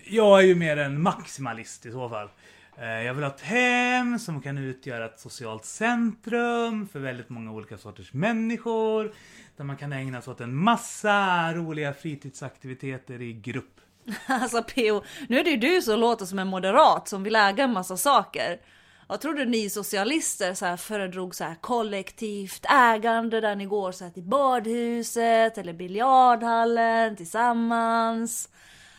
Jag 0.06 0.40
är 0.40 0.44
ju 0.44 0.56
mer 0.56 0.78
en 0.78 1.02
maximalist 1.02 1.86
i 1.86 1.92
så 1.92 2.10
fall. 2.10 2.30
Eh, 2.78 3.04
jag 3.04 3.14
vill 3.14 3.24
ha 3.24 3.32
ett 3.32 3.42
hem 3.42 4.20
som 4.20 4.42
kan 4.42 4.58
utgöra 4.58 5.06
ett 5.06 5.20
socialt 5.20 5.66
centrum 5.66 6.88
för 6.88 7.00
väldigt 7.00 7.30
många 7.30 7.52
olika 7.52 7.78
sorters 7.78 8.14
människor. 8.14 9.14
Där 9.58 9.64
man 9.64 9.78
kan 9.78 9.94
ägna 9.94 10.22
sig 10.22 10.32
åt 10.32 10.42
en 10.42 10.56
massa 10.56 11.54
roliga 11.54 11.94
fritidsaktiviteter 11.94 13.22
i 13.22 13.34
grupp. 13.34 13.82
Alltså 14.28 14.64
PO, 14.64 15.04
nu 15.30 15.40
är 15.40 15.44
det 15.44 15.50
ju 15.50 15.58
du 15.58 15.82
som 15.82 16.00
låter 16.00 16.26
som 16.26 16.40
en 16.40 16.48
moderat 16.48 17.08
som 17.08 17.24
vill 17.24 17.36
äga 17.36 17.64
en 17.64 17.74
massa 17.74 17.98
saker. 17.98 18.60
Jag 19.08 19.22
trodde 19.22 19.46
ni 19.46 19.70
socialister 19.70 20.54
så 20.54 20.66
här 20.66 20.78
föredrog 20.78 21.36
så 21.36 21.44
här 21.44 21.56
kollektivt 21.56 22.66
ägande 22.70 23.42
där 23.42 23.56
ni 23.56 23.66
går 23.66 23.92
så 23.92 24.04
här 24.04 24.12
till 24.12 24.24
badhuset 24.24 25.58
eller 25.58 25.74
biljardhallen 25.74 27.16
tillsammans. 27.16 28.50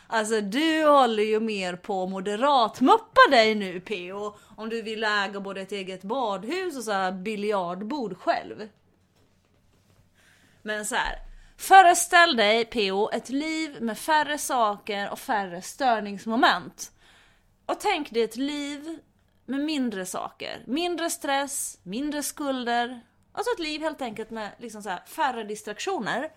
Alltså 0.06 0.40
du 0.40 0.84
håller 0.84 1.22
ju 1.22 1.40
mer 1.40 1.76
på 1.76 2.02
att 2.02 2.10
moderatmuppa 2.10 3.20
dig 3.30 3.54
nu 3.54 3.80
PO. 3.80 4.36
Om 4.56 4.68
du 4.68 4.82
vill 4.82 5.04
äga 5.04 5.40
både 5.40 5.60
ett 5.60 5.72
eget 5.72 6.02
badhus 6.02 6.76
och 6.76 6.84
så 6.84 6.92
här 6.92 7.12
biljardbord 7.12 8.16
själv. 8.18 8.68
Men 10.62 10.86
så 10.86 10.94
här. 10.94 11.18
Föreställ 11.58 12.36
dig 12.36 12.64
PO 12.64 13.10
ett 13.10 13.28
liv 13.28 13.82
med 13.82 13.98
färre 13.98 14.38
saker 14.38 15.10
och 15.10 15.18
färre 15.18 15.62
störningsmoment. 15.62 16.92
Och 17.66 17.80
tänk 17.80 18.10
dig 18.10 18.22
ett 18.22 18.36
liv 18.36 18.98
med 19.46 19.60
mindre 19.60 20.06
saker. 20.06 20.62
Mindre 20.66 21.10
stress, 21.10 21.78
mindre 21.82 22.22
skulder. 22.22 23.00
Alltså 23.32 23.52
ett 23.52 23.58
liv 23.58 23.80
helt 23.80 24.02
enkelt 24.02 24.30
med 24.30 24.50
liksom 24.58 24.82
så 24.82 24.88
här, 24.88 25.02
färre 25.06 25.44
distraktioner. 25.44 26.30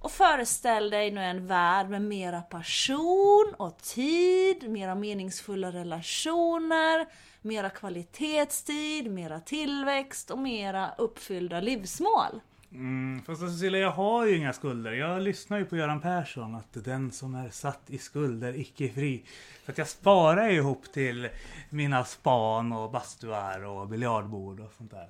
Och 0.00 0.10
föreställ 0.12 0.90
dig 0.90 1.10
nu 1.10 1.20
en 1.20 1.46
värld 1.46 1.88
med 1.88 2.02
mera 2.02 2.42
passion 2.42 3.54
och 3.56 3.78
tid, 3.78 4.70
mera 4.70 4.94
meningsfulla 4.94 5.72
relationer, 5.72 7.06
mera 7.42 7.70
kvalitetstid, 7.70 9.10
mera 9.10 9.40
tillväxt 9.40 10.30
och 10.30 10.38
mera 10.38 10.90
uppfyllda 10.98 11.60
livsmål. 11.60 12.40
Mm, 12.72 13.18
fast 13.18 13.28
alltså, 13.28 13.48
Cecilia, 13.48 13.80
jag 13.80 13.90
har 13.90 14.26
ju 14.26 14.36
inga 14.36 14.52
skulder. 14.52 14.92
Jag 14.92 15.22
lyssnar 15.22 15.58
ju 15.58 15.64
på 15.64 15.76
Göran 15.76 16.00
Persson, 16.00 16.54
att 16.54 16.84
den 16.84 17.10
som 17.12 17.34
är 17.34 17.50
satt 17.50 17.82
i 17.86 17.98
skulder 17.98 18.60
icke 18.60 18.84
är 18.84 18.88
fri. 18.88 19.24
Så 19.64 19.70
att 19.70 19.78
jag 19.78 19.88
sparar 19.88 20.48
ju 20.48 20.56
ihop 20.56 20.92
till 20.92 21.28
mina 21.70 22.04
span 22.04 22.72
och 22.72 22.90
bastuar 22.90 23.64
och 23.64 23.88
biljardbord 23.88 24.60
och 24.60 24.72
sånt 24.72 24.90
där. 24.90 25.08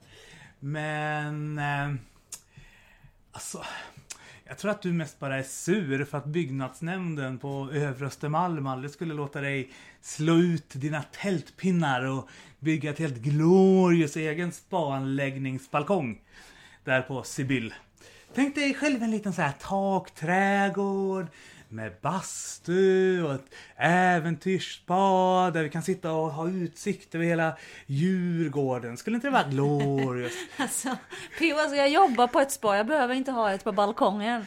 Men... 0.60 1.58
Eh, 1.58 1.94
alltså... 3.32 3.64
Jag 4.48 4.58
tror 4.58 4.70
att 4.70 4.82
du 4.82 4.92
mest 4.92 5.18
bara 5.18 5.38
är 5.38 5.42
sur 5.42 6.04
för 6.04 6.18
att 6.18 6.24
byggnadsnämnden 6.24 7.38
på 7.38 7.70
Övre 7.72 8.06
Östermalm 8.06 8.66
aldrig 8.66 8.90
skulle 8.90 9.14
låta 9.14 9.40
dig 9.40 9.70
slå 10.00 10.36
ut 10.36 10.70
dina 10.74 11.02
tältpinnar 11.02 12.04
och 12.04 12.28
bygga 12.58 12.90
ett 12.90 12.98
helt 12.98 13.16
glorious 13.16 14.16
egen 14.16 14.52
spaanläggningsbalkong 14.52 16.20
där 16.84 17.02
på 17.02 17.22
Sibyll. 17.22 17.74
Tänk 18.34 18.54
dig 18.54 18.74
själv 18.74 19.02
en 19.02 19.10
liten 19.10 19.32
så 19.32 19.42
här 19.42 19.54
takträdgård 19.60 21.26
med 21.68 21.92
bastu 22.02 23.22
och 23.22 23.34
ett 23.34 23.54
äventyrsspa 23.76 25.50
där 25.54 25.62
vi 25.62 25.70
kan 25.70 25.82
sitta 25.82 26.12
och 26.12 26.30
ha 26.30 26.48
utsikt 26.48 27.14
över 27.14 27.24
hela 27.24 27.56
Djurgården. 27.86 28.96
Skulle 28.96 29.14
inte 29.14 29.26
det 29.26 29.32
vara 29.32 29.48
glorious? 29.48 30.32
Alltså, 30.56 30.96
P.O. 31.38 31.58
Alltså 31.58 31.76
jag 31.76 31.88
jobbar 31.88 32.26
på 32.26 32.40
ett 32.40 32.52
spa, 32.52 32.76
jag 32.76 32.86
behöver 32.86 33.14
inte 33.14 33.30
ha 33.30 33.52
ett 33.52 33.64
på 33.64 33.72
balkongen. 33.72 34.46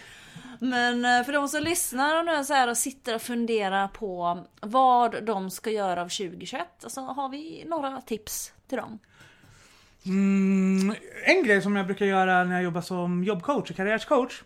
Men 0.60 1.06
eh, 1.06 1.26
för 1.26 1.34
de 1.34 1.48
som 1.48 1.64
lyssnar 1.64 2.20
och 2.20 2.26
nu 2.26 2.32
är 2.32 2.44
så 2.44 2.54
här 2.54 2.70
och 2.70 2.78
sitter 2.78 3.16
och 3.16 3.22
funderar 3.22 3.88
på 3.88 4.40
vad 4.62 5.24
de 5.24 5.52
ska 5.52 5.70
göra 5.70 6.02
av 6.02 6.10
2021, 6.10 6.68
alltså 6.84 7.02
har 7.02 7.30
vi 7.30 7.64
några 7.68 8.02
tips 8.02 8.54
till 8.68 8.78
dem? 8.78 9.00
Mm, 10.06 10.96
en 11.26 11.44
grej 11.44 11.62
som 11.62 11.76
jag 11.76 11.86
brukar 11.86 12.06
göra 12.06 12.44
när 12.44 12.56
jag 12.56 12.64
jobbar 12.64 12.82
som 12.82 13.24
jobbcoach 13.24 13.70
och 13.70 13.76
karriärscoach. 13.76 14.42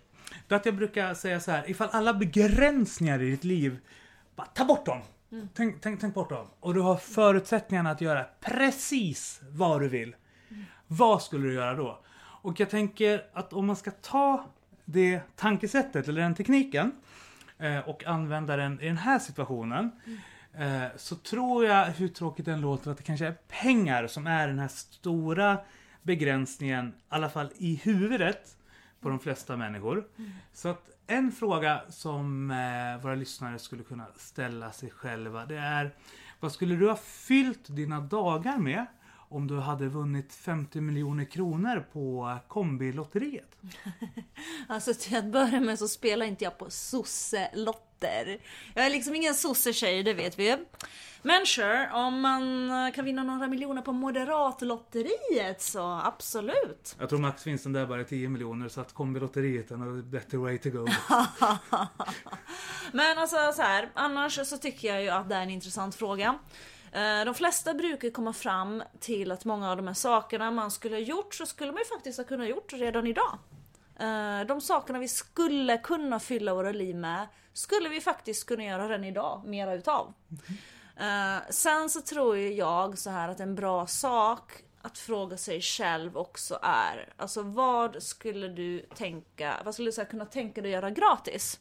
Är 0.50 0.56
att 0.56 0.66
jag 0.66 0.76
brukar 0.76 1.14
säga 1.14 1.40
så 1.40 1.52
här, 1.52 1.70
ifall 1.70 1.90
alla 1.92 2.14
begränsningar 2.14 3.22
i 3.22 3.30
ditt 3.30 3.44
liv, 3.44 3.80
bara 4.36 4.48
ta 4.48 4.66
bort 4.66 4.86
dem. 4.86 5.02
Mm. 5.32 5.50
Tänk, 5.54 5.82
tänk, 5.82 6.02
tänk 6.02 6.14
bort 6.14 6.30
dem. 6.30 6.48
Och 6.60 6.74
du 6.74 6.82
har 6.82 6.96
förutsättningarna 6.96 7.92
att 7.92 8.02
göra 8.02 8.26
precis 8.40 9.42
vad 9.50 9.82
du 9.82 9.88
vill. 9.88 10.16
Mm. 10.50 10.66
Vad 10.88 11.22
skulle 11.22 11.48
du 11.48 11.54
göra 11.54 11.74
då? 11.74 12.00
Och 12.42 12.60
jag 12.60 12.70
tänker 12.70 13.26
att 13.34 13.54
om 13.54 13.66
man 13.66 13.76
ska 13.76 13.92
ta 13.92 14.46
det 14.86 15.22
tankesättet 15.36 16.08
eller 16.08 16.22
den 16.22 16.36
tekniken 16.36 16.92
eh, 17.58 17.80
och 17.80 18.06
använda 18.06 18.56
den 18.56 18.82
i 18.82 18.86
den 18.86 18.98
här 18.98 19.20
situationen. 19.20 19.92
Mm 20.06 20.20
Eh, 20.58 20.86
så 20.96 21.16
tror 21.16 21.66
jag, 21.66 21.86
hur 21.86 22.08
tråkigt 22.08 22.46
den 22.46 22.62
låter, 22.62 22.92
att 22.92 22.98
det 22.98 23.04
kanske 23.04 23.28
är 23.28 23.38
pengar 23.62 24.08
som 24.08 24.28
är 24.28 24.48
den 24.48 24.60
här 24.60 24.68
stora 24.68 25.58
begränsningen, 26.02 26.88
i 26.88 26.92
alla 27.10 27.30
fall 27.30 27.52
i 27.58 27.76
huvudet, 27.76 28.58
på 29.04 29.10
de 29.10 29.20
flesta 29.20 29.58
människor. 29.58 30.08
Mm. 30.18 30.32
Så 30.54 30.70
att 30.70 30.90
en 31.08 31.32
fråga 31.32 31.82
som 31.90 32.52
eh, 32.52 33.04
våra 33.04 33.16
lyssnare 33.16 33.60
skulle 33.60 33.84
kunna 33.84 34.06
ställa 34.16 34.72
sig 34.72 34.90
själva, 34.90 35.46
det 35.46 35.58
är 35.58 35.96
vad 36.40 36.52
skulle 36.52 36.76
du 36.76 36.90
ha 36.90 36.96
fyllt 36.96 37.76
dina 37.76 38.00
dagar 38.00 38.58
med 38.58 38.86
om 39.30 39.48
du 39.48 39.60
hade 39.60 39.88
vunnit 39.88 40.34
50 40.34 40.82
miljoner 40.82 41.26
kronor 41.26 41.86
på 41.94 42.38
kombilotteriet? 42.48 43.56
alltså 44.68 44.94
till 44.94 45.18
att 45.18 45.26
börja 45.26 45.60
med 45.60 45.80
så 45.80 45.88
spelar 45.88 46.26
inte 46.26 46.44
jag 46.44 46.58
på 46.58 46.70
sosselotter. 48.04 48.40
Jag 48.74 48.86
är 48.86 48.90
liksom 48.90 49.16
ingen 49.16 49.34
sossetjej, 49.34 50.04
det 50.04 50.14
vet 50.14 50.40
vi. 50.40 50.58
Men 51.26 51.46
sure, 51.46 51.90
om 51.94 52.22
man 52.22 52.92
kan 52.92 53.06
vinna 53.06 53.24
några 53.24 53.48
miljoner 53.48 53.82
på 53.82 53.92
Moderatlotteriet 53.92 55.62
så 55.62 56.02
absolut. 56.04 56.96
Jag 57.00 57.10
tror 57.10 57.20
maxvinsten 57.20 57.74
där 57.74 57.86
bara 57.86 58.00
är 58.00 58.04
10 58.04 58.30
miljoner 58.30 58.70
så 58.70 58.82
att 58.82 58.94
kombilotteriet 58.94 59.72
är 59.72 59.76
en 59.76 60.10
better 60.10 60.38
way 60.38 60.58
to 60.58 60.70
go. 60.70 60.88
Men 62.92 63.18
alltså 63.18 63.52
så 63.56 63.62
här, 63.62 63.90
annars 63.94 64.48
så 64.48 64.58
tycker 64.58 64.88
jag 64.88 65.04
ju 65.04 65.10
att 65.10 65.30
det 65.30 65.36
är 65.36 65.42
en 65.42 65.50
intressant 65.50 65.96
fråga. 65.96 66.40
Eh, 66.92 67.26
de 67.26 67.34
flesta 67.34 67.74
brukar 67.74 68.10
komma 68.10 68.34
fram 68.34 68.84
till 69.00 69.32
att 69.32 69.46
många 69.46 69.72
av 69.72 69.78
de 69.78 69.88
här 69.88 69.94
sakerna 69.94 70.52
man 70.52 70.72
skulle 70.72 70.96
ha 70.96 71.02
gjort 71.02 71.36
så 71.36 71.46
skulle 71.46 71.72
man 71.72 71.80
ju 71.80 71.86
faktiskt 71.86 72.18
ha 72.18 72.26
kunnat 72.26 72.50
gjort 72.50 72.74
redan 72.74 73.08
idag. 73.08 73.40
Eh, 74.00 74.48
de 74.48 74.62
sakerna 74.62 75.00
vi 75.00 75.08
skulle 75.08 75.78
kunna 75.78 76.20
fylla 76.20 76.54
våra 76.54 76.72
liv 76.72 76.96
med 76.96 77.28
skulle 77.54 77.90
vi 77.90 78.02
faktiskt 78.02 78.46
kunna 78.46 78.64
göra 78.64 78.90
redan 78.90 79.04
idag, 79.04 79.42
mera 79.46 79.74
utav. 79.74 80.14
Mm. 80.30 81.42
Sen 81.50 81.90
så 81.90 82.02
tror 82.02 82.38
ju 82.38 82.54
jag 82.54 82.98
så 82.98 83.10
här 83.10 83.30
att 83.30 83.40
en 83.40 83.56
bra 83.56 83.88
sak 83.88 84.64
att 84.82 84.98
fråga 84.98 85.38
sig 85.38 85.62
själv 85.62 86.18
också 86.18 86.60
är, 86.62 87.14
alltså 87.18 87.42
vad 87.42 88.04
skulle 88.04 88.48
du 88.48 88.80
tänka, 88.80 89.62
vad 89.66 89.74
skulle 89.74 89.92
du 89.92 90.06
kunna 90.06 90.26
tänka 90.26 90.62
dig 90.62 90.76
att 90.76 90.82
göra 90.82 90.92
gratis? 90.92 91.60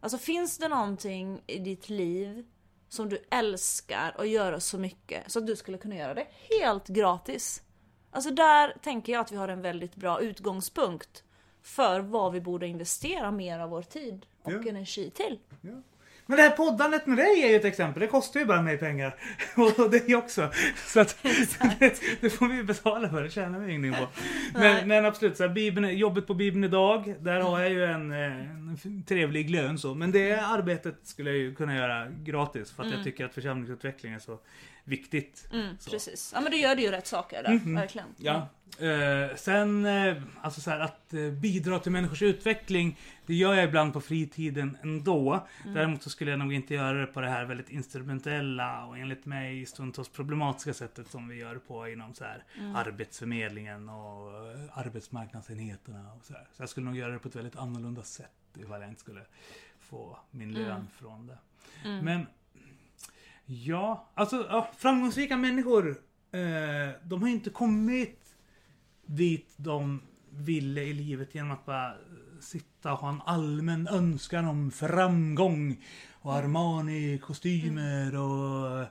Alltså 0.00 0.18
finns 0.18 0.58
det 0.58 0.68
någonting 0.68 1.42
i 1.46 1.58
ditt 1.58 1.88
liv 1.88 2.46
som 2.88 3.08
du 3.08 3.24
älskar 3.30 4.14
att 4.18 4.28
göra 4.28 4.60
så 4.60 4.78
mycket 4.78 5.32
så 5.32 5.38
att 5.38 5.46
du 5.46 5.56
skulle 5.56 5.78
kunna 5.78 5.96
göra 5.96 6.14
det 6.14 6.26
helt 6.60 6.88
gratis. 6.88 7.62
Alltså 8.10 8.30
där 8.30 8.76
tänker 8.82 9.12
jag 9.12 9.20
att 9.20 9.32
vi 9.32 9.36
har 9.36 9.48
en 9.48 9.62
väldigt 9.62 9.96
bra 9.96 10.20
utgångspunkt 10.20 11.24
för 11.66 12.00
vad 12.00 12.32
vi 12.32 12.40
borde 12.40 12.66
investera 12.66 13.30
mer 13.30 13.58
av 13.58 13.70
vår 13.70 13.82
tid 13.82 14.26
och 14.42 14.52
ja. 14.52 14.68
energi 14.68 15.10
till. 15.10 15.38
Ja. 15.60 15.82
Men 16.26 16.36
det 16.36 16.42
här 16.42 16.50
poddandet 16.50 17.06
med 17.06 17.16
dig 17.16 17.42
är 17.42 17.48
ju 17.48 17.56
ett 17.56 17.64
exempel. 17.64 18.00
Det 18.00 18.06
kostar 18.06 18.40
ju 18.40 18.46
bara 18.46 18.62
mig 18.62 18.78
pengar. 18.78 19.14
Och 19.78 19.90
det 19.90 20.14
också. 20.14 20.50
Så 20.86 21.00
att 21.00 21.18
det, 21.78 22.00
det, 22.20 22.30
får 22.30 22.48
vi 22.48 22.62
betala 22.62 23.08
för. 23.08 23.22
Det 23.22 23.30
tjänar 23.30 23.58
vi 23.58 23.72
ingenting 23.72 24.04
på. 24.04 24.08
Men, 24.58 24.88
men 24.88 25.04
absolut, 25.04 25.36
så 25.36 25.42
här, 25.42 25.50
Bibeln, 25.50 25.96
jobbet 25.98 26.26
på 26.26 26.34
Bibeln 26.34 26.64
idag. 26.64 27.14
Där 27.20 27.40
har 27.40 27.60
jag 27.60 27.70
ju 27.70 27.84
en, 27.84 28.12
en 28.12 29.02
trevlig 29.06 29.50
lön 29.50 29.78
så. 29.78 29.94
Men 29.94 30.12
det 30.12 30.32
arbetet 30.32 30.96
skulle 31.02 31.30
jag 31.30 31.38
ju 31.38 31.54
kunna 31.54 31.76
göra 31.76 32.08
gratis. 32.10 32.70
För 32.70 32.82
att 32.82 32.86
mm. 32.86 32.98
jag 32.98 33.04
tycker 33.04 33.24
att 33.24 33.34
församlingsutveckling 33.34 34.12
är 34.12 34.18
så 34.18 34.38
viktigt. 34.86 35.48
Mm, 35.52 35.76
precis. 35.90 36.32
Ja 36.34 36.40
men 36.40 36.52
du 36.52 36.58
gör 36.58 36.76
det 36.76 36.82
ju 36.82 36.90
rätt 36.90 37.06
saker 37.06 37.42
där. 37.42 37.50
Mm, 37.50 37.74
verkligen. 37.74 38.08
Ja. 38.16 38.48
Eh, 38.78 39.36
sen, 39.36 39.86
eh, 39.86 40.22
alltså 40.42 40.60
så 40.60 40.70
här, 40.70 40.80
att 40.80 41.14
eh, 41.14 41.30
bidra 41.30 41.78
till 41.78 41.92
människors 41.92 42.22
utveckling, 42.22 42.98
det 43.26 43.34
gör 43.34 43.54
jag 43.54 43.64
ibland 43.64 43.92
på 43.92 44.00
fritiden 44.00 44.78
ändå. 44.82 45.46
Mm. 45.62 45.74
Däremot 45.74 46.02
så 46.02 46.10
skulle 46.10 46.30
jag 46.30 46.38
nog 46.40 46.52
inte 46.52 46.74
göra 46.74 47.00
det 47.00 47.06
på 47.06 47.20
det 47.20 47.28
här 47.28 47.44
väldigt 47.44 47.70
instrumentella 47.70 48.86
och 48.86 48.98
enligt 48.98 49.26
mig 49.26 49.66
stundtals 49.66 50.08
problematiska 50.08 50.74
sättet 50.74 51.10
som 51.10 51.28
vi 51.28 51.36
gör 51.36 51.56
på 51.56 51.88
inom 51.88 52.14
så 52.14 52.24
här, 52.24 52.44
mm. 52.58 52.76
Arbetsförmedlingen 52.76 53.88
och 53.88 54.50
eh, 54.50 54.78
arbetsmarknadsenheterna. 54.78 56.12
Och 56.12 56.24
så, 56.24 56.32
här. 56.32 56.46
så 56.52 56.62
jag 56.62 56.68
skulle 56.68 56.86
nog 56.86 56.96
göra 56.96 57.12
det 57.12 57.18
på 57.18 57.28
ett 57.28 57.36
väldigt 57.36 57.56
annorlunda 57.56 58.02
sätt 58.02 58.30
ifall 58.58 58.80
jag 58.80 58.90
inte 58.90 59.00
skulle 59.00 59.22
få 59.80 60.18
min 60.30 60.52
lön 60.52 60.70
mm. 60.70 60.86
från 60.98 61.26
det. 61.26 61.38
Mm. 61.84 62.04
Men 62.04 62.26
Ja, 63.46 64.08
alltså 64.14 64.46
ja, 64.48 64.68
framgångsrika 64.76 65.36
människor 65.36 65.88
eh, 66.32 66.94
de 67.02 67.22
har 67.22 67.28
inte 67.28 67.50
kommit 67.50 68.20
dit 69.06 69.54
de 69.56 70.02
ville 70.30 70.82
i 70.82 70.92
livet 70.92 71.34
genom 71.34 71.50
att 71.50 71.66
bara 71.66 71.92
sitta 72.40 72.92
och 72.92 72.98
ha 72.98 73.08
en 73.08 73.22
allmän 73.24 73.88
önskan 73.88 74.44
om 74.48 74.70
framgång 74.70 75.84
och 76.12 76.34
Armani-kostymer 76.34 78.16
och 78.16 78.86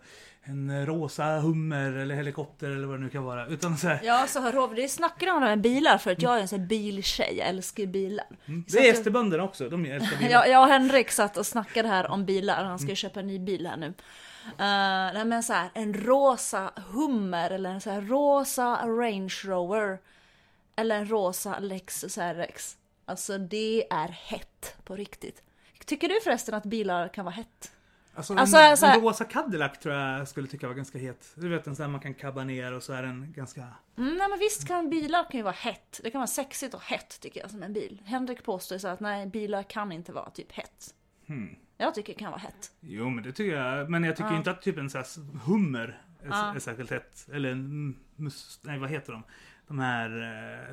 en 0.47 0.85
rosa 0.85 1.39
hummer 1.39 1.91
eller 1.91 2.15
helikopter 2.15 2.71
eller 2.71 2.87
vad 2.87 2.99
det 2.99 3.03
nu 3.03 3.09
kan 3.09 3.23
vara. 3.23 3.47
Utan 3.47 3.77
så 3.77 3.87
här... 3.87 3.99
Ja, 4.03 4.25
så 4.27 4.41
hör 4.41 4.67
vi 4.67 4.87
snackar 4.87 5.33
om 5.33 5.41
det 5.41 5.47
med 5.47 5.61
bilar 5.61 5.97
för 5.97 6.11
att 6.11 6.21
jag 6.21 6.37
är 6.37 6.41
en 6.41 6.47
sån 6.47 6.59
här 6.59 6.67
biltjej, 6.67 7.35
jag 7.37 7.47
älskar 7.47 7.85
bilar. 7.85 8.25
Mm. 8.45 8.65
Det 8.67 8.89
är 8.89 8.93
SD-bönderna 8.93 9.43
också, 9.43 9.69
de 9.69 9.85
älskar 9.85 10.17
bilar. 10.19 10.31
ja, 10.31 10.47
jag 10.47 10.61
och 10.61 10.67
Henrik 10.67 11.11
satt 11.11 11.37
och 11.37 11.45
snackade 11.45 11.87
här 11.87 12.11
om 12.11 12.25
bilar, 12.25 12.63
han 12.63 12.79
ska 12.79 12.85
mm. 12.85 12.95
köpa 12.95 13.19
en 13.19 13.27
ny 13.27 13.39
bil 13.39 13.67
här 13.67 13.77
nu. 13.77 13.93
Uh, 14.47 15.13
nej 15.13 15.25
men 15.25 15.43
så 15.43 15.53
här, 15.53 15.69
en 15.73 15.93
rosa 15.93 16.71
Hummer 16.75 17.51
eller 17.51 17.69
en 17.69 17.81
så 17.81 17.89
här 17.89 18.01
rosa 18.01 18.87
Range 18.87 19.33
Rover. 19.45 19.99
Eller 20.75 20.95
en 20.95 21.09
rosa 21.09 21.59
Lexus 21.59 22.17
RX. 22.17 22.77
Alltså 23.05 23.37
det 23.37 23.87
är 23.89 24.07
hett 24.07 24.75
på 24.83 24.95
riktigt. 24.95 25.43
Tycker 25.85 26.07
du 26.07 26.21
förresten 26.23 26.55
att 26.55 26.65
bilar 26.65 27.07
kan 27.07 27.25
vara 27.25 27.35
hett? 27.35 27.71
Alltså, 28.15 28.33
alltså 28.33 28.85
en, 28.85 28.91
en 28.91 29.01
rosa 29.01 29.25
Cadillac 29.25 29.79
tror 29.79 29.95
jag 29.95 30.27
skulle 30.27 30.47
tycka 30.47 30.67
var 30.67 30.73
ganska 30.73 30.97
het. 30.97 31.31
Du 31.35 31.49
vet 31.49 31.67
en 31.67 31.75
sån 31.75 31.83
där 31.83 31.91
man 31.91 32.01
kan 32.01 32.13
kabba 32.13 32.43
ner 32.43 32.73
och 32.73 32.83
så 32.83 32.93
är 32.93 33.03
den 33.03 33.33
ganska... 33.35 33.61
Mm, 33.97 34.15
nej 34.15 34.29
men 34.29 34.39
visst 34.39 34.67
kan 34.67 34.89
bilar 34.89 35.23
kan 35.23 35.37
ju 35.37 35.43
vara 35.43 35.53
hett. 35.53 35.99
Det 36.03 36.11
kan 36.11 36.19
vara 36.19 36.27
sexigt 36.27 36.73
och 36.73 36.81
hett 36.81 37.19
tycker 37.19 37.41
jag 37.41 37.51
som 37.51 37.63
en 37.63 37.73
bil. 37.73 38.01
Henrik 38.05 38.43
påstår 38.43 38.77
så 38.77 38.87
att 38.87 38.99
nej 38.99 39.27
bilar 39.27 39.63
kan 39.63 39.91
inte 39.91 40.11
vara 40.11 40.29
typ 40.29 40.51
hett. 40.51 40.93
Hmm. 41.27 41.55
Jag 41.77 41.95
tycker 41.95 42.13
det 42.13 42.19
kan 42.19 42.31
vara 42.31 42.41
hett. 42.41 42.71
Jo 42.79 43.09
men 43.09 43.23
det 43.23 43.31
tycker 43.31 43.57
jag. 43.57 43.89
Men 43.89 44.03
jag 44.03 44.15
tycker 44.15 44.29
ja. 44.29 44.37
inte 44.37 44.51
att 44.51 44.61
typ 44.61 44.77
en 44.77 44.89
här 44.93 45.05
hummer 45.45 46.01
är, 46.23 46.27
ja. 46.29 46.55
är 46.55 46.59
särskilt 46.59 46.91
hett. 46.91 47.27
Eller 47.33 47.51
en 47.51 47.95
mus... 48.15 48.59
Nej 48.61 48.79
vad 48.79 48.89
heter 48.89 49.13
de? 49.13 49.23
De 49.67 49.79
här 49.79 50.09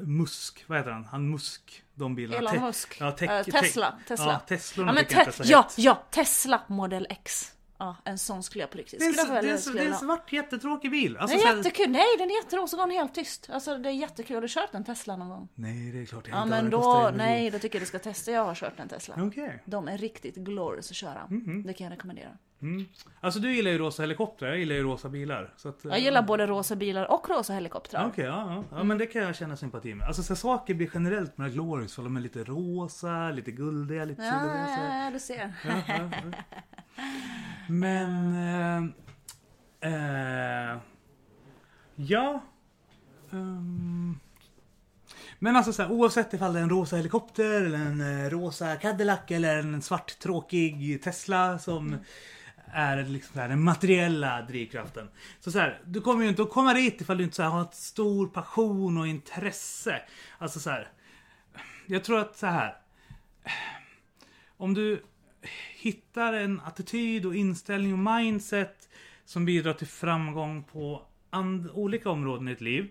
uh, 0.01 0.07
Musk, 0.07 0.65
vad 0.67 0.79
heter 0.79 0.91
han? 0.91 1.05
Han 1.05 1.31
Musk, 1.31 1.83
de 1.95 2.15
bilarna. 2.15 2.51
Elon 2.51 2.65
Musk. 2.65 2.97
Ja, 3.01 3.13
te 3.13 3.39
uh, 3.39 3.43
Tesla. 3.43 3.95
Tesla. 4.09 4.33
Ja, 4.33 4.39
Teslorna 4.39 4.95
ja, 5.11 5.21
är 5.21 5.31
så 5.31 5.43
Ja, 5.47 5.69
ja, 5.77 6.03
Tesla 6.11 6.63
Model 6.67 7.07
X. 7.11 7.53
ja, 7.83 7.97
en 8.05 8.19
sån 8.19 8.43
skulle 8.43 8.63
jag 8.63 8.71
på 8.71 8.79
riktigt. 8.79 8.99
Det 9.01 9.05
är, 9.05 9.09
en, 9.09 9.15
Skulle 9.15 9.23
s- 9.23 9.29
jag 9.29 9.35
det, 9.35 9.39
är, 9.39 9.43
välja- 9.43 9.51
en 9.53 9.57
s- 9.59 9.65
skulle 9.65 9.79
det 9.81 9.85
är 9.85 9.85
jag 9.85 9.95
en 9.95 10.01
vilja 10.01 10.13
ha. 10.15 10.17
svart 10.19 10.33
jättetråkig 10.33 10.91
bil. 10.91 11.17
Alltså, 11.17 11.37
Det 11.37 11.43
så 11.43 11.49
är 11.49 11.57
jättekul, 11.57 11.91
nej 11.91 12.05
den 12.19 12.31
är 12.31 12.35
jätterosa, 12.45 12.67
så 12.71 12.77
går 12.77 12.87
den 12.87 12.97
helt 12.97 13.15
tyst. 13.15 13.49
Alltså 13.53 13.79
det 13.79 13.89
är 13.89 13.93
jättekul, 13.93 14.35
har 14.37 14.43
du 14.43 14.49
kört 14.49 14.75
en 14.75 14.85
Tesla 14.85 15.17
någon 15.17 15.29
gång? 15.29 15.49
Nej, 15.55 15.93
det 15.93 16.01
är 16.03 16.07
klart 16.07 16.29
jag 16.29 16.37
Ja 16.39 16.43
inte 16.43 16.51
men 16.63 16.71
då, 16.71 17.11
nej 17.17 17.51
då 17.51 17.59
tycker 17.59 17.77
jag 17.79 17.83
du 17.83 17.87
ska 17.87 17.99
testa, 17.99 18.31
jag 18.31 18.45
har 18.45 18.55
kört 18.55 18.81
en 18.81 18.89
Tesla. 18.89 19.15
Okej. 19.19 19.63
De 19.65 19.89
är 19.89 19.99
riktigt 19.99 20.35
glorious 20.37 20.91
att 20.91 20.97
köra. 20.97 21.27
Mhm. 21.31 21.63
Det 21.67 21.73
kan 21.73 21.85
jag 21.85 21.93
rekommendera. 21.93 22.29
Mm. 22.63 22.85
Alltså 23.21 23.41
du 23.41 23.55
gillar 23.57 23.71
ju 23.71 23.79
rosa 23.79 24.03
helikoptrar, 24.03 24.49
jag 24.49 24.59
gillar 24.59 24.75
ju 24.75 24.83
rosa 24.83 25.09
bilar. 25.09 25.55
Så 25.57 25.69
att, 25.69 25.85
Jag 25.85 25.99
gillar 26.01 26.23
både 26.23 26.47
rosa 26.47 26.77
bilar 26.77 27.05
och 27.11 27.29
rosa 27.29 27.53
helikoptrar. 27.53 28.07
Okej, 28.07 28.25
ja, 28.25 28.65
ja. 28.71 28.77
ja 28.77 28.83
men 28.83 28.99
det 28.99 29.07
kan 29.07 29.23
jag 29.23 29.37
känna 29.37 29.57
sympati 29.57 29.95
med. 29.95 30.07
Alltså 30.07 30.23
så 30.23 30.37
saker 30.37 30.75
blir 30.75 30.91
generellt 30.95 31.39
med 31.39 31.53
glorious, 31.53 31.95
för 31.95 32.03
de 32.03 32.17
är 32.17 32.21
lite 32.21 32.45
rosa, 32.45 33.31
lite 33.31 33.51
guldiga, 33.51 34.05
lite 34.05 34.23
Ja, 34.23 34.47
ja, 34.47 35.05
ja, 35.05 35.11
du 35.13 35.19
ser. 35.21 35.53
Men... 37.69 38.35
Eh, 38.35 39.93
eh, 39.93 40.79
ja. 41.97 42.43
ehm. 43.33 44.19
men 45.39 45.57
alltså 45.57 45.73
så 45.73 45.83
här, 45.83 45.93
oavsett 45.93 46.35
ifall 46.35 46.53
det 46.53 46.59
är 46.59 46.63
en 46.63 46.71
rosa 46.71 46.97
helikopter 46.97 47.63
eller 47.63 47.79
en 47.79 48.01
eh, 48.01 48.31
rosa 48.31 48.77
Cadillac 48.77 49.21
eller 49.29 49.59
en 49.59 49.83
svart 49.83 50.19
tråkig 50.19 51.03
Tesla 51.03 51.59
som 51.59 51.97
är 52.73 53.05
liksom 53.05 53.41
här, 53.41 53.49
den 53.49 53.63
materiella 53.63 54.43
drivkraften. 54.43 55.09
Så, 55.41 55.53
så 55.53 55.59
här, 55.59 55.81
du 55.85 56.01
kommer 56.01 56.23
ju 56.23 56.29
inte 56.29 56.43
att 56.43 56.51
komma 56.51 56.75
dit 56.75 57.01
ifall 57.01 57.19
du 57.19 57.25
inte 57.25 57.37
så 57.37 57.43
här, 57.43 57.51
har 57.51 57.61
en 57.61 57.73
stor 57.73 58.27
passion 58.27 58.99
och 58.99 59.07
intresse. 59.07 60.03
Alltså 60.39 60.61
så 60.61 60.71
här. 60.71 60.89
Jag 61.87 62.05
tror 62.05 62.19
att 62.19 62.37
så 62.37 62.47
här. 62.47 62.77
Om 64.57 64.75
du 64.75 65.03
hittar 65.77 66.33
en 66.33 66.61
attityd 66.61 67.27
och 67.27 67.35
inställning 67.35 67.93
och 67.93 68.15
mindset 68.15 68.89
som 69.25 69.45
bidrar 69.45 69.73
till 69.73 69.87
framgång 69.87 70.65
på 70.65 71.03
olika 71.73 72.11
områden 72.11 72.49
i 72.49 72.51
ditt 72.51 72.61
liv. 72.61 72.91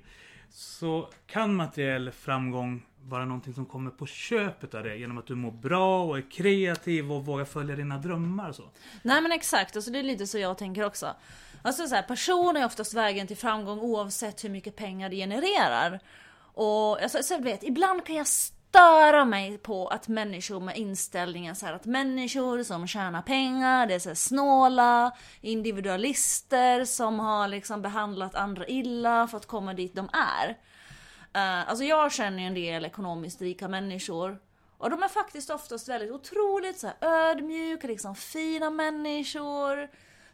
Så 0.49 1.09
kan 1.27 1.55
materiell 1.55 2.11
framgång 2.11 2.85
vara 3.03 3.25
någonting 3.25 3.53
som 3.53 3.65
kommer 3.65 3.91
på 3.91 4.05
köpet 4.05 4.73
av 4.73 4.83
det 4.83 4.95
genom 4.95 5.17
att 5.17 5.27
du 5.27 5.35
mår 5.35 5.51
bra 5.51 6.03
och 6.03 6.17
är 6.17 6.31
kreativ 6.31 7.11
och 7.11 7.25
vågar 7.25 7.45
följa 7.45 7.75
dina 7.75 7.97
drömmar 7.97 8.49
och 8.49 8.55
så. 8.55 8.69
Nej 9.03 9.21
men 9.21 9.31
exakt, 9.31 9.75
alltså 9.75 9.91
det 9.91 9.99
är 9.99 10.03
lite 10.03 10.27
så 10.27 10.37
jag 10.37 10.57
tänker 10.57 10.85
också. 10.85 11.15
Alltså 11.61 11.87
så 11.87 11.95
här, 11.95 12.03
passion 12.03 12.57
är 12.57 12.65
oftast 12.65 12.93
vägen 12.93 13.27
till 13.27 13.37
framgång 13.37 13.79
oavsett 13.79 14.43
hur 14.43 14.49
mycket 14.49 14.75
pengar 14.75 15.09
det 15.09 15.15
genererar. 15.15 15.99
Och 16.53 17.01
alltså, 17.01 17.23
så 17.23 17.37
vet, 17.37 17.63
ibland 17.63 18.05
kan 18.05 18.15
jag 18.15 18.27
störa 18.71 19.25
mig 19.25 19.57
på 19.57 19.87
att 19.87 20.07
människor 20.07 20.59
med 20.59 20.77
inställningen 20.77 21.55
så 21.55 21.65
här 21.65 21.73
att 21.73 21.85
människor 21.85 22.63
som 22.63 22.87
tjänar 22.87 23.21
pengar, 23.21 23.87
det 23.87 23.93
är 23.93 23.99
så 23.99 24.09
här 24.09 24.15
snåla, 24.15 25.11
individualister 25.41 26.85
som 26.85 27.19
har 27.19 27.47
liksom 27.47 27.81
behandlat 27.81 28.35
andra 28.35 28.67
illa 28.67 29.27
för 29.27 29.37
att 29.37 29.45
komma 29.45 29.73
dit 29.73 29.95
de 29.95 30.09
är. 30.13 30.49
Uh, 30.49 31.69
alltså 31.69 31.83
jag 31.83 32.11
känner 32.11 32.39
ju 32.39 32.47
en 32.47 32.53
del 32.53 32.85
ekonomiskt 32.85 33.41
rika 33.41 33.67
människor. 33.67 34.39
Och 34.77 34.89
de 34.89 35.03
är 35.03 35.07
faktiskt 35.07 35.49
oftast 35.49 35.89
väldigt 35.89 36.11
otroligt 36.11 36.79
så 36.79 36.87
här, 36.87 36.95
ödmjuka, 37.01 37.87
liksom 37.87 38.15
fina 38.15 38.69
människor. 38.69 39.89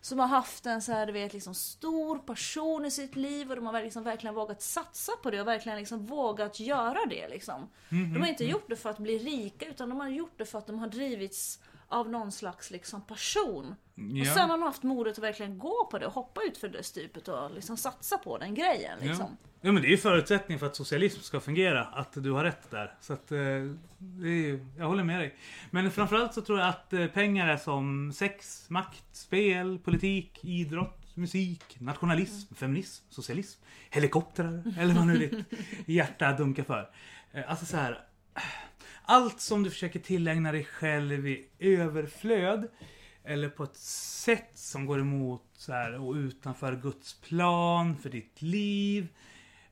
Som 0.08 0.20
har 0.20 0.28
haft 0.28 0.66
en 0.66 0.82
så 0.82 0.92
här, 0.92 1.06
du 1.06 1.12
vet, 1.12 1.34
liksom 1.34 1.56
stor 1.56 2.18
passion 2.18 2.86
i 2.86 2.92
sitt 2.92 3.16
liv 3.16 3.50
och 3.50 3.56
de 3.56 3.66
har 3.66 3.84
liksom 3.84 4.04
verkligen 4.04 4.36
vågat 4.36 4.62
satsa 4.62 5.12
på 5.24 5.32
det 5.32 5.42
och 5.42 5.48
verkligen 5.48 5.78
liksom 5.78 6.06
vågat 6.06 6.60
göra 6.60 7.06
det. 7.10 7.28
Liksom. 7.28 7.70
De 7.90 8.22
har 8.22 8.28
inte 8.28 8.46
gjort 8.46 8.70
det 8.70 8.76
för 8.76 8.90
att 8.90 8.98
bli 8.98 9.18
rika 9.18 9.66
utan 9.66 9.90
de 9.90 10.00
har 10.00 10.10
gjort 10.10 10.34
det 10.38 10.46
för 10.46 10.58
att 10.58 10.68
de 10.68 10.80
har 10.80 10.88
drivits 10.88 11.60
av 11.90 12.10
någon 12.10 12.32
slags 12.32 12.72
liksom 12.72 13.02
passion. 13.02 13.76
Och 13.96 14.02
Ja. 14.18 14.34
sen 14.34 14.50
har 14.50 14.58
de 14.58 14.62
haft 14.62 14.84
modet 14.84 15.18
att 15.18 15.24
verkligen 15.24 15.58
gå 15.60 15.88
på 15.92 16.00
det 16.00 16.06
och 16.06 16.14
hoppa 16.14 16.42
ut 16.44 16.58
för 16.58 16.68
det 16.70 16.84
stupet 16.84 17.28
och 17.28 17.52
liksom 17.52 17.78
satsa 17.78 18.18
på 18.18 18.38
den 18.38 18.56
grejen. 18.56 19.00
Liksom. 19.02 19.26
Ja. 19.42 19.50
ja 19.62 19.72
men 19.72 19.82
det 19.82 19.88
är 19.88 19.92
ju 19.92 19.98
förutsättningen 19.98 20.60
för 20.60 20.66
att 20.68 20.76
socialism 20.76 21.22
ska 21.22 21.40
fungera, 21.40 21.84
att 21.86 22.14
du 22.24 22.32
har 22.32 22.44
rätt 22.44 22.72
där. 22.72 22.94
Så 23.02 23.14
att, 23.14 23.32
eh, 23.32 23.38
är, 23.40 24.66
jag 24.78 24.86
håller 24.88 25.04
med 25.04 25.20
dig. 25.20 25.36
Men 25.72 25.92
framförallt 25.92 26.34
så 26.34 26.42
tror 26.42 26.60
jag 26.60 26.70
att 26.70 26.94
eh, 26.94 27.08
pengar 27.08 27.48
är 27.48 27.58
som 27.58 28.14
sex, 28.16 28.66
makt, 28.70 29.04
spel, 29.12 29.80
politik, 29.80 30.40
idrott, 30.46 31.16
musik, 31.16 31.78
nationalism, 31.80 32.56
feminism, 32.56 33.06
socialism, 33.10 33.62
helikoptrar 33.90 34.64
eller 34.80 34.94
vad 34.94 35.08
nu 35.08 35.18
ditt 35.18 35.60
hjärta 35.86 36.32
dunkar 36.34 36.64
för. 36.64 36.90
Eh, 37.32 37.50
Alltså 37.50 37.66
så 37.66 37.78
här. 37.78 38.04
Allt 39.10 39.42
som 39.42 39.64
du 39.64 39.70
försöker 39.70 40.00
tillägna 40.00 40.52
dig 40.52 40.64
själv 40.64 41.28
i 41.28 41.48
överflöd 41.60 42.68
eller 43.24 43.50
på 43.50 43.64
ett 43.64 43.78
sätt 43.78 44.52
som 44.54 44.86
går 44.86 45.00
emot 45.00 45.44
så 45.54 45.74
här, 45.74 46.00
och 46.00 46.14
utanför 46.14 46.76
Guds 46.76 47.14
plan 47.14 47.98
för 47.98 48.10
ditt 48.10 48.42
liv 48.42 49.08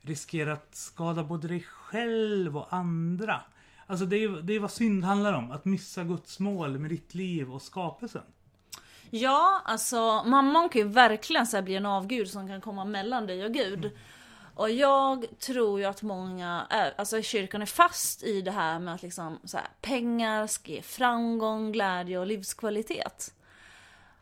riskerar 0.01 0.51
att 0.51 0.75
skada 0.75 1.23
både 1.23 1.47
dig 1.47 1.65
själv 1.69 2.57
och 2.57 2.73
andra. 2.73 3.41
Alltså 3.87 4.05
det 4.05 4.23
är, 4.23 4.29
det 4.29 4.53
är 4.53 4.59
vad 4.59 4.71
synd 4.71 5.03
handlar 5.03 5.33
om. 5.33 5.51
Att 5.51 5.65
missa 5.65 6.03
Guds 6.03 6.39
mål 6.39 6.77
med 6.77 6.89
ditt 6.89 7.15
liv 7.15 7.53
och 7.53 7.61
skapelsen. 7.61 8.23
Ja, 9.09 9.61
alltså 9.65 10.23
mamman 10.25 10.69
kan 10.69 10.81
ju 10.81 10.87
verkligen 10.87 11.47
så 11.47 11.57
här 11.57 11.63
bli 11.63 11.75
en 11.75 11.85
avgud 11.85 12.29
som 12.29 12.47
kan 12.47 12.61
komma 12.61 12.85
mellan 12.85 13.27
dig 13.27 13.45
och 13.45 13.53
Gud. 13.53 13.91
Och 14.55 14.69
jag 14.69 15.25
tror 15.39 15.79
ju 15.79 15.85
att 15.85 16.01
många, 16.01 16.67
är, 16.69 16.93
alltså 16.97 17.21
kyrkan 17.21 17.61
är 17.61 17.65
fast 17.65 18.23
i 18.23 18.41
det 18.41 18.51
här 18.51 18.79
med 18.79 18.93
att 18.93 19.03
liksom 19.03 19.39
så 19.43 19.57
här, 19.57 19.67
pengar 19.81 20.47
ska 20.47 20.71
ge 20.71 20.81
framgång, 20.81 21.71
glädje 21.71 22.19
och 22.19 22.27
livskvalitet. 22.27 23.33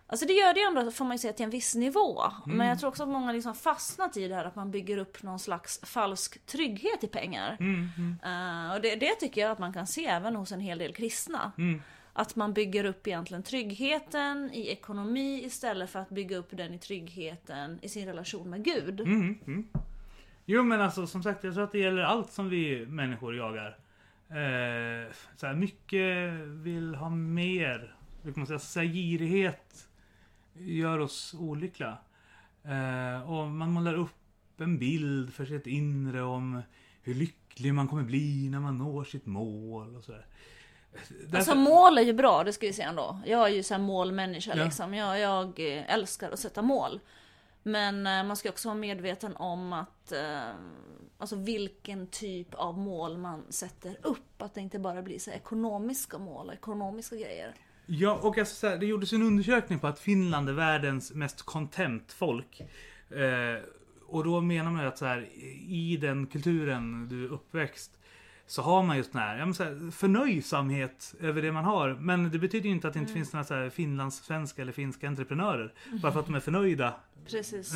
Alltså 0.08 0.26
det 0.26 0.34
gör 0.34 0.54
det 0.54 0.60
ju 0.60 0.66
ändå, 0.66 0.92
får 0.92 1.06
man 1.06 1.14
ju 1.14 1.18
säga, 1.18 1.34
till 1.34 1.44
en 1.44 1.50
viss 1.50 1.76
nivå. 1.76 2.24
Men 2.46 2.68
jag 2.68 2.80
tror 2.80 2.90
också 2.90 3.04
att 3.04 3.10
många 3.10 3.32
liksom 3.32 3.56
fastnat 3.56 4.18
i 4.18 4.28
det 4.28 4.36
här 4.36 4.46
att 4.46 4.56
man 4.56 4.72
bygger 4.72 4.98
upp 4.98 5.24
någon 5.24 5.40
slags 5.40 5.80
falsk 5.84 6.46
trygghet 6.46 7.04
i 7.04 7.08
pengar. 7.08 7.58
Mm, 7.60 7.90
mm, 7.98 8.18
Eh, 8.24 8.76
och 8.76 8.82
det, 8.82 8.96
det 8.96 9.16
tycker 9.16 9.42
jag 9.42 9.52
att 9.52 9.60
man 9.60 9.74
kan 9.74 9.88
se 9.88 10.06
även 10.06 10.36
hos 10.36 10.52
en 10.52 10.60
hel 10.60 10.78
del 10.78 10.94
kristna. 10.94 11.52
mm. 11.58 11.82
Att 12.16 12.36
man 12.36 12.54
bygger 12.54 12.86
upp 12.86 13.08
egentligen 13.08 13.44
tryggheten 13.44 14.50
i 14.54 14.68
ekonomi 14.68 15.44
istället 15.46 15.90
för 15.90 16.00
att 16.00 16.10
bygga 16.10 16.38
upp 16.38 16.50
den 16.52 16.74
i 16.74 16.80
tryggheten 16.80 17.80
i 17.82 17.90
sin 17.90 18.06
relation 18.06 18.50
med 18.50 18.64
Gud. 18.64 19.02
Jo 20.46 20.64
men 20.64 20.82
alltså 20.82 21.08
som 21.08 21.24
sagt, 21.24 21.44
jag 21.44 21.54
tror 21.54 21.64
att 21.64 21.72
det 21.72 21.80
gäller 21.80 22.02
allt 22.04 22.32
som 22.32 22.50
vi 22.50 22.86
människor 22.86 23.36
jagar. 23.36 23.78
Eh, 24.30 25.12
så 25.36 25.48
här, 25.48 25.54
mycket 25.54 26.34
vill 26.44 26.96
ha 26.96 27.10
mer. 27.10 27.96
Hur 28.24 28.34
kan 28.34 28.39
man 28.41 28.48
säga? 28.48 28.60
Så 28.60 28.80
här, 28.80 28.88
girighet 28.88 29.88
gör 30.54 31.00
oss 31.00 31.36
olyckliga. 31.39 31.98
Eh, 32.64 33.32
och 33.32 33.48
man 33.48 33.72
målar 33.72 33.94
upp 33.94 34.12
en 34.62 34.78
bild 34.80 35.34
för 35.34 35.46
sitt 35.46 35.68
inre 35.68 36.22
om 36.24 36.62
hur 37.04 37.14
lycklig 37.16 37.74
man 37.74 37.88
kommer 37.88 38.04
bli 38.04 38.50
när 38.50 38.60
man 38.60 38.78
når 38.78 39.04
sitt 39.04 39.26
mål 39.26 39.96
och 39.96 40.04
sådär. 40.04 40.26
Därför- 41.10 41.38
Alltså 41.38 41.56
mål 41.56 41.98
är 41.98 42.02
ju 42.02 42.14
bra, 42.14 42.44
det 42.44 42.54
ska 42.54 42.68
vi 42.68 42.74
säga 42.74 42.89
ändå. 42.89 43.20
Jag 43.26 43.44
är 43.50 43.54
ju 43.54 43.64
så 43.64 43.74
här 43.74 43.82
målmänniska 43.82 44.52
Ja. 44.56 44.64
liksom. 44.64 44.94
Jag, 44.94 45.20
jag 45.20 45.60
eh, 45.60 45.94
älskar 45.94 46.32
att 46.32 46.39
sätta 46.39 46.62
mål. 46.62 47.00
Men 47.64 48.07
eh, 48.07 48.24
man 48.24 48.38
ska 48.38 48.49
också 48.49 48.68
vara 48.68 48.78
medveten 48.78 49.36
om 49.36 49.74
att 49.74 50.11
eh, 50.11 50.53
Alltså 51.24 51.36
vilken 51.36 52.07
typ 52.07 52.53
av 52.53 52.78
mål 52.78 53.18
man 53.18 53.43
sätter 53.49 53.97
upp. 54.01 54.41
Att 54.41 54.53
det 54.53 54.61
inte 54.61 54.80
bara 54.80 55.01
blir 55.01 55.20
så 55.20 55.32
ekonomiska 55.32 56.18
mål 56.18 56.47
och 56.47 56.53
ekonomiska 56.53 57.16
grejer. 57.16 57.53
Ja, 57.86 58.20
och 58.22 58.38
alltså, 58.38 58.55
så 58.55 58.68
här, 58.68 58.78
det 58.78 58.86
gjordes 58.86 59.14
en 59.14 59.22
undersökning 59.22 59.80
på 59.80 59.88
att 59.88 59.99
Finland 59.99 60.49
är 60.49 60.53
världens 60.53 61.14
mest 61.14 61.41
content 61.41 62.11
folk. 62.11 62.61
Eh, 63.09 63.64
och 64.07 64.24
då 64.24 64.41
menar 64.41 64.72
man 64.72 64.82
ju 64.82 64.88
att 64.88 64.97
så 64.97 65.05
här, 65.05 65.30
i 65.68 65.97
den 66.01 66.28
kulturen 66.28 67.07
du 67.09 67.26
är 67.26 67.30
uppväxt 67.30 67.99
så 68.54 68.62
har 68.62 68.84
man 68.84 68.97
just 68.97 69.12
den 69.14 69.22
här, 69.22 69.38
ja, 69.38 69.54
så 69.54 69.64
här 69.64 69.91
förnöjsamhet 69.91 71.16
över 71.20 71.41
det 71.41 71.51
man 71.51 71.66
har. 71.66 71.89
Men 71.89 72.32
det 72.32 72.39
betyder 72.39 72.66
ju 72.66 72.72
inte 72.76 72.88
att 72.88 72.93
det 72.93 72.99
inte 72.99 73.14
finns 73.14 73.34
några 73.34 73.43
så 73.43 73.54
här 73.54 73.70
finlandssvenska 73.70 74.62
eller 74.62 74.72
finska 74.72 75.08
entreprenörer. 75.08 75.74
Bara 76.01 76.12
för 76.12 76.20
att 76.20 76.26
de 76.26 76.36
är 76.36 76.39
förnöjda. 76.39 76.93
Precis. 77.28 77.74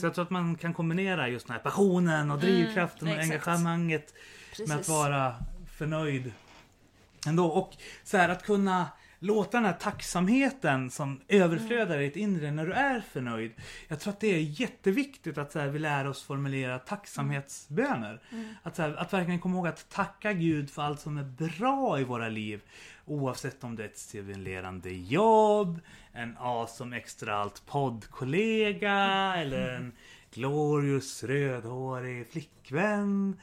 Så 0.00 0.06
jag 0.06 0.14
tror 0.14 0.24
att 0.24 0.30
man 0.30 0.54
kan 0.54 0.74
kombinera 0.74 1.28
just 1.28 1.46
den 1.46 1.56
här 1.56 1.62
passionen 1.62 2.30
och 2.30 2.38
drivkraften 2.38 3.08
och 3.08 3.14
engagemanget 3.14 4.14
Precis. 4.50 4.68
med 4.68 4.78
att 4.78 4.88
vara 4.88 5.34
förnöjd 5.78 6.32
ändå. 7.26 7.46
Och 7.46 7.76
så 8.04 8.16
här 8.16 8.28
att 8.28 8.44
kunna 8.46 8.86
låta 9.18 9.56
den 9.56 9.64
här 9.64 9.72
tacksamheten 9.72 10.90
som 10.90 11.20
överflödar 11.28 11.98
i 11.98 12.04
ditt 12.04 12.16
inre 12.16 12.50
när 12.50 12.66
du 12.66 12.72
är 12.72 13.00
förnöjd. 13.00 13.52
Jag 13.88 14.00
tror 14.00 14.12
att 14.12 14.20
det 14.20 14.34
är 14.34 14.60
jätteviktigt 14.60 15.38
att 15.38 15.52
så 15.52 15.58
här, 15.58 15.68
vi 15.68 15.78
lär 15.78 16.06
oss 16.06 16.22
formulera 16.22 16.78
tacksamhetsböner. 16.78 18.20
Att, 18.62 18.76
så 18.76 18.82
här, 18.82 18.94
att 18.94 19.12
verkligen 19.12 19.40
komma 19.40 19.56
ihåg 19.56 19.68
att 19.68 19.88
tacka 19.88 20.32
Gud 20.32 20.70
för 20.70 20.82
allt 20.82 21.00
som 21.00 21.18
är 21.18 21.24
bra 21.24 22.00
i 22.00 22.04
våra 22.04 22.28
liv. 22.28 22.62
Oavsett 23.04 23.64
om 23.64 23.76
det 23.76 23.82
är 23.82 23.88
ett 23.88 23.98
stimulerande 23.98 24.90
jobb, 24.90 25.80
en 26.12 26.36
awesome 26.38 26.96
extra 26.96 27.36
allt 27.36 27.66
poddkollega 27.66 28.94
eller 29.36 29.68
en 29.68 29.92
glorious 30.34 31.24
rödhårig 31.24 32.30
flickvän. 32.30 33.40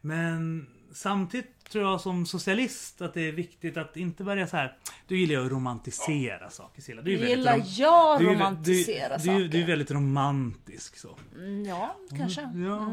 Men 0.00 0.66
samtidigt 0.92 1.64
tror 1.70 1.84
jag 1.84 2.00
som 2.00 2.26
socialist 2.26 3.02
att 3.02 3.14
det 3.14 3.20
är 3.28 3.32
viktigt 3.32 3.76
att 3.76 3.96
inte 3.96 4.24
börja 4.24 4.46
så 4.46 4.56
här. 4.56 4.76
Du 5.06 5.18
gillar 5.18 5.34
ju 5.34 5.46
att 5.46 5.52
romantisera 5.52 6.50
saker 6.50 6.82
Silla. 6.82 7.02
Du 7.02 7.28
gillar 7.28 7.62
jag 7.66 8.20
du 8.20 8.26
romantisera 8.26 9.16
du, 9.16 9.24
saker. 9.24 9.38
du, 9.38 9.48
du 9.48 9.62
är 9.62 9.66
väldigt 9.66 9.90
romantisk 9.90 10.96
så. 10.96 11.16
Mm, 11.36 11.64
Ja, 11.64 11.96
kanske. 12.18 12.40
Ja. 12.40 12.90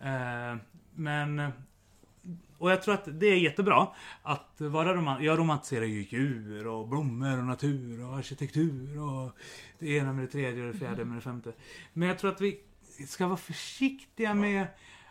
Mm. 0.00 0.56
Eh, 0.56 0.62
men... 0.94 1.52
Och 2.58 2.70
jag 2.70 2.82
tror 2.82 2.94
att 2.94 3.20
det 3.20 3.26
är 3.26 3.36
jättebra 3.36 3.88
att 4.22 4.54
vara 4.58 4.94
romantisk. 4.94 5.28
Jag 5.28 5.38
romantiserar 5.38 5.84
ju 5.84 6.02
djur 6.02 6.66
och 6.66 6.88
blommor 6.88 7.38
och 7.38 7.44
natur 7.44 8.04
och 8.04 8.16
arkitektur 8.16 9.00
och 9.00 9.32
det 9.78 9.88
ena 9.88 10.12
med 10.12 10.24
det 10.24 10.28
tredje 10.28 10.66
och 10.66 10.72
det 10.72 10.78
fjärde 10.78 11.04
med 11.04 11.16
det 11.16 11.20
femte. 11.20 11.52
Men 11.92 12.08
jag 12.08 12.18
tror 12.18 12.30
att 12.30 12.40
vi 12.40 12.60
ska 13.08 13.26
vara 13.26 13.36
försiktiga 13.36 14.34
med 14.34 14.66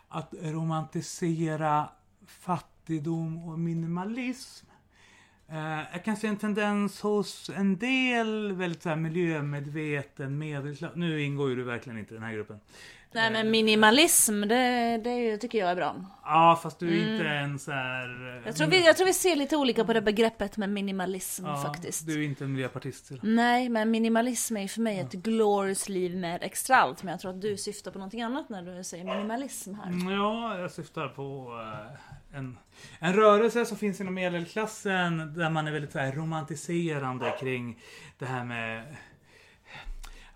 att 0.08 0.34
romantisera 0.42 1.88
fattigdom 2.40 3.48
och 3.48 3.58
minimalism. 3.58 4.66
Eh, 5.48 5.80
jag 5.92 6.04
kan 6.04 6.16
se 6.16 6.26
en 6.26 6.36
tendens 6.36 7.00
hos 7.00 7.50
en 7.56 7.78
del 7.78 8.52
väldigt 8.52 8.82
så 8.82 8.88
här 8.88 8.96
miljömedveten 8.96 10.38
medelklass. 10.38 10.92
Nu 10.94 11.22
ingår 11.22 11.50
ju 11.50 11.56
du 11.56 11.62
verkligen 11.62 11.98
inte 11.98 12.14
i 12.14 12.16
den 12.16 12.26
här 12.26 12.32
gruppen. 12.32 12.60
Nej 13.12 13.30
men 13.30 13.50
minimalism, 13.50 14.40
det, 14.40 14.98
det 15.04 15.14
ju- 15.14 15.36
tycker 15.36 15.58
jag 15.58 15.70
är 15.70 15.76
bra. 15.76 15.96
Ja, 16.24 16.60
fast 16.62 16.78
du 16.78 16.88
är 16.88 17.12
inte 17.14 17.28
en 17.28 17.58
så 17.58 17.70
här... 17.72 18.04
eh, 18.26 18.30
Mm. 18.30 18.42
Jag 18.46 18.56
tror, 18.56 18.66
vi, 18.68 18.86
jag 18.86 18.96
tror 18.96 19.06
vi 19.06 19.12
ser 19.12 19.36
lite 19.36 19.56
olika 19.56 19.84
på 19.84 19.92
det 19.92 20.02
begreppet 20.02 20.56
med 20.56 20.68
minimalism 20.68 21.46
ja, 21.46 21.56
faktiskt. 21.62 22.06
Du 22.06 22.20
är 22.20 22.24
inte 22.28 22.44
en 22.44 22.52
miljöpartist. 22.52 23.06
Silla. 23.06 23.20
Nej, 23.24 23.68
men 23.68 23.90
minimalism 23.90 24.56
är 24.56 24.60
ju 24.62 24.68
för 24.68 24.80
mig 24.80 24.98
ett 25.00 25.12
glorious 25.12 25.88
liv 25.88 26.16
med 26.16 26.42
extra 26.42 26.76
allt. 26.76 27.02
Men 27.02 27.10
jag 27.10 27.20
tror 27.20 27.30
att 27.30 27.40
du 27.40 27.56
syftar 27.56 27.90
på 27.90 27.98
någonting 27.98 28.22
annat 28.22 28.48
när 28.48 28.62
du 28.62 28.84
säger 28.84 29.04
minimalism 29.04 29.74
här. 29.74 29.86
Mm, 29.86 30.10
Ja, 30.12 30.58
jag 30.58 30.70
syftar 30.70 31.08
på 31.08 31.52
eh, 32.32 32.38
en, 32.38 32.58
en 32.98 33.12
rörelse 33.12 33.66
som 33.66 33.76
finns 33.76 34.00
inom 34.00 34.14
medelklassen 34.14 35.34
där 35.34 35.50
man 35.50 35.66
är 35.66 35.72
väldigt 35.72 35.92
så 35.92 35.98
romantiserande 35.98 37.34
kring 37.40 37.78
det 38.18 38.26
här 38.26 38.44
med 38.44 38.96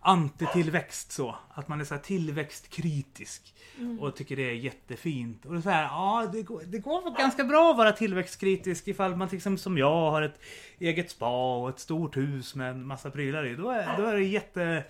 antitillväxt 0.04 1.12
så. 1.12 1.36
Att 1.54 1.68
man 1.68 1.80
är 1.80 1.84
så 1.84 1.98
tillväxtkritisk. 1.98 3.54
Och 4.00 4.16
tycker 4.16 4.36
det 4.36 4.50
är 4.50 4.54
jättefint. 4.54 5.46
Och 5.46 5.52
det 5.52 5.58
är 5.58 5.62
så 5.62 5.70
här, 5.70 5.82
ja 5.82 6.28
det 6.32 6.42
går, 6.42 6.62
det 6.66 6.78
går 6.78 7.18
ganska 7.18 7.44
bra 7.44 7.70
att 7.70 7.76
vara 7.76 7.92
tillväxtkritisk 7.92 8.88
ifall 8.88 9.16
man 9.16 9.28
till 9.28 9.36
exempel 9.36 9.58
som 9.58 9.78
jag 9.78 10.10
har 10.10 10.22
ett 10.22 10.40
eget 10.78 11.10
spa 11.10 11.56
och 11.56 11.68
ett 11.68 11.78
stort 11.78 12.16
hus 12.16 12.54
med 12.54 12.70
en 12.70 12.86
massa 12.86 13.10
prylar 13.10 13.46
i. 13.46 13.56
Då 13.56 13.70
är, 13.70 13.96
då 13.96 14.06
är 14.06 14.14
det 14.14 14.24
jätte 14.24 14.84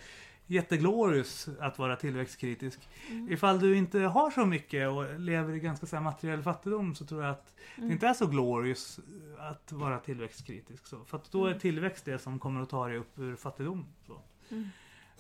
jätteglorious 0.46 1.48
att 1.60 1.78
vara 1.78 1.96
tillväxtkritisk. 1.96 2.88
Ifall 3.30 3.60
du 3.60 3.76
inte 3.76 3.98
har 3.98 4.30
så 4.30 4.46
mycket 4.46 4.88
och 4.88 5.20
lever 5.20 5.54
i 5.54 5.60
ganska 5.60 5.86
så 5.86 5.96
här 5.96 6.02
materiell 6.02 6.42
fattigdom 6.42 6.94
så 6.94 7.04
tror 7.04 7.22
jag 7.22 7.30
att 7.30 7.54
det 7.76 7.92
inte 7.92 8.06
är 8.06 8.14
så 8.14 8.26
glorious 8.26 9.00
att 9.38 9.72
vara 9.72 9.98
tillväxtkritisk. 9.98 10.86
Så. 10.86 11.04
För 11.04 11.16
att 11.16 11.32
då 11.32 11.46
är 11.46 11.58
tillväxt 11.58 12.04
det 12.04 12.18
som 12.18 12.38
kommer 12.38 12.62
att 12.62 12.70
ta 12.70 12.88
dig 12.88 12.96
upp 12.96 13.18
ur 13.18 13.36
fattigdom. 13.36 13.86
Så. 14.06 14.22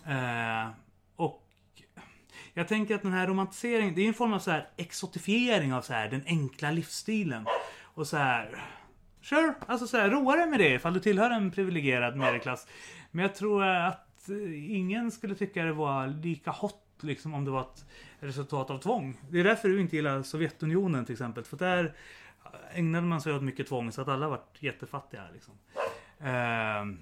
Eh, 0.06 0.68
och 1.16 1.42
jag 2.54 2.68
tänker 2.68 2.94
att 2.94 3.02
den 3.02 3.12
här 3.12 3.26
romantiseringen, 3.26 3.94
det 3.94 4.02
är 4.02 4.08
en 4.08 4.14
form 4.14 4.32
av 4.32 4.38
så 4.38 4.50
här 4.50 4.68
exotifiering 4.76 5.74
av 5.74 5.82
så 5.82 5.92
här 5.92 6.08
den 6.08 6.22
enkla 6.26 6.70
livsstilen. 6.70 7.46
Och 7.82 8.06
så 8.06 8.16
här, 8.16 8.64
sure, 9.22 9.54
alltså 9.66 9.86
så 9.86 9.96
här, 9.96 10.10
roa 10.10 10.36
dig 10.36 10.46
med 10.46 10.60
det 10.60 10.74
ifall 10.74 10.94
du 10.94 11.00
tillhör 11.00 11.30
en 11.30 11.50
privilegierad 11.50 12.16
medelklass. 12.16 12.66
Men 13.10 13.22
jag 13.22 13.34
tror 13.34 13.64
att 13.64 14.28
ingen 14.68 15.10
skulle 15.10 15.34
tycka 15.34 15.64
det 15.64 15.72
var 15.72 16.06
lika 16.06 16.50
hot 16.50 16.80
liksom 17.00 17.34
om 17.34 17.44
det 17.44 17.50
var 17.50 17.60
ett 17.60 17.84
resultat 18.20 18.70
av 18.70 18.78
tvång. 18.78 19.16
Det 19.30 19.40
är 19.40 19.44
därför 19.44 19.68
du 19.68 19.80
inte 19.80 19.96
gillar 19.96 20.22
Sovjetunionen 20.22 21.04
till 21.04 21.12
exempel. 21.12 21.44
För 21.44 21.56
där 21.56 21.94
ägnade 22.72 23.06
man 23.06 23.20
sig 23.20 23.34
åt 23.34 23.42
mycket 23.42 23.66
tvång 23.66 23.92
så 23.92 24.02
att 24.02 24.08
alla 24.08 24.28
varit 24.28 24.56
jättefattiga. 24.58 25.22
Liksom. 25.32 25.54
Ehm, 26.20 26.98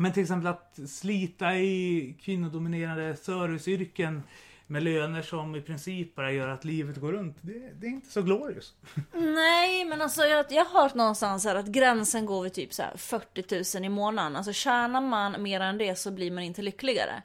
men 0.00 0.12
till 0.12 0.22
exempel 0.22 0.46
att 0.46 0.78
slita 0.88 1.56
i 1.56 2.14
kvinnodominerade 2.20 3.16
serviceyrken 3.16 4.22
med 4.66 4.82
löner 4.82 5.22
som 5.22 5.56
i 5.56 5.60
princip 5.60 6.14
bara 6.14 6.32
gör 6.32 6.48
att 6.48 6.64
livet 6.64 6.96
går 6.96 7.12
runt. 7.12 7.36
Det, 7.40 7.72
det 7.80 7.86
är 7.86 7.90
inte 7.90 8.10
så 8.10 8.22
glorious. 8.22 8.74
Nej, 9.12 9.84
men 9.84 10.02
alltså 10.02 10.22
jag, 10.22 10.46
jag 10.50 10.64
har 10.64 10.82
hört 10.82 10.94
någonstans 10.94 11.44
här 11.44 11.54
att 11.54 11.66
gränsen 11.66 12.26
går 12.26 12.42
vid 12.42 12.52
typ 12.52 12.72
så 12.72 12.82
här 12.82 12.96
40 12.96 13.78
000 13.78 13.84
i 13.84 13.88
månaden. 13.88 14.36
Alltså 14.36 14.52
tjänar 14.52 15.00
man 15.00 15.42
mer 15.42 15.60
än 15.60 15.78
det 15.78 15.98
så 15.98 16.10
blir 16.10 16.30
man 16.30 16.44
inte 16.44 16.62
lyckligare. 16.62 17.22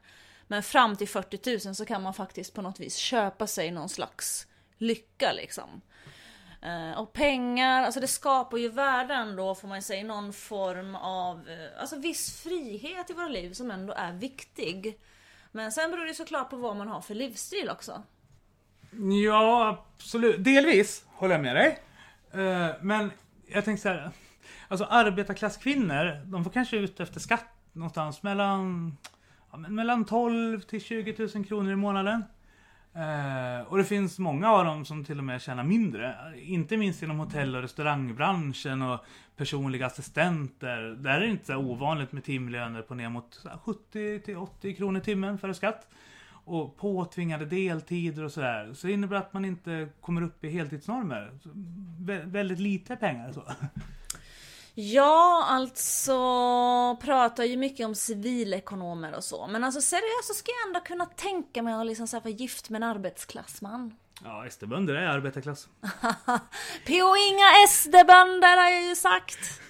Men 0.48 0.64
fram 0.64 0.96
till 0.96 1.08
40 1.08 1.68
000 1.68 1.76
så 1.76 1.86
kan 1.86 2.02
man 2.02 2.14
faktiskt 2.14 2.54
på 2.54 2.62
något 2.62 2.80
vis 2.80 2.96
köpa 2.96 3.48
sig 3.48 3.72
någon 3.72 3.90
slags 3.90 4.48
lycka 4.78 5.32
liksom. 5.32 5.82
Eh, 6.66 6.99
och 6.99 7.13
pengar, 7.13 7.84
alltså 7.84 7.99
det 7.99 8.07
skapar 8.07 8.57
ju 8.57 8.70
värden 8.70 9.36
då 9.36 9.55
får 9.55 9.68
man 9.68 9.82
säga, 9.82 10.03
någon 10.03 10.34
form 10.34 10.95
av, 10.95 11.49
eh, 11.49 11.82
alltså 11.82 11.99
viss 11.99 12.43
frihet 12.43 13.09
i 13.09 13.13
våra 13.13 13.28
liv 13.28 13.53
som 13.53 13.72
ändå 13.72 13.93
är 13.93 14.13
viktig. 14.13 14.99
Men 15.51 15.72
sen 15.72 15.91
beror 15.91 16.05
det 16.05 16.13
såklart 16.13 16.49
på 16.49 16.55
vad 16.55 16.76
man 16.76 16.88
har 16.88 17.01
för 17.01 17.16
livsstil 17.16 17.70
också. 17.70 18.03
Ja, 19.26 19.86
absolut. 19.97 20.43
Delvis 20.43 21.05
håller 21.07 21.36
jag 21.36 21.41
med 21.41 21.55
dig. 21.55 21.80
Eh, 22.32 22.76
men 22.82 23.11
jag 23.47 23.66
tänker 23.66 23.82
så 23.82 23.89
här. 23.89 24.11
Alltså 24.68 24.86
arbetarklasskvinnor, 24.86 26.26
de 26.26 26.43
får 26.43 26.51
kanske 26.51 26.78
ut 26.78 26.99
efter 26.99 27.20
skatt 27.20 27.49
någonstans 27.74 28.24
mellan, 28.24 28.97
ja, 29.51 29.57
mellan 29.57 30.05
12 30.05 30.61
till 30.61 30.82
20 30.82 31.30
000 31.36 31.45
kronor 31.45 31.72
i 31.72 31.76
månaden. 31.76 32.24
Eh, 32.96 33.68
och 33.68 33.78
det 33.78 33.84
finns 33.84 34.20
många 34.20 34.52
av 34.52 34.66
dem 34.66 34.86
som 34.86 35.06
till 35.06 35.18
och 35.18 35.24
med 35.24 35.41
tjänar 35.41 35.64
mindre. 35.64 36.16
Inte 36.41 36.78
minst 36.78 37.04
inom 37.04 37.20
hotell 37.20 37.56
och 37.56 37.62
restaurangbranschen 37.62 38.82
och 38.82 39.00
personliga 39.36 39.86
assistenter. 39.86 40.82
Där 41.00 41.16
är 41.16 41.20
det 41.20 41.28
inte 41.28 41.46
så 41.46 41.58
ovanligt 41.58 42.12
med 42.12 42.24
timlöner 42.24 42.82
på 42.82 42.96
ner 42.96 43.10
mot 43.10 43.46
70 43.64 44.20
till 44.20 44.38
80 44.38 44.76
kronor 44.76 45.02
i 45.02 45.04
timmen 45.04 45.38
före 45.38 45.54
skatt. 45.54 45.88
Och 46.48 46.78
påtvingade 46.78 47.46
deltider 47.46 48.24
och 48.24 48.32
sådär. 48.32 48.74
Så 48.74 48.88
det 48.88 48.93
innebär 48.93 49.16
att 49.16 49.34
man 49.34 49.46
inte 49.46 49.89
kommer 50.02 50.22
upp 50.22 50.43
i 50.43 50.50
heltidsnormer. 50.50 51.32
Vä- 52.00 52.32
väldigt 52.32 52.60
lite 52.60 52.96
pengar 52.96 53.32
så. 53.32 53.43
Ja, 54.78 55.46
alltså 55.50 56.18
pratar 57.02 57.44
ju 57.44 57.58
mycket 57.58 57.86
om 57.86 57.96
civilekonomer 57.96 59.16
och 59.16 59.24
så. 59.24 59.48
Men 59.48 59.64
alltså 59.64 59.82
seriöst 59.82 60.28
så 60.28 60.34
ska 60.34 60.52
jag 60.52 60.68
ändå 60.68 60.80
kunna 60.80 61.06
tänka 61.06 61.64
mig 61.64 61.74
att 61.74 61.86
liksom 61.86 62.08
så 62.08 62.16
här 62.18 62.24
vara 62.24 62.34
gift 62.34 62.70
med 62.70 62.84
en 62.84 62.90
arbetsklassman. 62.90 63.96
Ja, 64.24 64.46
SD-bönder 64.50 64.94
är 64.94 65.08
arbetarklass. 65.08 65.68
P.O. 66.86 67.16
inga 67.16 67.68
SD-bönder 67.70 68.58
har 68.64 68.70
jag 68.70 68.84
ju 68.84 68.96
sagt. 68.96 69.62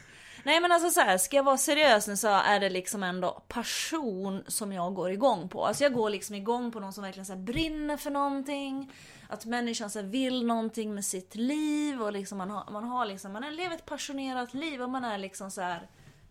Nej 0.44 0.60
men 0.60 0.72
alltså 0.72 0.90
så 0.90 1.00
här, 1.00 1.18
ska 1.18 1.36
jag 1.36 1.44
vara 1.44 1.58
seriös 1.58 2.08
nu 2.08 2.18
så 2.18 2.28
är 2.28 2.60
det 2.60 2.70
liksom 2.70 3.04
ändå 3.04 3.44
passion 3.48 4.44
som 4.48 4.74
jag 4.74 4.94
går 4.94 5.12
igång 5.12 5.50
på. 5.50 5.66
Alltså 5.66 5.84
jag 5.84 5.94
går 5.94 6.10
liksom 6.10 6.36
igång 6.36 6.72
på 6.72 6.80
någon 6.80 6.94
som 6.94 7.04
verkligen 7.04 7.26
så 7.26 7.36
brinner 7.36 7.98
för 7.98 8.12
någonting. 8.12 8.92
Att 9.30 9.46
människan 9.46 9.90
så 9.90 10.02
vill 10.02 10.46
någonting 10.46 10.94
med 10.94 11.06
sitt 11.06 11.36
liv 11.36 12.02
och 12.02 12.14
liksom 12.14 12.38
man 12.38 12.50
har, 12.50 12.72
man 12.72 12.84
har 12.84 13.06
liksom, 13.06 13.34
man 13.34 13.56
lever 13.56 13.76
ett 13.76 13.86
passionerat 13.86 14.54
liv 14.54 14.82
och 14.82 14.90
man 14.90 15.04
är 15.04 15.18
liksom 15.18 15.52
så 15.52 15.62
här 15.62 15.90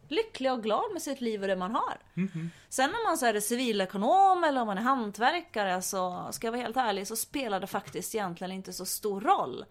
lycklig 0.09 0.53
och 0.53 0.63
glad 0.63 0.93
med 0.93 1.03
sitt 1.03 1.21
liv 1.21 1.43
och 1.43 1.49
det 1.49 1.57
man 1.57 1.75
har. 1.75 1.99
Sen 2.69 2.91
om 2.91 3.03
man 3.07 3.19
så 3.19 3.27
är 3.27 3.41
civilekonom 3.41 4.45
eller 4.45 4.61
om 4.61 4.67
man 4.67 4.79
är 4.79 4.83
hantverkare 4.83 5.83
så 5.83 6.29
ska 6.31 6.47
jag 6.47 6.53
vara 6.53 6.63
helt 6.63 6.77
ärlig 6.77 7.07
så 7.07 7.17
spelar 7.17 7.61
det 7.61 7.67
faktiskt 7.67 8.15
egentligen 8.15 8.53
inte 8.53 8.73
så 8.73 8.85
stor 8.85 9.21
roll. 9.21 9.65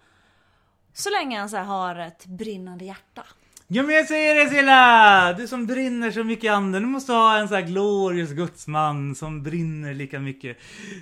Så 0.93 1.09
länge 1.09 1.39
han 1.39 1.49
så 1.49 1.57
har 1.57 1.95
ett 1.95 2.25
brinnande 2.25 2.85
hjärta. 2.85 3.23
Ja 3.67 3.83
men 3.83 3.95
jag 3.95 4.07
säger 4.07 4.35
det 4.35 4.49
Silla! 4.49 5.33
Du 5.33 5.47
som 5.47 5.67
brinner 5.67 6.11
så 6.11 6.23
mycket 6.23 6.43
i 6.43 6.47
anden. 6.47 6.81
Du 6.81 6.87
måste 6.87 7.11
ha 7.11 7.37
en 7.37 7.47
sån 7.47 7.55
här 7.55 7.63
glorious 7.63 8.31
gudsman 8.31 9.15
som 9.15 9.43
brinner 9.43 9.93
lika 9.93 10.19
mycket 10.19 10.57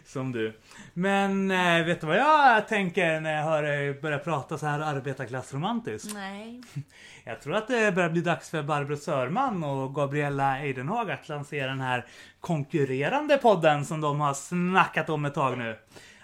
som 0.06 0.32
du. 0.32 0.60
Men 0.94 1.52
eh, 1.52 1.86
vet 1.86 2.02
du 2.02 2.08
vad 2.08 2.18
jag 2.18 2.68
tänker 2.68 3.20
när 3.20 3.34
jag 3.34 3.44
hör 3.44 3.64
dig 3.64 3.94
börja 3.94 4.20
prata 4.20 4.58
så 4.58 4.66
här 4.66 4.80
arbetarklassromantiskt? 4.80 6.14
Nej. 6.14 6.62
Jag 7.24 7.42
tror 7.42 7.56
att 7.56 7.68
det 7.68 7.96
börjar 7.96 8.10
bli 8.10 8.22
dags 8.22 8.50
för 8.50 8.64
Barbro 8.64 8.98
Sörman 8.98 9.64
och 9.64 9.96
Gabriella 9.96 10.60
Eidenhag 10.60 11.12
att 11.12 11.30
lansera 11.30 11.68
den 11.68 11.82
här 11.82 12.06
konkurrerande 12.40 13.38
podden 13.38 13.86
som 13.86 14.02
de 14.02 14.20
har 14.20 14.34
snackat 14.34 15.10
om 15.10 15.26
ett 15.26 15.34
tag 15.34 15.58
nu. 15.58 15.78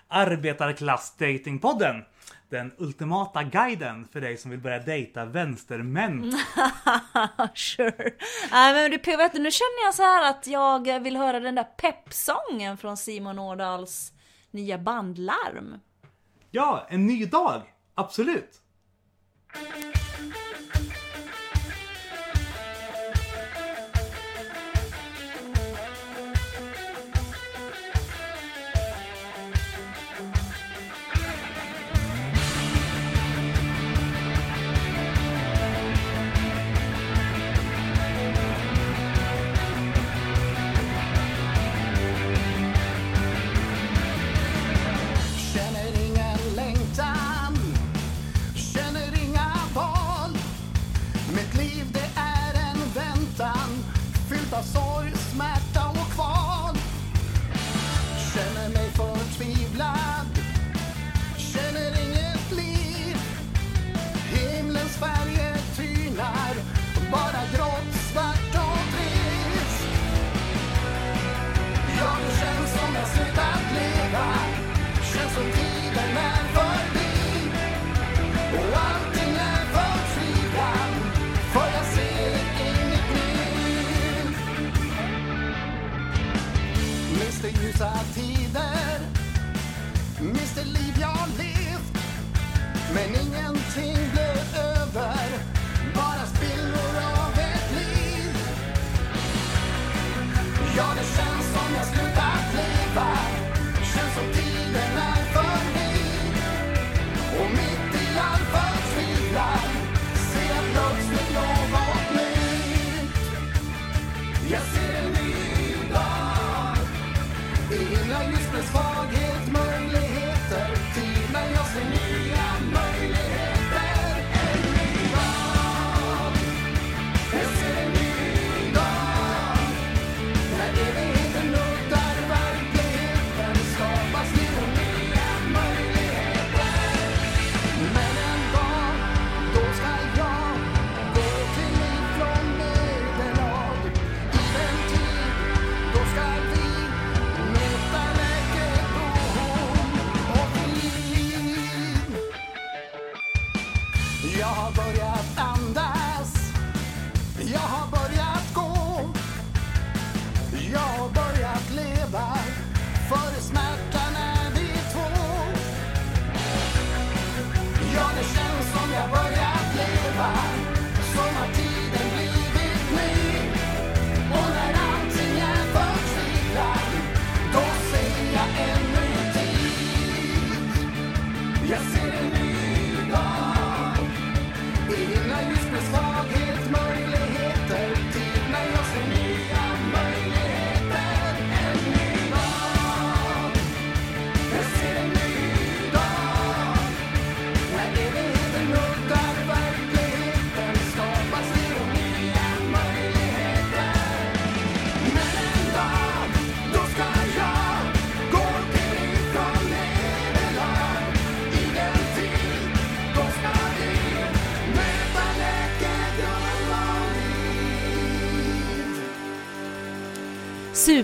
Arbetarklass-datingpodden. 0.08 2.05
Den 2.49 2.72
ultimata 2.78 3.43
guiden 3.43 4.08
för 4.14 4.22
dig 4.22 4.38
som 4.38 4.51
vill 4.51 4.60
börja 4.60 4.80
dejta 4.80 5.26
vänstermän. 5.26 6.32
sure. 7.53 8.12
Nej 8.51 8.74
men 8.74 8.91
du 8.91 8.97
P, 8.97 9.18
vet 9.18 9.34
du, 9.34 9.39
nu 9.39 9.51
känner 9.51 9.86
jag 9.86 9.93
så 9.93 10.03
här 10.03 10.30
att 10.30 10.47
jag 10.47 10.99
vill 10.99 11.18
höra 11.18 11.39
den 11.39 11.55
där 11.55 11.64
peppsången 11.64 12.78
från 12.78 12.97
Simon 12.97 13.39
Ådahls 13.39 14.14
nya 14.52 14.78
bandlarm! 14.78 15.80
Ja, 16.52 16.88
en 16.89 17.08
ny 17.08 17.26
dag! 17.26 17.62
Absolut! 17.95 18.62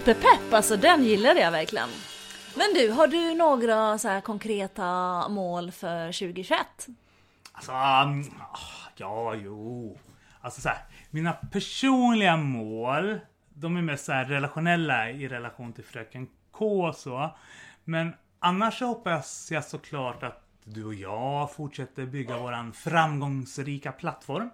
Superpepp, 0.06 0.54
alltså 0.54 0.78
den 0.78 1.04
gillade 1.04 1.40
jag 1.40 1.52
verkligen. 1.52 1.90
Men 2.56 2.74
du, 2.74 2.92
har 2.92 3.08
du 3.08 3.36
några 3.36 3.98
så 3.98 4.08
här 4.08 4.22
konkreta 4.22 4.84
mål 5.30 5.72
för 5.72 6.08
2021? 6.08 6.60
Alltså, 7.52 7.72
um, 7.72 8.32
ja, 8.96 9.36
jo. 9.36 9.98
Alltså 10.42 10.62
så 10.62 10.70
här, 10.70 10.78
mina 11.10 11.34
personliga 11.34 12.38
mål, 12.38 13.20
de 13.54 13.78
är 13.78 13.82
mest 13.82 14.06
så 14.06 14.12
här 14.12 14.26
relationella 14.26 15.10
i 15.10 15.28
relation 15.28 15.74
till 15.74 15.84
Fröken 15.84 16.28
K 16.52 16.86
och 16.88 16.96
så. 16.96 17.36
Men 17.84 18.14
annars 18.40 18.80
så 18.80 18.86
hoppas 18.86 19.52
jag 19.52 19.64
såklart 19.64 20.24
att 20.24 20.44
du 20.64 20.86
och 20.86 20.94
jag 20.94 21.52
fortsätter 21.52 22.06
bygga 22.06 22.38
våran 22.38 22.74
framgångsrika 22.74 23.92
plattform 23.92 24.50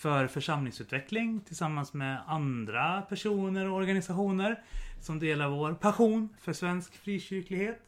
för 0.00 0.26
församlingsutveckling 0.26 1.40
tillsammans 1.40 1.92
med 1.92 2.22
andra 2.26 3.02
personer 3.02 3.68
och 3.68 3.76
organisationer 3.76 4.62
som 5.00 5.18
delar 5.18 5.48
vår 5.48 5.74
passion 5.74 6.28
för 6.40 6.52
svensk 6.52 6.96
frikyrklighet. 6.96 7.82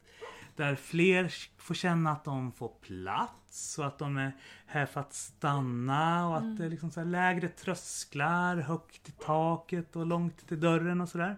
Där 0.56 0.74
fler 0.74 1.32
får 1.58 1.74
känna 1.74 2.10
att 2.10 2.24
de 2.24 2.52
får 2.52 2.68
plats 2.80 3.78
och 3.78 3.86
att 3.86 3.98
de 3.98 4.16
är 4.16 4.32
här 4.66 4.86
för 4.86 5.00
att 5.00 5.14
stanna 5.14 6.28
och 6.28 6.36
att 6.36 6.58
det 6.58 6.64
är 6.64 6.70
liksom 6.70 6.90
så 6.90 7.04
lägre 7.04 7.48
trösklar, 7.48 8.56
högt 8.56 9.08
i 9.08 9.12
taket 9.12 9.96
och 9.96 10.06
långt 10.06 10.48
till 10.48 10.60
dörren 10.60 11.00
och 11.00 11.08
sådär. 11.08 11.36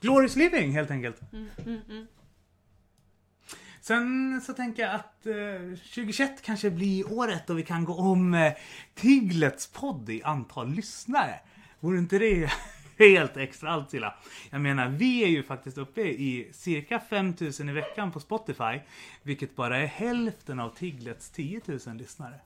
Glorious 0.00 0.36
living 0.36 0.72
helt 0.72 0.90
enkelt. 0.90 1.20
Sen 3.82 4.40
så 4.40 4.52
tänker 4.52 4.82
jag 4.82 4.94
att 4.94 5.26
eh, 5.26 5.78
2021 5.94 6.42
kanske 6.42 6.70
blir 6.70 7.12
året 7.12 7.46
då 7.46 7.54
vi 7.54 7.62
kan 7.62 7.84
gå 7.84 7.94
om 7.94 8.34
eh, 8.34 8.52
Tiglets 8.94 9.66
podd 9.66 10.10
i 10.10 10.22
antal 10.22 10.68
lyssnare. 10.68 11.40
Vore 11.80 11.98
inte 11.98 12.18
det 12.18 12.52
helt 12.98 13.36
extra 13.36 13.70
allt 13.70 13.94
illa? 13.94 14.14
Jag 14.50 14.60
menar, 14.60 14.88
vi 14.88 15.24
är 15.24 15.28
ju 15.28 15.42
faktiskt 15.42 15.78
uppe 15.78 16.00
i 16.00 16.50
cirka 16.52 17.00
5000 17.00 17.68
i 17.68 17.72
veckan 17.72 18.12
på 18.12 18.20
Spotify, 18.20 18.80
vilket 19.22 19.56
bara 19.56 19.78
är 19.78 19.86
hälften 19.86 20.60
av 20.60 20.68
Tiglets 20.68 21.30
10 21.30 21.60
000 21.86 21.96
lyssnare. 21.96 22.40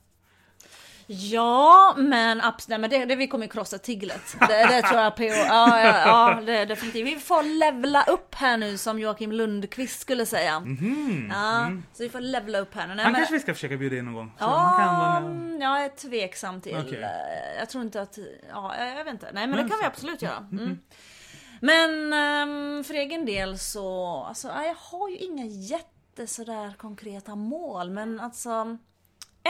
Ja, 1.09 1.95
men, 1.99 2.43
nej, 2.69 2.79
men 2.79 2.91
det, 2.91 3.05
det, 3.05 3.17
vi 3.17 3.27
kommer 3.29 3.45
ju 3.47 3.51
krossa 3.51 3.79
Tiglet. 3.79 4.37
Det, 4.49 4.67
det 4.67 4.83
tror 4.83 5.01
jag 5.01 5.17
på. 5.17 5.23
Ja, 5.25 5.81
ja, 5.81 6.01
ja 6.07 6.41
det, 6.47 6.65
definitivt. 6.65 7.07
Vi 7.07 7.17
får 7.17 7.43
levla 7.43 8.03
upp 8.05 8.35
här 8.35 8.57
nu 8.57 8.79
som 8.79 8.99
Joakim 8.99 9.33
Lundqvist 9.33 10.01
skulle 10.01 10.27
säga. 10.27 10.63
Ja, 11.31 11.71
så 11.93 12.03
vi 12.03 12.09
får 12.09 12.21
levla 12.21 12.59
upp 12.59 12.75
här 12.75 12.87
nu. 12.87 12.95
Nej, 12.95 13.05
Han 13.05 13.13
men- 13.13 13.19
kanske 13.21 13.35
vi 13.35 13.41
ska 13.41 13.55
försöka 13.55 13.77
bjuda 13.77 13.97
in 13.97 14.05
någon 14.05 14.15
gång. 14.15 14.33
Så 14.39 14.45
Ja, 14.45 15.21
med. 15.21 15.63
jag 15.63 15.85
är 15.85 15.89
tveksam 15.89 16.61
till. 16.61 16.77
Okej. 16.87 17.03
eh, 17.03 17.59
Jag 17.59 17.69
tror 17.69 17.85
inte 17.85 18.01
att, 18.03 18.19
ja, 18.51 18.75
jag 18.79 19.05
vet 19.05 19.13
inte. 19.15 19.27
Nej 19.33 19.47
men 19.47 19.57
Men 19.57 19.65
det 19.67 19.71
kan 19.71 19.79
vi 19.81 19.87
absolut 19.87 20.23
göra. 20.23 20.47
Mm. 20.53 20.79
Men 21.61 22.13
ehm, 22.13 22.85
för 22.85 22.95
egen 22.95 23.27
del 23.27 23.59
så, 23.59 24.17
alltså 24.29 24.49
ja, 24.49 24.65
jag 24.65 24.75
har 24.79 25.09
ju 25.09 25.17
inga 25.17 25.45
jätte 25.47 26.27
sådär 26.27 26.75
konkreta 26.79 27.35
mål 27.35 27.91
men 27.91 28.21
alltså 28.21 28.79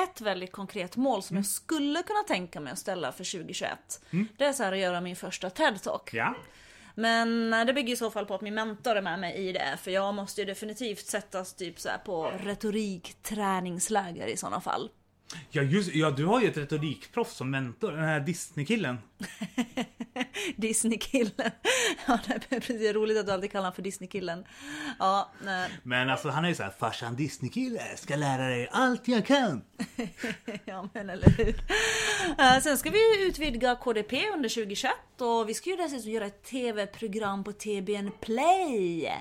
ett 0.05 0.21
väldigt 0.21 0.53
konkret 0.53 0.97
mål 0.97 1.23
som 1.23 1.37
jag 1.37 1.47
skulle 1.47 2.03
kunna 2.03 2.23
tänka 2.23 2.61
mig 2.61 2.73
att 2.73 2.79
ställa 2.79 3.13
för 3.13 3.33
2021. 3.39 4.01
Det 4.39 4.45
är 4.45 4.53
så 4.53 4.63
här 4.63 4.73
att 4.73 4.79
göra 4.79 5.01
min 5.01 5.17
första 5.17 5.49
TED-talk. 5.49 6.11
Ja. 6.13 6.35
Men 6.95 7.53
eh, 7.53 7.65
det 7.65 7.73
bygger 7.73 7.93
i 7.93 7.97
så 7.97 8.11
fall 8.11 8.27
på 8.27 8.35
att 8.35 8.41
min 8.41 8.55
mentor 8.55 8.97
är 8.97 9.03
med 9.03 9.19
mig 9.19 9.35
i 9.35 9.53
det. 9.53 9.79
För 9.83 9.91
jag 9.91 10.15
måste 10.15 10.41
ju 10.41 10.45
definitivt 10.45 11.07
sättas 11.07 11.55
typ 11.55 11.81
så 11.81 11.89
på 12.05 12.33
retorikträningsläger 12.39 14.27
i 14.27 14.37
sådana 14.37 14.61
fall. 14.61 14.91
Ja, 15.51 15.63
just, 15.63 15.95
ja, 15.95 16.11
du 16.11 16.25
har 16.25 16.41
ju 16.41 16.49
ett 16.49 16.57
retorikproffs 16.57 17.37
som 17.37 17.51
mentor, 17.51 17.93
den 17.93 18.05
här 18.05 18.21
Disney-killen. 18.21 18.99
Disney-killen. 20.57 21.51
Ja, 22.07 22.19
det 22.27 22.57
är 22.57 22.61
precis 22.61 22.95
roligt 22.95 23.19
att 23.19 23.27
du 23.27 23.33
alltid 23.33 23.53
kallar 23.53 23.63
honom 23.63 23.75
för 23.75 23.83
Disney-killen. 23.83 24.45
Ja, 24.99 25.33
nej. 25.45 25.71
Men 25.83 26.11
alltså 26.11 26.29
han 26.29 26.45
är 26.45 26.49
ju 26.49 26.55
såhär, 26.55 26.71
farsan 26.79 27.17
Disney-kille, 27.17 27.83
ska 27.97 28.17
lära 28.17 28.49
dig 28.49 28.69
allt 28.73 29.09
jag 29.09 29.27
kan. 29.27 29.63
ja 30.65 30.89
men 30.93 31.11
eller 31.11 31.31
hur. 31.31 31.55
Eh, 32.39 32.61
sen 32.63 32.79
ska 32.79 32.91
vi 32.91 33.27
utvidga 33.27 33.77
KDP 33.77 34.13
under 34.35 34.49
2021 34.49 34.93
och 35.19 35.49
vi 35.49 35.55
ska 35.55 35.71
ju 35.71 35.77
dessutom 35.77 36.11
göra 36.11 36.27
ett 36.27 36.45
TV-program 36.45 37.45
på 37.45 37.53
TBN 37.53 38.11
Play. 38.21 39.13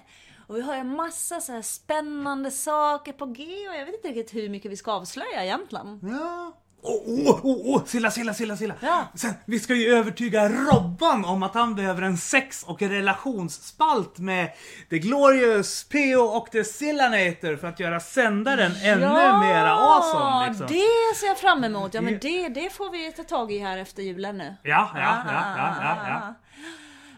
Och 0.48 0.56
vi 0.56 0.62
har 0.62 0.76
ju 0.76 0.84
massa 0.84 1.42
så 1.42 1.52
här 1.52 1.62
spännande 1.62 2.52
saker 2.52 3.14
på 3.14 3.26
G 3.26 3.44
och 3.70 3.76
jag 3.76 3.86
vet 3.86 3.96
inte 3.96 4.08
riktigt 4.08 4.36
hur 4.36 4.50
mycket 4.50 4.72
vi 4.72 4.78
ska 4.78 4.92
avslöja 4.92 5.44
egentligen. 5.44 6.00
Ja. 6.04 6.54
Åh, 6.88 7.02
åh, 7.06 7.40
åh, 7.44 7.62
åh, 7.64 7.84
Silla, 7.86 8.12
Silla, 8.12 8.34
Silla, 8.34 8.58
Silla. 8.58 8.76
Ja. 8.80 9.08
Sen, 9.16 9.34
vi 9.46 9.60
ska 9.60 9.76
ju 9.76 9.94
övertyga 9.94 10.50
Robban 10.50 11.26
om 11.26 11.44
att 11.44 11.54
han 11.54 11.76
behöver 11.76 12.02
en 12.02 12.18
sex 12.18 12.64
och 12.64 12.82
relationsspalt 12.82 14.20
med 14.20 14.50
The 14.90 15.00
Glorious, 15.00 15.84
PO 15.84 16.22
och 16.22 16.52
The 16.52 16.64
Sillanator 16.64 17.56
för 17.56 17.68
att 17.68 17.80
göra 17.80 18.00
sändaren 18.00 18.72
ännu 18.84 19.08
mera 19.40 19.72
awesome. 19.72 20.48
Liksom. 20.48 20.68
det 20.68 21.16
ser 21.20 21.28
jag 21.28 21.38
fram 21.38 21.64
emot. 21.64 21.94
Ja 21.94 22.02
men 22.02 22.20
det, 22.22 22.50
det 22.50 22.70
får 22.70 22.90
vi 22.90 23.12
ta 23.12 23.24
tag 23.24 23.52
i 23.52 23.60
här 23.60 23.78
efter 23.78 24.04
julen 24.04 24.38
nu. 24.38 24.56
Ja, 24.64 24.92
ja, 24.94 25.00
ja, 25.02 25.44
ja, 25.58 25.76
ja, 25.82 25.98
ja. 26.10 26.34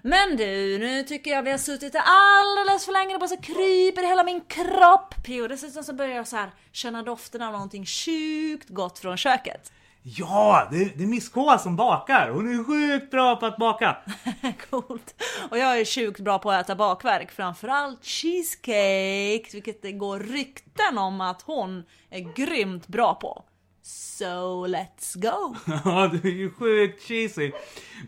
Men 0.07 0.37
du, 0.37 0.77
nu 0.77 1.03
tycker 1.03 1.31
jag 1.31 1.43
vi 1.43 1.51
har 1.51 1.57
suttit 1.57 1.95
alldeles 1.95 2.85
för 2.85 2.91
länge. 2.91 3.13
Det 3.13 3.19
bara 3.19 3.27
så 3.27 3.37
kryper 3.37 4.03
i 4.03 4.05
hela 4.05 4.23
min 4.23 4.41
kropp. 4.41 5.15
P.O. 5.23 5.47
Dessutom 5.47 5.83
så 5.83 5.93
börjar 5.93 6.15
jag 6.15 6.27
så 6.27 6.35
här 6.35 6.51
känna 6.71 7.03
doften 7.03 7.41
av 7.41 7.51
någonting 7.51 7.85
sjukt 7.85 8.69
gott 8.69 8.99
från 8.99 9.17
köket. 9.17 9.71
Ja, 10.03 10.67
det, 10.71 10.85
det 10.97 11.03
är 11.03 11.07
Miss 11.07 11.29
K 11.29 11.57
som 11.57 11.75
bakar. 11.75 12.29
Hon 12.29 12.59
är 12.59 12.63
sjukt 12.63 13.11
bra 13.11 13.35
på 13.35 13.45
att 13.45 13.57
baka. 13.57 13.97
Coolt. 14.69 15.23
Och 15.49 15.57
jag 15.57 15.79
är 15.79 15.85
sjukt 15.85 16.19
bra 16.19 16.39
på 16.39 16.51
att 16.51 16.65
äta 16.65 16.75
bakverk. 16.75 17.31
Framförallt 17.31 18.05
cheesecake. 18.05 19.49
Vilket 19.53 19.81
det 19.81 19.91
går 19.91 20.19
rykten 20.19 20.97
om 20.97 21.21
att 21.21 21.41
hon 21.41 21.83
är 22.09 22.33
grymt 22.35 22.87
bra 22.87 23.15
på. 23.15 23.43
So 23.89 24.65
let's 24.67 25.15
go! 25.15 25.55
Ja, 25.85 26.07
du 26.07 26.29
är 26.29 26.33
ju 26.33 26.51
sjukt 26.51 27.03
cheesy. 27.03 27.51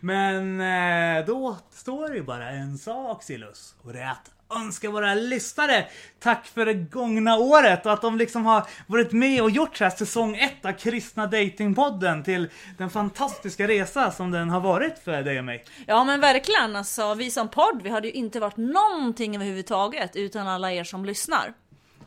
Men 0.00 0.60
eh, 0.60 1.26
då 1.26 1.56
står 1.70 2.08
det 2.08 2.14
ju 2.16 2.22
bara 2.22 2.50
en 2.50 2.78
sak 2.78 3.22
Silus. 3.22 3.74
Och 3.82 3.92
det 3.92 4.00
är 4.00 4.10
att 4.10 4.30
önska 4.56 4.90
våra 4.90 5.14
lyssnare 5.14 5.86
tack 6.18 6.46
för 6.46 6.66
det 6.66 6.74
gångna 6.74 7.36
året 7.36 7.86
och 7.86 7.92
att 7.92 8.02
de 8.02 8.18
liksom 8.18 8.46
har 8.46 8.66
varit 8.86 9.12
med 9.12 9.42
och 9.42 9.50
gjort 9.50 9.76
så 9.76 9.84
här 9.84 9.90
säsong 9.90 10.36
ett 10.36 10.64
av 10.64 10.72
Kristna 10.72 11.26
Datingpodden 11.26 12.24
till 12.24 12.48
den 12.78 12.90
fantastiska 12.90 13.68
resa 13.68 14.10
som 14.10 14.30
den 14.30 14.50
har 14.50 14.60
varit 14.60 14.98
för 14.98 15.22
dig 15.22 15.38
och 15.38 15.44
mig. 15.44 15.64
Ja 15.86 16.04
men 16.04 16.20
verkligen 16.20 16.76
alltså, 16.76 17.14
vi 17.14 17.30
som 17.30 17.48
podd, 17.48 17.80
vi 17.82 17.90
hade 17.90 18.06
ju 18.08 18.12
inte 18.12 18.40
varit 18.40 18.56
någonting 18.56 19.36
överhuvudtaget 19.36 20.16
utan 20.16 20.46
alla 20.46 20.72
er 20.72 20.84
som 20.84 21.04
lyssnar. 21.04 21.54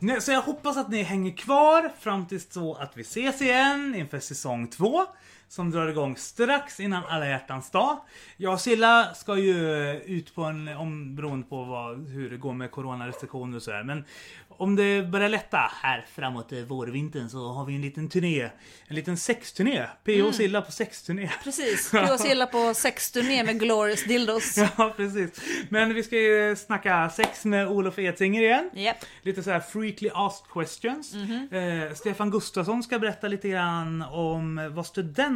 Nej, 0.04 0.20
Så 0.20 0.32
jag 0.32 0.42
hoppas 0.42 0.76
att 0.76 0.90
ni 0.90 1.02
hänger 1.02 1.36
kvar 1.36 1.92
fram 2.00 2.26
tills 2.26 2.52
så 2.52 2.74
att 2.74 2.96
vi 2.96 3.00
ses 3.00 3.42
igen 3.42 3.94
inför 3.94 4.18
säsong 4.18 4.68
två. 4.68 5.06
Som 5.54 5.70
drar 5.70 5.88
igång 5.88 6.16
strax 6.16 6.80
innan 6.80 7.04
alla 7.04 7.28
hjärtans 7.28 7.70
dag. 7.70 8.00
Jag 8.36 8.52
och 8.52 8.60
Silla 8.60 9.14
ska 9.14 9.38
ju 9.38 9.90
ut 10.06 10.34
på 10.34 10.42
en, 10.42 10.68
om, 10.68 11.16
beroende 11.16 11.46
på 11.46 11.64
vad, 11.64 12.08
hur 12.08 12.30
det 12.30 12.36
går 12.36 12.52
med 12.52 12.70
coronarestriktioner 12.70 13.56
och 13.56 13.62
sådär. 13.62 13.82
Men 13.82 14.04
om 14.48 14.76
det 14.76 15.02
börjar 15.02 15.28
lätta 15.28 15.70
här 15.82 16.06
framåt 16.14 16.52
vårvintern 16.52 17.28
så 17.28 17.52
har 17.52 17.64
vi 17.64 17.74
en 17.74 17.82
liten 17.82 18.08
turné. 18.08 18.50
En 18.86 18.96
liten 18.96 19.16
sexturné. 19.16 19.86
P.O. 20.04 20.26
och 20.26 20.34
Silla 20.34 20.62
på 20.62 20.72
sexturné. 20.72 21.30
Precis, 21.44 21.94
och 22.12 22.20
Silla 22.20 22.46
på 22.46 22.74
sexturné 22.74 23.44
med 23.44 23.60
Glorious 23.60 24.04
Dildos. 24.04 24.58
Ja, 24.76 24.94
precis. 24.96 25.40
Men 25.68 25.94
vi 25.94 26.02
ska 26.02 26.16
ju 26.16 26.56
snacka 26.56 27.10
sex 27.10 27.44
med 27.44 27.68
Olof 27.68 27.98
Edsinger 27.98 28.42
igen. 28.42 28.70
Japp. 28.74 28.96
Lite 29.22 29.42
så 29.42 29.50
här 29.50 29.60
freakly 29.60 30.10
asked 30.14 30.46
questions. 30.52 31.14
Mhm. 31.14 31.48
eh, 31.52 31.94
Stefan 31.94 32.30
Gustafsson 32.30 32.82
ska 32.82 32.98
berätta 32.98 33.28
lite 33.28 33.48
grann 33.48 34.02
om 34.02 34.70
vad 34.74 34.86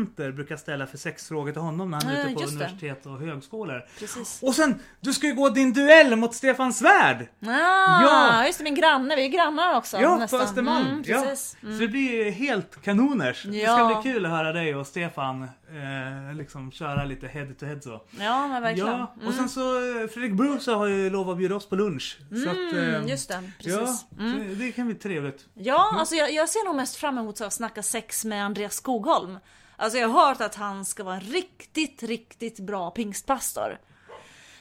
studenter 0.09 0.33
brukar 0.33 0.57
ställa 0.57 0.87
för 0.87 0.99
sexfrågor 0.99 1.53
till 1.53 1.61
honom 1.61 1.91
när 1.91 2.01
han 2.03 2.11
är 2.11 2.15
Ja, 2.19 2.25
ute 2.25 2.35
på 2.35 2.41
just 2.41 2.59
det. 2.59 2.65
universitet 2.65 3.07
och 3.07 3.19
högskolor. 3.19 3.85
Precis. 3.99 4.39
Och 4.43 4.55
sen, 4.55 4.81
du 5.01 5.13
ska 5.13 5.27
ju 5.27 5.35
gå 5.35 5.49
din 5.49 5.73
duell 5.73 6.17
mot 6.17 6.35
Stefan 6.35 6.73
Svärd! 6.73 7.27
Ah, 7.47 8.03
Ja. 8.03 8.47
just 8.47 8.59
det, 8.59 8.65
min 8.65 8.75
granne, 8.75 9.17
vi 9.17 9.25
är 9.25 9.29
grannar 9.29 9.77
också. 9.77 9.97
Ja, 10.01 10.17
nästan. 10.17 10.39
på 10.41 10.45
Östermalm. 10.45 10.87
Mm, 10.87 11.03
ja. 11.07 11.21
precis. 11.23 11.57
Så 11.61 11.67
det 11.69 11.89
blir 11.89 12.31
helt 12.31 12.83
kanoners. 12.83 13.43
Det 13.45 13.51
ska 13.53 13.59
Ja. 13.61 14.01
bli 14.03 14.13
kul 14.13 14.25
att 14.27 14.33
höra 14.33 14.53
dig 14.53 14.75
och 14.75 14.87
Stefan 14.87 15.43
eh, 15.43 16.35
liksom 16.37 16.73
köra 16.73 17.05
lite 17.05 17.27
head 17.27 17.47
to 17.61 17.67
head 17.67 17.81
så. 17.81 18.03
Ja, 18.21 18.49
men 18.49 18.63
verkligen. 18.63 18.89
Ja, 18.91 19.15
och 19.27 19.35
sen 19.35 19.49
så 19.49 19.77
eh, 20.03 20.09
Fredrik 20.09 20.33
Bruce 20.33 20.71
har 20.73 20.87
ju 20.87 21.11
lovat 21.11 21.33
att 21.33 21.39
bjuda 21.39 21.55
oss 21.57 21.69
på 21.69 21.77
lunch. 21.77 22.19
så 22.45 22.51
att, 22.51 22.57
Mm, 22.73 22.95
eh, 22.95 23.07
just 23.11 23.29
det, 23.29 23.35
Ja, 23.35 23.41
precis. 23.81 24.05
Mm. 24.19 24.49
så 24.55 24.55
det 24.55 24.73
kan 24.73 24.87
bli 24.87 24.95
trevligt. 24.95 25.45
Ja, 25.55 25.95
alltså 25.99 26.15
jag, 26.15 26.33
jag 26.33 26.49
ser 26.49 26.65
nog 26.67 26.77
mest 26.77 26.97
fram 26.97 27.19
emot 27.19 27.41
att 27.41 27.53
snacka 27.53 27.83
sex 27.83 28.25
med 28.25 28.45
Andreas 28.45 28.75
Skogholm. 28.75 29.39
Alltså 29.81 29.99
jag 29.99 30.09
har 30.09 30.27
hört 30.27 30.41
att 30.41 30.55
han 30.55 30.85
ska 30.85 31.05
vara 31.05 31.15
en 31.15 31.21
riktigt, 31.21 32.03
riktigt 32.03 32.61
bra 32.61 32.91
pingstpastor. 32.91 33.79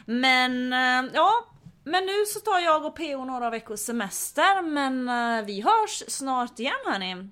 Men 0.06 0.74
eh, 0.74 1.12
ja, 1.14 1.32
men 1.84 2.06
nu 2.06 2.26
så 2.26 2.40
tar 2.40 2.60
jag 2.60 2.86
och 2.86 2.96
PO 2.96 3.26
några 3.26 3.50
veckors 3.50 3.80
semester, 3.80 4.62
men 4.62 5.10
eh, 5.10 5.46
vi 5.46 5.62
hörs 5.62 6.04
snart 6.08 6.60
igen 6.60 6.76
hörni. 6.86 7.30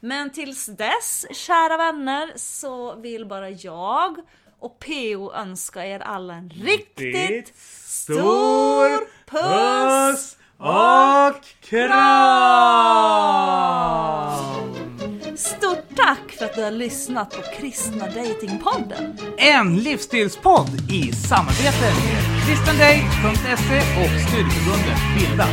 Men 0.00 0.30
tills 0.30 0.66
dess, 0.66 1.26
kära 1.30 1.76
vänner, 1.76 2.32
så 2.36 2.94
vill 2.94 3.26
bara 3.26 3.50
jag 3.50 4.16
och 4.58 4.78
PO 4.78 5.32
önska 5.32 5.86
er 5.86 6.00
alla 6.00 6.34
en 6.34 6.50
riktigt 6.50 7.56
stor 7.86 9.06
puss 9.26 10.36
och 10.58 11.44
kram! 11.60 11.96
Stort 15.36 15.96
tack 15.96 16.25
för 16.38 16.44
att 16.44 16.54
du 16.54 16.62
har 16.62 16.70
lyssnat 16.70 17.30
på 17.30 17.42
Kristna 17.60 18.06
Datingpodden. 18.06 19.18
En 19.38 19.78
livsstilspodd 19.78 20.90
i 20.90 21.12
samarbete 21.12 21.80
med 21.80 22.46
kristendate.se 22.46 23.78
och 24.02 24.10
studieförbundet 24.28 24.98
Bilda. 25.18 25.46